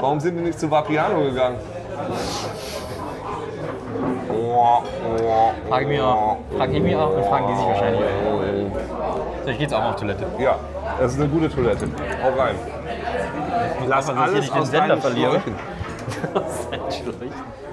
[0.00, 1.58] Warum sind die nicht zu Vapiano gegangen?
[5.68, 6.38] Frag ich mich auch.
[6.56, 9.44] Frag ich mich auch und fragen die sich wahrscheinlich auch.
[9.44, 10.26] So, ich geh jetzt auch mal auf Toilette.
[10.38, 10.56] Ja,
[10.98, 11.86] das ist eine gute Toilette.
[12.22, 12.54] Hau rein.
[13.86, 15.40] Lass ich hier nicht den Sender deinen verliere.
[15.40, 15.54] Schläuchen.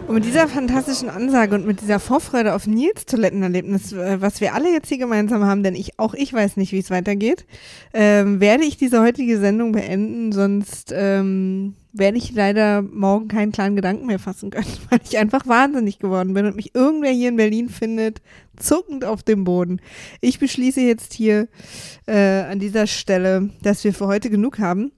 [0.07, 4.53] Und mit dieser fantastischen Ansage und mit dieser Vorfreude auf Nils Toilettenerlebnis, äh, was wir
[4.53, 7.45] alle jetzt hier gemeinsam haben, denn ich auch ich weiß nicht, wie es weitergeht,
[7.93, 13.75] ähm, werde ich diese heutige Sendung beenden, sonst ähm, werde ich leider morgen keinen klaren
[13.75, 17.37] Gedanken mehr fassen können, weil ich einfach wahnsinnig geworden bin und mich irgendwer hier in
[17.37, 18.21] Berlin findet,
[18.57, 19.79] zuckend auf dem Boden.
[20.19, 21.47] Ich beschließe jetzt hier
[22.07, 24.91] äh, an dieser Stelle, dass wir für heute genug haben.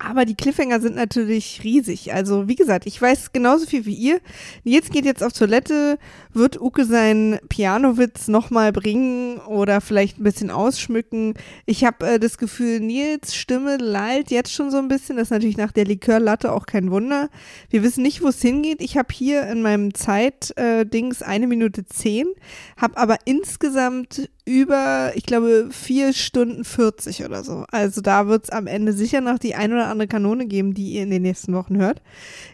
[0.00, 2.14] Aber die Cliffhanger sind natürlich riesig.
[2.14, 4.20] Also, wie gesagt, ich weiß genauso viel wie ihr.
[4.62, 5.98] Nils geht jetzt auf Toilette,
[6.32, 11.34] wird Uke seinen Pianowitz nochmal bringen oder vielleicht ein bisschen ausschmücken.
[11.66, 15.16] Ich habe äh, das Gefühl, Nils Stimme lallt jetzt schon so ein bisschen.
[15.16, 17.28] Das ist natürlich nach der Likörlatte auch kein Wunder.
[17.68, 18.80] Wir wissen nicht, wo es hingeht.
[18.80, 22.28] Ich habe hier in meinem Zeit-Dings eine Minute zehn,
[22.76, 27.64] habe aber insgesamt über, ich glaube, vier Stunden 40 oder so.
[27.70, 30.94] Also da wird es am Ende sicher noch die ein oder andere Kanone geben, die
[30.94, 32.00] ihr in den nächsten Wochen hört.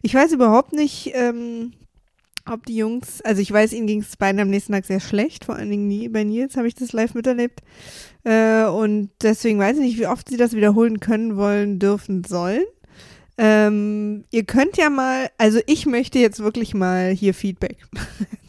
[0.03, 1.73] Ich weiß überhaupt nicht, ähm,
[2.51, 5.45] ob die Jungs, also ich weiß, ihnen ging es beiden am nächsten Tag sehr schlecht,
[5.45, 7.61] vor allen Dingen nie, bei Nils habe ich das live miterlebt.
[8.25, 12.65] Äh, und deswegen weiß ich nicht, wie oft sie das wiederholen können, wollen, dürfen, sollen.
[13.37, 17.79] Ähm, ihr könnt ja mal, also ich möchte jetzt wirklich mal hier Feedback.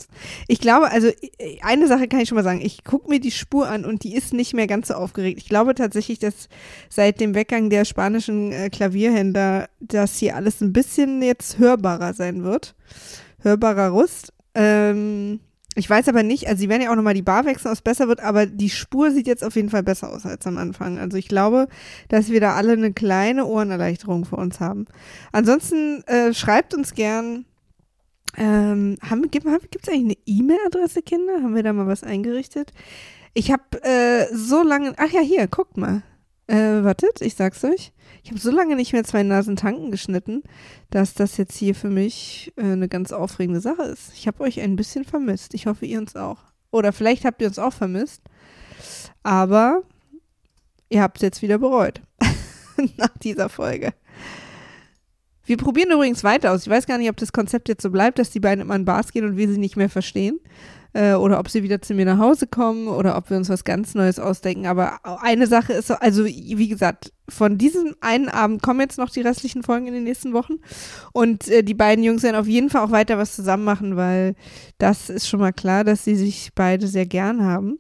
[0.48, 2.62] Ich glaube, also äh, eine Sache kann ich schon mal sagen.
[2.62, 5.40] Ich gucke mir die Spur an und die ist nicht mehr ganz so aufgeregt.
[5.40, 6.50] Ich glaube tatsächlich, dass
[6.90, 12.44] seit dem Weggang der spanischen äh, Klavierhändler das hier alles ein bisschen jetzt hörbarer sein
[12.44, 12.76] wird.
[13.42, 14.34] Hörbarer Rust.
[14.54, 15.40] Ähm,
[15.76, 17.82] ich weiß aber nicht, also sie werden ja auch nochmal die Bar wechseln, ob es
[17.82, 20.98] besser wird, aber die Spur sieht jetzt auf jeden Fall besser aus als am Anfang.
[20.98, 21.68] Also ich glaube,
[22.08, 24.86] dass wir da alle eine kleine Ohrenerleichterung für uns haben.
[25.34, 27.46] Ansonsten äh, schreibt uns gern,
[28.38, 28.98] ähm,
[29.32, 31.36] gibt es eigentlich eine E-Mail-Adresse, Kinder?
[31.44, 32.72] Haben wir da mal was eingerichtet?
[33.34, 36.04] Ich habe äh, so lange, ach ja, hier, guckt mal.
[36.48, 37.92] Äh, wartet, ich sag's euch.
[38.24, 40.44] Ich habe so lange nicht mehr zwei Nasen tanken geschnitten,
[40.92, 44.14] dass das jetzt hier für mich äh, eine ganz aufregende Sache ist.
[44.14, 45.54] Ich habe euch ein bisschen vermisst.
[45.56, 46.38] Ich hoffe, ihr uns auch.
[46.72, 48.22] Oder vielleicht habt ihr uns auch vermisst.
[49.24, 49.82] Aber
[50.90, 52.02] ihr habt es jetzt wieder bereut.
[52.98, 53.94] Nach dieser Folge.
[55.46, 56.64] Wir probieren übrigens weiter aus.
[56.64, 58.86] Ich weiß gar nicht, ob das Konzept jetzt so bleibt, dass die beiden immer in
[58.86, 60.40] Bars gehen und wir sie nicht mehr verstehen.
[60.96, 63.66] Äh, oder ob sie wieder zu mir nach Hause kommen oder ob wir uns was
[63.66, 64.66] ganz Neues ausdenken.
[64.66, 69.10] Aber eine Sache ist, so, also wie gesagt, von diesem einen Abend kommen jetzt noch
[69.10, 70.54] die restlichen Folgen in den nächsten Wochen.
[71.12, 74.36] Und äh, die beiden Jungs werden auf jeden Fall auch weiter was zusammen machen, weil
[74.78, 77.78] das ist schon mal klar, dass sie sich beide sehr gern haben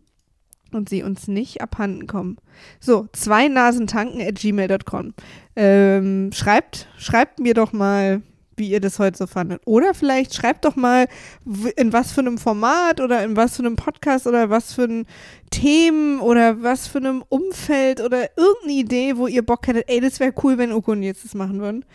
[0.73, 2.35] und sie uns nicht abhanden kommen.
[2.81, 5.13] So, zwei Nasen tanken at gmail.com.
[5.55, 8.23] Ähm, schreibt, schreibt mir doch mal,
[8.57, 9.61] wie ihr das heute so fandet.
[9.65, 11.07] Oder vielleicht schreibt doch mal,
[11.75, 15.05] in was für einem Format oder in was für einem Podcast oder was für ein
[15.51, 20.19] Themen oder was für einem Umfeld oder irgendeine Idee, wo ihr Bock hättet, ey, das
[20.19, 21.85] wäre cool, wenn Uko und jetzt das machen würden.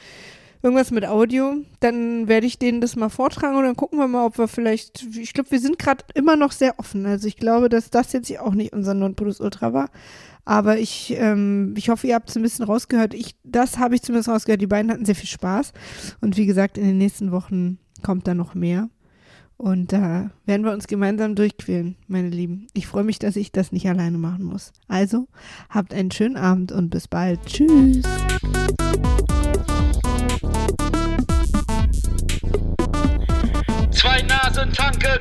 [0.63, 4.27] Irgendwas mit Audio, dann werde ich denen das mal vortragen und dann gucken wir mal,
[4.27, 7.07] ob wir vielleicht, ich glaube, wir sind gerade immer noch sehr offen.
[7.07, 9.89] Also ich glaube, dass das jetzt hier auch nicht unser Nonplusultra war.
[10.45, 13.15] Aber ich, ähm, ich hoffe, ihr habt es ein bisschen rausgehört.
[13.15, 14.61] Ich, das habe ich zumindest rausgehört.
[14.61, 15.73] Die beiden hatten sehr viel Spaß.
[16.21, 18.89] Und wie gesagt, in den nächsten Wochen kommt da noch mehr.
[19.57, 22.67] Und da werden wir uns gemeinsam durchquälen, meine Lieben.
[22.73, 24.73] Ich freue mich, dass ich das nicht alleine machen muss.
[24.89, 25.29] Also,
[25.69, 27.45] habt einen schönen Abend und bis bald.
[27.45, 28.01] Tschüss.
[33.91, 35.21] Zwei Nasen tanken.